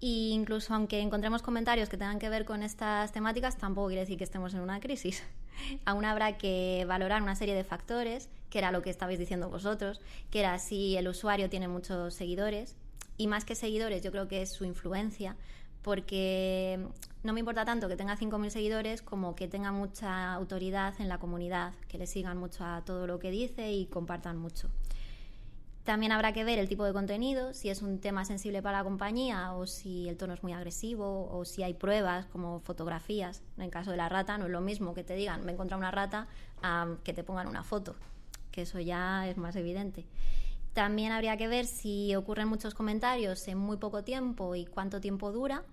Y 0.01 0.31
incluso 0.31 0.75
aunque 0.75 1.01
encontremos 1.01 1.43
comentarios 1.43 1.91
que 1.91 1.99
tengan 1.99 2.19
que 2.19 2.31
ver 2.31 2.47
con 2.47 2.63
estas 2.63 3.13
temáticas, 3.13 3.59
tampoco 3.59 3.89
quiere 3.89 4.01
decir 4.01 4.17
que 4.17 4.25
estemos 4.25 4.55
en 4.55 4.61
una 4.61 4.81
crisis. 4.81 5.23
Aún 5.85 6.07
habrá 6.07 6.39
que 6.39 6.85
valorar 6.89 7.23
una 7.23 7.37
serie 7.37 7.55
de 7.55 7.65
factores, 7.65 8.31
que 8.49 8.59
era 8.59 8.73
lo 8.73 8.81
que 8.83 8.89
estabais 8.89 9.19
diciendo 9.19 9.51
vosotros, 9.51 10.01
que 10.31 10.41
era 10.41 10.59
si 10.59 10.97
el 10.97 11.07
usuario 11.07 11.51
tiene 11.51 11.69
muchos 11.69 12.15
seguidores, 12.15 12.77
y 13.19 13.27
más 13.27 13.45
que 13.45 13.55
seguidores, 13.55 14.03
yo 14.03 14.11
creo 14.11 14.29
que 14.29 14.41
es 14.41 14.51
su 14.51 14.65
influencia, 14.65 15.37
porque 15.83 16.79
no 17.23 17.35
me 17.35 17.41
importa 17.41 17.67
tanto 17.67 17.89
que 17.89 17.97
tenga 17.97 18.17
5.000 18.17 18.49
seguidores 18.49 19.03
como 19.03 19.35
que 19.35 19.49
tenga 19.49 19.73
mucha 19.73 20.33
autoridad 20.33 20.95
en 20.99 21.09
la 21.09 21.19
comunidad, 21.19 21.75
que 21.89 21.99
le 21.99 22.07
sigan 22.07 22.39
mucho 22.39 22.65
a 22.65 22.83
todo 22.85 23.07
lo 23.07 23.19
que 23.19 23.31
dice 23.31 23.73
y 23.73 23.87
compartan 23.87 24.39
mucho. 24.39 24.71
También 25.85 26.13
habrá 26.13 26.33
que 26.33 26.45
ver 26.45 26.59
el 26.59 26.69
tipo 26.69 26.85
de 26.85 26.93
contenido, 26.93 27.55
si 27.55 27.71
es 27.71 27.81
un 27.81 28.01
tema 28.01 28.27
sensible 28.27 28.63
para 28.63 28.79
la 28.79 28.85
compañía 28.85 29.55
o 29.55 29.67
si 29.67 30.09
el 30.09 30.17
tono 30.19 30.35
es 30.35 30.43
muy 30.43 30.53
agresivo 30.53 31.29
o 31.33 31.45
si 31.47 31.63
hay 31.63 31.73
pruebas 31.73 32.27
como 32.27 32.61
fotografías. 32.61 33.43
En 33.57 33.65
el 33.65 33.71
caso 33.71 33.91
de 33.91 33.97
la 33.97 34.09
rata 34.09 34.37
no 34.37 34.45
es 34.45 34.51
lo 34.51 34.61
mismo 34.61 34.93
que 34.93 35.05
te 35.05 35.15
digan 35.15 35.45
me 35.45 35.53
encontrado 35.53 35.81
una 35.81 35.91
rata 35.91 36.29
que 37.03 37.15
te 37.15 37.25
pongan 37.25 37.49
una 37.49 37.65
foto, 37.65 37.97
que 38.53 38.63
eso 38.63 38.79
ya 38.79 39.27
es 39.27 39.39
más 39.39 39.57
evidente. 39.57 40.05
También 40.75 41.13
habría 41.13 41.37
que 41.39 41.49
ver 41.49 41.65
si 41.65 42.15
ocurren 42.15 42.47
muchos 42.47 42.75
comentarios 42.75 43.49
en 43.49 43.57
muy 43.57 43.79
poco 43.79 44.05
tiempo 44.05 44.55
y 44.55 44.67
cuánto 44.67 45.01
tiempo 45.01 45.33
dura. 45.33 45.65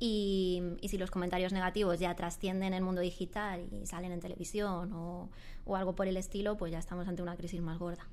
Y, 0.00 0.62
si 0.86 0.98
los 0.98 1.10
comentarios 1.10 1.52
negativos 1.52 1.98
ya 1.98 2.14
trascienden 2.14 2.74
el 2.74 2.82
mundo 2.82 3.00
digital 3.00 3.66
y 3.72 3.86
salen 3.86 4.12
en 4.12 4.20
televisión 4.20 4.92
o 4.92 5.76
algo 5.76 5.94
por 5.94 6.08
el 6.08 6.16
estilo, 6.16 6.56
pues 6.56 6.72
ya 6.72 6.78
estamos 6.78 7.06
ante 7.08 7.22
una 7.22 7.36
crisis 7.36 7.60
más 7.60 7.78
gorda. 7.78 8.06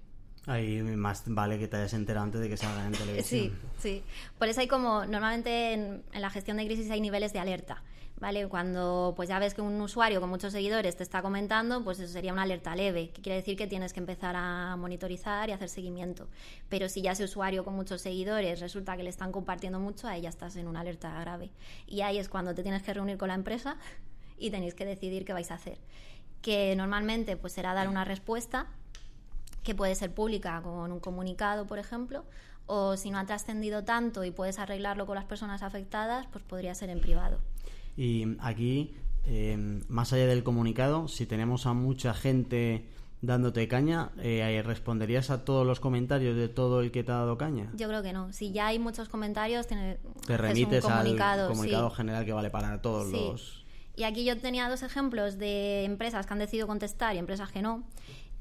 Ahí 0.48 0.82
más 0.82 1.24
vale 1.26 1.58
que 1.58 1.68
te 1.68 1.78
hayas 1.78 1.94
enterado 1.94 2.24
antes 2.24 2.42
de 2.42 2.50
que 2.50 2.58
salga 2.58 2.86
en 2.86 2.92
televisión. 2.94 3.52
Sí, 3.52 3.54
sí. 3.80 4.04
Por 4.38 4.48
eso 4.48 4.62
hay 4.62 4.68
como, 4.68 5.06
normalmente 5.06 5.74
en, 5.74 6.04
en, 6.14 6.22
la 6.22 6.30
gestión 6.30 6.58
de 6.58 6.66
crisis 6.66 6.90
hay 6.92 7.02
niveles 7.02 7.34
de 7.34 7.40
alerta, 7.40 7.82
¿vale? 8.20 8.48
Cuando 8.48 9.14
pues 9.16 9.28
ya 9.28 9.40
ves 9.40 9.56
que 9.56 9.62
un 9.62 9.82
usuario 9.82 10.22
con 10.22 10.30
muchos 10.30 10.54
seguidores 10.54 10.96
te 10.96 11.02
está 11.02 11.24
comentando, 11.24 11.84
pues 11.84 12.00
eso 12.00 12.14
sería 12.14 12.32
una 12.32 12.44
alerta 12.44 12.76
leve, 12.76 13.10
que 13.10 13.24
quiere 13.24 13.38
decir 13.38 13.58
que 13.58 13.66
tienes 13.66 13.92
que 13.92 14.00
empezar 14.00 14.36
a 14.38 14.76
monitorizar 14.76 15.50
y 15.50 15.54
hacer 15.54 15.70
seguimiento. 15.70 16.28
Pero 16.70 16.90
si 16.90 17.02
ya 17.02 17.14
ese 17.14 17.24
usuario 17.24 17.64
con 17.64 17.74
muchos 17.74 18.02
seguidores 18.02 18.60
resulta 18.60 18.96
que 18.98 19.04
le 19.04 19.10
están 19.10 19.32
compartiendo 19.32 19.80
mucho, 19.80 20.08
ahí 20.08 20.22
ya 20.22 20.30
estás 20.30 20.56
en 20.58 20.68
una 20.68 20.82
alerta 20.82 21.20
grave. 21.22 21.50
Y 21.88 22.02
ahí 22.02 22.20
es 22.20 22.30
cuando 22.30 22.54
te 22.54 22.62
tienes 22.62 22.84
que 22.84 22.94
reunir 22.94 23.18
con 23.18 23.30
la 23.30 23.36
empresa 23.36 23.78
y 24.38 24.52
tenéis 24.52 24.76
que 24.76 24.86
decidir 24.86 25.26
qué 25.26 25.34
vais 25.34 25.50
a 25.50 25.56
hacer. 25.56 25.80
Que 26.44 26.76
normalmente 26.76 27.36
pues 27.36 27.54
será 27.54 27.74
dar 27.74 27.90
una 27.90 28.06
respuesta 28.06 28.68
que 29.66 29.76
puede 29.76 29.96
ser 29.96 30.14
pública 30.14 30.62
con 30.62 30.92
un 30.92 31.00
comunicado, 31.02 31.66
por 31.66 31.80
ejemplo, 31.80 32.24
o 32.68 32.96
si 32.96 33.10
no 33.10 33.18
ha 33.18 33.26
trascendido 33.26 33.84
tanto 33.84 34.24
y 34.24 34.32
puedes 34.32 34.60
arreglarlo 34.60 35.06
con 35.06 35.16
las 35.16 35.26
personas 35.26 35.64
afectadas, 35.64 36.28
pues 36.32 36.44
podría 36.44 36.74
ser 36.76 36.90
en 36.90 37.02
privado. 37.02 37.40
Y 37.98 38.38
aquí, 38.40 38.96
eh, 39.26 39.58
más 39.90 40.14
allá 40.14 40.28
del 40.28 40.44
comunicado, 40.44 41.08
si 41.08 41.26
tenemos 41.26 41.66
a 41.66 41.74
mucha 41.74 42.14
gente 42.14 42.86
dándote 43.22 43.68
caña, 43.68 44.12
eh, 44.20 44.62
¿responderías 44.64 45.32
a 45.32 45.44
todos 45.44 45.66
los 45.66 45.80
comentarios 45.80 46.36
de 46.36 46.48
todo 46.48 46.82
el 46.82 46.92
que 46.92 47.04
te 47.04 47.12
ha 47.12 47.16
dado 47.16 47.38
caña? 47.38 47.72
Yo 47.76 47.88
creo 47.88 48.04
que 48.04 48.14
no. 48.14 48.32
Si 48.34 48.52
ya 48.52 48.68
hay 48.68 48.78
muchos 48.78 49.10
comentarios, 49.10 49.66
tiene, 49.66 49.98
te 50.28 50.38
remites 50.38 50.84
un 50.84 50.92
comunicado, 50.92 51.48
al 51.48 51.50
comunicado 51.50 51.90
sí. 51.90 51.96
general 51.96 52.26
que 52.26 52.34
vale 52.34 52.50
para 52.52 52.82
todos 52.82 53.08
sí. 53.08 53.14
los... 53.14 53.66
Y 53.98 54.04
aquí 54.04 54.26
yo 54.26 54.38
tenía 54.38 54.70
dos 54.70 54.84
ejemplos 54.84 55.38
de 55.38 55.86
empresas 55.86 56.28
que 56.28 56.34
han 56.34 56.40
decidido 56.40 56.68
contestar 56.68 57.16
y 57.16 57.18
empresas 57.18 57.52
que 57.52 57.62
no. 57.62 57.84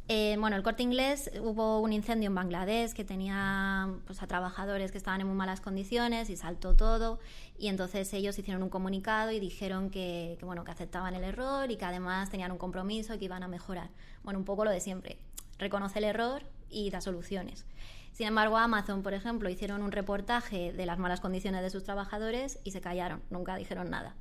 Bueno, 0.06 0.56
el 0.56 0.62
corte 0.62 0.82
inglés 0.82 1.30
hubo 1.40 1.80
un 1.80 1.94
incendio 1.94 2.26
en 2.26 2.34
Bangladesh 2.34 2.92
que 2.92 3.02
tenía 3.02 3.88
pues, 4.06 4.22
a 4.22 4.26
trabajadores 4.26 4.92
que 4.92 4.98
estaban 4.98 5.22
en 5.22 5.26
muy 5.26 5.36
malas 5.36 5.62
condiciones 5.62 6.28
y 6.28 6.36
saltó 6.36 6.74
todo. 6.74 7.18
Y 7.58 7.68
entonces 7.68 8.12
ellos 8.12 8.38
hicieron 8.38 8.62
un 8.62 8.68
comunicado 8.68 9.30
y 9.30 9.40
dijeron 9.40 9.88
que, 9.88 10.36
que, 10.38 10.44
bueno, 10.44 10.62
que 10.64 10.70
aceptaban 10.70 11.14
el 11.14 11.24
error 11.24 11.70
y 11.70 11.76
que 11.76 11.86
además 11.86 12.28
tenían 12.28 12.52
un 12.52 12.58
compromiso 12.58 13.14
y 13.14 13.18
que 13.18 13.24
iban 13.24 13.42
a 13.42 13.48
mejorar. 13.48 13.88
Bueno, 14.22 14.38
un 14.38 14.44
poco 14.44 14.66
lo 14.66 14.70
de 14.70 14.80
siempre. 14.80 15.16
Reconoce 15.58 15.98
el 16.00 16.04
error 16.04 16.42
y 16.68 16.90
da 16.90 17.00
soluciones. 17.00 17.64
Sin 18.12 18.26
embargo, 18.26 18.58
Amazon, 18.58 19.02
por 19.02 19.14
ejemplo, 19.14 19.48
hicieron 19.48 19.82
un 19.82 19.92
reportaje 19.92 20.74
de 20.74 20.84
las 20.86 20.98
malas 20.98 21.20
condiciones 21.20 21.62
de 21.62 21.70
sus 21.70 21.84
trabajadores 21.84 22.58
y 22.64 22.72
se 22.72 22.82
callaron, 22.82 23.22
nunca 23.30 23.56
dijeron 23.56 23.88
nada 23.88 24.14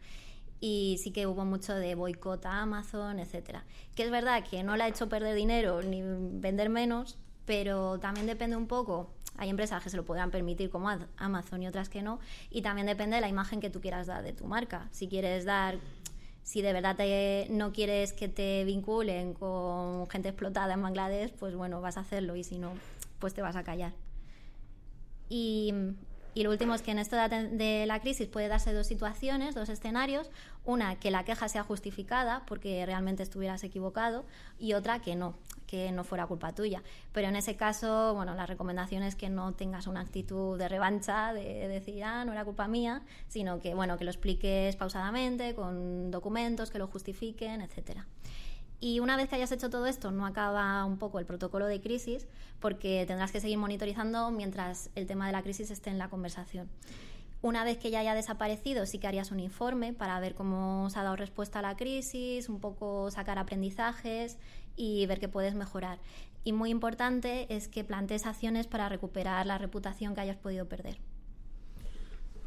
y 0.65 0.97
sí 1.03 1.11
que 1.11 1.27
hubo 1.27 1.43
mucho 1.43 1.75
de 1.75 1.93
boicot 1.93 2.45
a 2.45 2.61
Amazon, 2.61 3.19
etcétera. 3.19 3.65
Que 3.95 4.03
es 4.03 4.11
verdad 4.11 4.45
que 4.49 4.63
no 4.63 4.77
le 4.77 4.83
ha 4.85 4.87
hecho 4.87 5.09
perder 5.09 5.35
dinero 5.35 5.81
ni 5.81 6.01
vender 6.01 6.69
menos, 6.69 7.17
pero 7.43 7.99
también 7.99 8.27
depende 8.27 8.55
un 8.55 8.67
poco. 8.67 9.11
Hay 9.35 9.49
empresas 9.49 9.83
que 9.83 9.89
se 9.89 9.97
lo 9.97 10.05
podrán 10.05 10.31
permitir 10.31 10.69
como 10.69 10.89
Amazon 11.17 11.61
y 11.63 11.67
otras 11.67 11.89
que 11.89 12.01
no, 12.01 12.21
y 12.49 12.61
también 12.61 12.87
depende 12.87 13.17
de 13.17 13.21
la 13.21 13.27
imagen 13.27 13.59
que 13.59 13.69
tú 13.69 13.81
quieras 13.81 14.07
dar 14.07 14.23
de 14.23 14.31
tu 14.31 14.45
marca. 14.45 14.87
Si 14.91 15.09
quieres 15.09 15.43
dar 15.43 15.79
si 16.43 16.61
de 16.61 16.71
verdad 16.71 16.95
te, 16.95 17.47
no 17.49 17.73
quieres 17.73 18.13
que 18.13 18.29
te 18.29 18.63
vinculen 18.63 19.33
con 19.33 20.09
gente 20.09 20.29
explotada 20.29 20.75
en 20.75 20.81
Bangladesh, 20.81 21.33
pues 21.33 21.55
bueno, 21.55 21.81
vas 21.81 21.97
a 21.97 22.01
hacerlo 22.01 22.37
y 22.37 22.45
si 22.45 22.57
no, 22.57 22.71
pues 23.19 23.33
te 23.33 23.41
vas 23.41 23.57
a 23.57 23.63
callar. 23.63 23.91
Y 25.27 25.73
y 26.35 26.43
lo 26.43 26.49
último 26.49 26.73
es 26.73 26.81
que 26.81 26.91
en 26.91 26.99
esto 26.99 27.15
de 27.15 27.85
la 27.85 27.99
crisis 27.99 28.27
puede 28.27 28.47
darse 28.47 28.73
dos 28.73 28.87
situaciones, 28.87 29.55
dos 29.55 29.69
escenarios. 29.69 30.31
Una, 30.65 30.95
que 30.95 31.11
la 31.11 31.25
queja 31.25 31.47
sea 31.49 31.63
justificada 31.63 32.43
porque 32.47 32.85
realmente 32.85 33.21
estuvieras 33.21 33.63
equivocado 33.63 34.25
y 34.57 34.73
otra, 34.73 34.99
que 34.99 35.15
no, 35.15 35.35
que 35.67 35.91
no 35.91 36.03
fuera 36.03 36.25
culpa 36.25 36.53
tuya. 36.53 36.81
Pero 37.11 37.27
en 37.27 37.35
ese 37.35 37.55
caso, 37.55 38.13
bueno, 38.15 38.33
la 38.33 38.45
recomendación 38.45 39.03
es 39.03 39.15
que 39.15 39.29
no 39.29 39.53
tengas 39.53 39.87
una 39.87 39.99
actitud 39.99 40.57
de 40.57 40.69
revancha, 40.69 41.33
de 41.33 41.67
decir, 41.67 42.03
ah, 42.03 42.23
no 42.25 42.31
era 42.31 42.45
culpa 42.45 42.67
mía, 42.67 43.01
sino 43.27 43.59
que, 43.59 43.75
bueno, 43.75 43.97
que 43.97 44.05
lo 44.05 44.11
expliques 44.11 44.75
pausadamente, 44.75 45.53
con 45.53 46.11
documentos 46.11 46.71
que 46.71 46.79
lo 46.79 46.87
justifiquen, 46.87 47.61
etcétera. 47.61 48.07
Y 48.85 48.99
una 48.99 49.15
vez 49.15 49.29
que 49.29 49.37
hayas 49.37 49.53
hecho 49.53 49.69
todo 49.69 49.85
esto, 49.85 50.11
no 50.11 50.25
acaba 50.25 50.83
un 50.83 50.97
poco 50.97 51.17
el 51.17 51.25
protocolo 51.25 51.67
de 51.67 51.79
crisis, 51.79 52.27
porque 52.59 53.05
tendrás 53.07 53.31
que 53.31 53.39
seguir 53.39 53.57
monitorizando 53.57 54.29
mientras 54.29 54.89
el 54.95 55.07
tema 55.07 55.25
de 55.25 55.31
la 55.31 55.41
crisis 55.41 55.71
esté 55.71 55.89
en 55.89 55.97
la 55.97 56.09
conversación. 56.09 56.69
Una 57.41 57.63
vez 57.63 57.77
que 57.77 57.91
ya 57.91 58.01
haya 58.01 58.13
desaparecido, 58.13 58.85
sí 58.85 58.99
que 58.99 59.07
harías 59.07 59.31
un 59.31 59.39
informe 59.39 59.93
para 59.93 60.19
ver 60.19 60.35
cómo 60.35 60.89
se 60.89 60.99
ha 60.99 61.03
dado 61.03 61.15
respuesta 61.15 61.59
a 61.59 61.61
la 61.61 61.77
crisis, 61.77 62.49
un 62.49 62.59
poco 62.59 63.09
sacar 63.09 63.39
aprendizajes 63.39 64.37
y 64.75 65.05
ver 65.05 65.21
qué 65.21 65.29
puedes 65.29 65.55
mejorar. 65.55 65.99
Y 66.43 66.51
muy 66.51 66.69
importante 66.69 67.45
es 67.55 67.69
que 67.69 67.85
plantees 67.85 68.25
acciones 68.25 68.67
para 68.67 68.89
recuperar 68.89 69.45
la 69.45 69.57
reputación 69.57 70.13
que 70.13 70.19
hayas 70.19 70.35
podido 70.35 70.67
perder. 70.67 70.97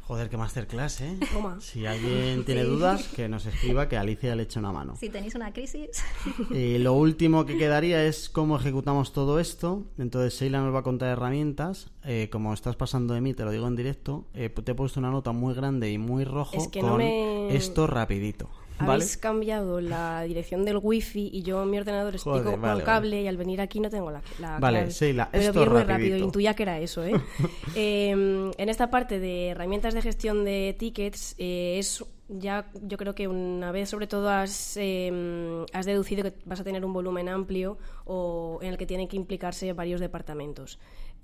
Joder, 0.07 0.29
qué 0.29 0.37
masterclass, 0.37 1.01
¿eh? 1.01 1.17
Si 1.59 1.85
alguien 1.85 2.45
tiene 2.45 2.61
sí. 2.61 2.67
dudas, 2.69 3.09
que 3.09 3.27
nos 3.27 3.45
escriba, 3.45 3.89
que 3.89 3.97
Alicia 3.97 4.37
le 4.37 4.43
eche 4.43 4.57
una 4.57 4.71
mano. 4.71 4.95
Si 4.95 5.09
tenéis 5.09 5.35
una 5.35 5.51
crisis. 5.51 6.01
Y 6.49 6.77
lo 6.77 6.93
último 6.93 7.45
que 7.45 7.57
quedaría 7.57 8.01
es 8.05 8.29
cómo 8.29 8.55
ejecutamos 8.55 9.11
todo 9.11 9.37
esto. 9.37 9.83
Entonces, 9.97 10.39
Sheila 10.39 10.61
nos 10.61 10.73
va 10.73 10.79
a 10.79 10.83
contar 10.83 11.09
herramientas. 11.09 11.91
Eh, 12.05 12.29
como 12.31 12.53
estás 12.53 12.77
pasando 12.77 13.15
de 13.15 13.19
mí, 13.19 13.33
te 13.33 13.43
lo 13.43 13.51
digo 13.51 13.67
en 13.67 13.75
directo, 13.75 14.25
eh, 14.33 14.47
te 14.47 14.71
he 14.71 14.75
puesto 14.75 15.01
una 15.01 15.11
nota 15.11 15.33
muy 15.33 15.53
grande 15.53 15.91
y 15.91 15.97
muy 15.97 16.23
rojo 16.23 16.55
es 16.55 16.69
que 16.69 16.79
con 16.79 16.91
no 16.91 16.97
me... 16.99 17.53
esto 17.53 17.85
rapidito. 17.85 18.49
¿Vale? 18.79 18.93
Habéis 19.03 19.17
cambiado 19.17 19.81
la 19.81 20.21
dirección 20.23 20.63
del 20.65 20.77
wifi 20.81 21.29
y 21.33 21.41
yo 21.41 21.65
mi 21.65 21.77
ordenador 21.79 22.15
estoy 22.15 22.39
Joder, 22.39 22.53
con 22.53 22.61
vale, 22.61 22.83
cable 22.83 23.09
vale. 23.09 23.21
y 23.23 23.27
al 23.27 23.37
venir 23.37 23.59
aquí 23.61 23.79
no 23.79 23.89
tengo 23.89 24.11
la, 24.11 24.21
la 24.39 24.59
Vale, 24.59 24.79
clave. 24.79 24.91
Sheila, 24.93 25.29
Pero 25.31 25.43
esto 25.43 25.59
bien 25.61 25.73
muy 25.73 25.83
rápido, 25.83 26.17
intuía 26.17 26.53
que 26.53 26.63
era 26.63 26.79
eso, 26.79 27.03
¿eh? 27.03 27.13
Eh, 27.75 28.11
en 28.11 28.69
esta 28.69 28.89
parte 28.89 29.19
de 29.19 29.49
herramientas 29.49 29.93
de 29.93 30.01
gestión 30.01 30.45
de 30.45 30.75
tickets 30.77 31.35
eh, 31.37 31.77
es 31.79 32.03
ya 32.29 32.69
yo 32.81 32.97
creo 32.97 33.15
que 33.15 33.27
una 33.27 33.71
vez 33.71 33.89
sobre 33.89 34.07
todo 34.07 34.29
has, 34.29 34.75
eh, 34.77 35.65
has 35.73 35.85
deducido 35.85 36.23
que 36.23 36.33
vas 36.45 36.59
a 36.59 36.63
tener 36.63 36.83
un 36.83 36.91
volumen 36.93 37.29
amplio 37.29 37.77
o 38.05 38.59
en 38.61 38.69
el 38.69 38.77
que 38.77 38.85
tienen 38.85 39.07
que 39.07 39.15
implicarse 39.15 39.71
varios 39.73 40.01
departamentos. 40.01 40.79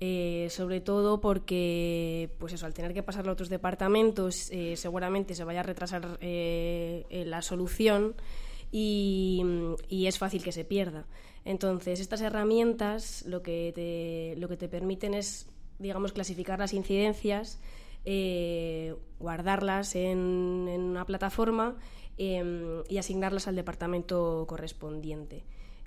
Eh, 0.06 0.48
sobre 0.50 0.82
todo 0.82 1.22
porque, 1.22 2.28
pues 2.38 2.52
eso, 2.52 2.66
al 2.66 2.74
tener 2.74 2.92
que 2.92 3.02
pasarlo 3.02 3.30
a 3.30 3.32
otros 3.32 3.48
departamentos, 3.48 4.50
eh, 4.50 4.76
seguramente 4.76 5.34
se 5.34 5.44
vaya 5.44 5.60
a 5.60 5.62
retrasar 5.62 6.18
eh, 6.20 7.24
la 7.26 7.40
solución 7.40 8.14
y, 8.70 9.42
es 9.88 10.18
fácil 10.18 10.42
que 10.42 10.52
se 10.52 10.66
pierda. 10.66 11.06
Entonces, 11.46 12.00
estas 12.00 12.20
herramientas 12.20 13.24
lo 13.26 13.42
que 13.42 13.72
te, 13.74 14.38
lo 14.38 14.46
que 14.46 14.58
te 14.58 14.68
permiten 14.68 15.14
es, 15.14 15.48
digamos, 15.78 16.12
clasificar 16.12 16.58
las 16.58 16.74
incidencias, 16.74 17.58
guardarlas 19.18 19.94
en, 19.94 20.18
una 20.20 21.06
plataforma 21.06 21.78
eh, 22.18 22.82
y 22.90 22.98
asignarlas 22.98 23.48
al 23.48 23.56
departamento 23.56 24.44
correspondiente. 24.46 25.46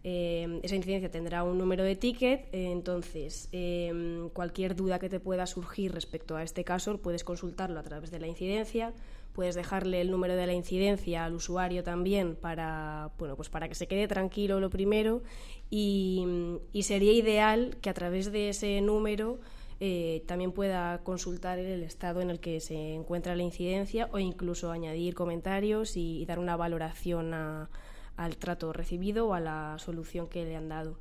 Eh, 0.09 0.61
esa 0.63 0.77
incidencia 0.77 1.11
tendrá 1.11 1.43
un 1.43 1.57
número 1.57 1.83
de 1.83 1.97
ticket, 1.97 2.47
entonces 2.53 3.49
eh, 3.51 4.29
cualquier 4.31 4.73
duda 4.73 4.99
que 4.99 5.09
te 5.09 5.19
pueda 5.19 5.45
surgir 5.45 5.91
respecto 5.91 6.37
a 6.37 6.43
este 6.43 6.63
caso 6.63 6.97
puedes 6.99 7.25
consultarlo 7.25 7.77
a 7.77 7.83
través 7.83 8.09
de 8.09 8.21
la 8.21 8.27
incidencia, 8.27 8.93
puedes 9.33 9.53
dejarle 9.55 9.99
el 9.99 10.09
número 10.09 10.37
de 10.37 10.47
la 10.47 10.53
incidencia 10.53 11.25
al 11.25 11.33
usuario 11.33 11.83
también 11.83 12.37
para, 12.37 13.11
bueno, 13.19 13.35
pues 13.35 13.49
para 13.49 13.67
que 13.67 13.75
se 13.75 13.87
quede 13.87 14.07
tranquilo 14.07 14.61
lo 14.61 14.69
primero 14.69 15.23
y, 15.69 16.25
y 16.71 16.83
sería 16.83 17.11
ideal 17.11 17.75
que 17.81 17.89
a 17.89 17.93
través 17.93 18.31
de 18.31 18.47
ese 18.47 18.79
número 18.79 19.39
eh, 19.81 20.23
también 20.25 20.53
pueda 20.53 20.99
consultar 21.03 21.59
el 21.59 21.83
estado 21.83 22.21
en 22.21 22.29
el 22.29 22.39
que 22.39 22.61
se 22.61 22.93
encuentra 22.93 23.35
la 23.35 23.43
incidencia 23.43 24.07
o 24.13 24.19
incluso 24.19 24.71
añadir 24.71 25.15
comentarios 25.15 25.97
y, 25.97 26.21
y 26.21 26.25
dar 26.25 26.39
una 26.39 26.55
valoración 26.55 27.33
a, 27.33 27.69
al 28.17 28.37
trato 28.37 28.73
recibido 28.73 29.27
o 29.27 29.33
a 29.33 29.39
la 29.39 29.77
solución 29.79 30.27
que 30.27 30.43
le 30.43 30.55
han 30.55 30.69
dado. 30.69 30.97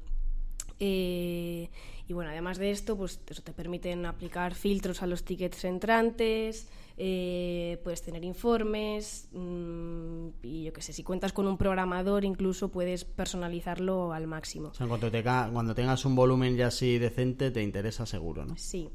Eh, 0.79 1.71
y 2.07 2.13
bueno, 2.13 2.31
además 2.31 2.59
de 2.59 2.71
esto, 2.71 2.97
pues 2.97 3.21
eso 3.27 3.43
te 3.43 3.53
permiten 3.53 4.05
aplicar 4.07 4.55
filtros 4.55 5.03
a 5.03 5.07
los 5.07 5.25
tickets 5.25 5.65
entrantes, 5.65 6.69
eh, 6.99 7.81
puedes 7.83 8.03
tener 8.03 8.25
informes 8.25 9.29
mmm, 9.33 10.29
y 10.43 10.65
yo 10.65 10.73
qué 10.73 10.83
sé, 10.83 10.93
si 10.93 11.03
cuentas 11.03 11.33
con 11.33 11.47
un 11.47 11.59
programador 11.59 12.25
incluso 12.25 12.71
puedes 12.71 13.05
personalizarlo 13.05 14.13
al 14.13 14.27
máximo. 14.27 14.69
O 14.69 14.75
sea, 14.75 14.85
en 14.85 14.89
cuanto, 14.89 15.11
te, 15.11 15.23
cuando 15.23 15.75
tengas 15.75 16.05
un 16.05 16.15
volumen 16.15 16.57
ya 16.57 16.69
así 16.69 16.99
decente, 16.99 17.51
te 17.51 17.63
interesa 17.63 18.07
seguro, 18.07 18.45
¿no? 18.45 18.57
Sí. 18.57 18.91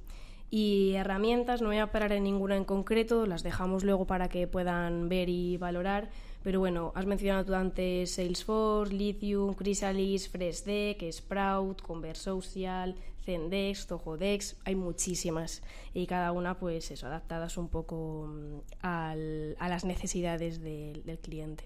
Y 0.53 0.95
herramientas, 0.95 1.61
no 1.61 1.69
voy 1.69 1.77
a 1.77 1.93
parar 1.93 2.11
en 2.11 2.25
ninguna 2.25 2.57
en 2.57 2.65
concreto, 2.65 3.25
las 3.25 3.41
dejamos 3.41 3.85
luego 3.85 4.05
para 4.05 4.27
que 4.27 4.47
puedan 4.47 5.07
ver 5.07 5.29
y 5.29 5.55
valorar. 5.55 6.09
Pero 6.43 6.59
bueno, 6.59 6.91
has 6.93 7.05
mencionado 7.05 7.45
tú 7.45 7.53
antes 7.53 8.15
Salesforce, 8.15 8.93
Lithium, 8.93 9.55
Chrysalis, 9.55 10.27
Freshdeck, 10.27 11.09
Sprout, 11.09 11.81
Conversocial, 11.81 12.95
Zendex, 13.23 13.87
Zohodex, 13.87 14.57
hay 14.65 14.75
muchísimas 14.75 15.61
y 15.93 16.05
cada 16.05 16.31
una 16.31 16.57
pues 16.57 16.91
eso, 16.91 17.07
adaptadas 17.07 17.57
un 17.57 17.69
poco 17.69 18.27
mm, 18.27 18.57
a 18.81 19.15
las 19.15 19.85
necesidades 19.85 20.61
del 20.61 21.19
cliente. 21.21 21.63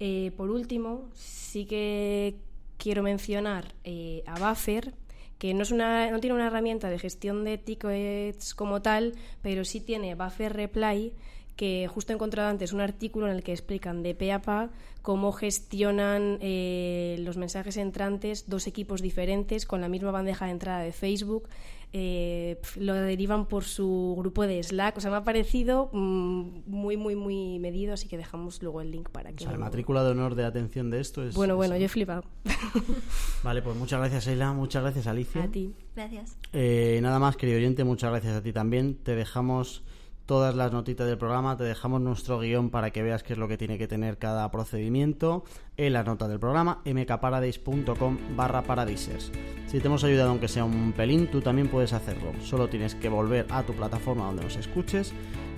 Eh, 0.00 0.32
por 0.36 0.50
último, 0.50 1.08
sí 1.14 1.64
que 1.64 2.36
quiero 2.76 3.02
mencionar 3.02 3.74
eh, 3.82 4.22
a 4.26 4.38
Buffer, 4.38 4.94
que 5.38 5.54
no, 5.54 5.62
es 5.62 5.70
una, 5.70 6.10
no 6.10 6.20
tiene 6.20 6.34
una 6.34 6.48
herramienta 6.48 6.90
de 6.90 6.98
gestión 6.98 7.44
de 7.44 7.58
tickets 7.58 8.54
como 8.54 8.82
tal, 8.82 9.14
pero 9.42 9.64
sí 9.64 9.80
tiene 9.80 10.14
Buffer 10.14 10.52
Reply, 10.52 11.12
que 11.58 11.88
justo 11.92 12.12
he 12.12 12.14
encontrado 12.14 12.48
antes 12.48 12.72
un 12.72 12.80
artículo 12.80 13.26
en 13.26 13.34
el 13.36 13.42
que 13.42 13.52
explican 13.52 14.02
de 14.04 14.14
pe 14.14 14.30
a 14.32 14.40
pa 14.40 14.70
cómo 15.02 15.32
gestionan 15.32 16.38
eh, 16.40 17.16
los 17.20 17.36
mensajes 17.36 17.76
entrantes 17.76 18.48
dos 18.48 18.66
equipos 18.68 19.02
diferentes 19.02 19.66
con 19.66 19.80
la 19.80 19.88
misma 19.88 20.10
bandeja 20.12 20.44
de 20.46 20.52
entrada 20.52 20.80
de 20.80 20.92
Facebook. 20.92 21.48
eh, 21.94 22.60
lo 22.76 22.92
derivan 22.94 23.46
por 23.46 23.64
su 23.64 24.14
grupo 24.18 24.46
de 24.46 24.62
Slack. 24.62 24.98
O 24.98 25.00
sea, 25.00 25.10
me 25.10 25.16
ha 25.16 25.24
parecido 25.24 25.88
mm, 25.94 26.60
muy, 26.66 26.96
muy, 26.98 27.16
muy 27.16 27.58
medido, 27.58 27.94
así 27.94 28.06
que 28.08 28.18
dejamos 28.18 28.62
luego 28.62 28.82
el 28.82 28.90
link 28.90 29.08
para 29.08 29.30
O 29.30 29.34
que... 29.34 29.44
sea, 29.44 29.52
la 29.52 29.58
matrícula 29.58 30.04
de 30.04 30.10
honor 30.10 30.34
de 30.34 30.44
atención 30.44 30.90
de 30.90 31.00
esto 31.00 31.24
es... 31.26 31.34
Bueno, 31.34 31.54
es- 31.54 31.56
bueno, 31.56 31.76
yo 31.78 31.86
he 31.86 31.88
flipado. 31.88 32.24
Vale, 33.42 33.62
pues 33.62 33.74
muchas 33.76 33.98
gracias, 34.00 34.26
Eila. 34.26 34.52
Muchas 34.52 34.82
gracias, 34.82 35.06
Alicia. 35.06 35.42
A 35.44 35.48
ti. 35.48 35.72
Gracias. 35.96 36.36
Eh, 36.52 36.98
nada 37.02 37.18
más, 37.18 37.36
querido 37.36 37.58
oyente, 37.58 37.84
muchas 37.84 38.10
gracias 38.10 38.34
a 38.36 38.42
ti 38.42 38.52
también. 38.52 38.94
Te 38.96 39.14
dejamos 39.16 39.82
todas 40.28 40.54
las 40.54 40.72
notitas 40.72 41.06
del 41.06 41.16
programa, 41.16 41.56
te 41.56 41.64
dejamos 41.64 42.02
nuestro 42.02 42.38
guion 42.38 42.68
para 42.68 42.90
que 42.90 43.02
veas 43.02 43.22
qué 43.22 43.32
es 43.32 43.38
lo 43.38 43.48
que 43.48 43.56
tiene 43.56 43.78
que 43.78 43.88
tener 43.88 44.18
cada 44.18 44.50
procedimiento 44.50 45.42
en 45.78 45.94
las 45.94 46.04
notas 46.04 46.28
del 46.28 46.38
programa, 46.38 46.82
mkparadise.com 46.84 48.18
barra. 48.36 48.62
Si 48.96 49.80
te 49.80 49.86
hemos 49.86 50.04
ayudado 50.04 50.28
aunque 50.28 50.46
sea 50.46 50.66
un 50.66 50.92
pelín, 50.92 51.28
tú 51.28 51.40
también 51.40 51.68
puedes 51.68 51.94
hacerlo. 51.94 52.32
Solo 52.42 52.68
tienes 52.68 52.94
que 52.94 53.08
volver 53.08 53.46
a 53.48 53.62
tu 53.62 53.72
plataforma 53.72 54.26
donde 54.26 54.44
nos 54.44 54.56
escuches 54.56 55.14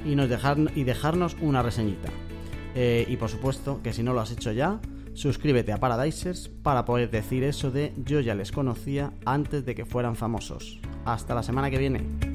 y, 0.06 0.14
nos 0.14 0.28
dejar, 0.28 0.56
y 0.76 0.84
dejarnos 0.84 1.36
una 1.40 1.64
reseñita. 1.64 2.08
Eh, 2.76 3.06
y 3.08 3.16
por 3.16 3.28
supuesto 3.28 3.80
que 3.82 3.92
si 3.92 4.04
no 4.04 4.12
lo 4.12 4.20
has 4.20 4.30
hecho 4.30 4.52
ya, 4.52 4.78
suscríbete 5.14 5.72
a 5.72 5.80
Paradisers 5.80 6.48
para 6.48 6.84
poder 6.84 7.10
decir 7.10 7.42
eso 7.42 7.72
de 7.72 7.92
yo 7.96 8.20
ya 8.20 8.36
les 8.36 8.52
conocía 8.52 9.14
antes 9.26 9.66
de 9.66 9.74
que 9.74 9.84
fueran 9.84 10.14
famosos. 10.14 10.78
Hasta 11.04 11.34
la 11.34 11.42
semana 11.42 11.70
que 11.70 11.78
viene. 11.78 12.29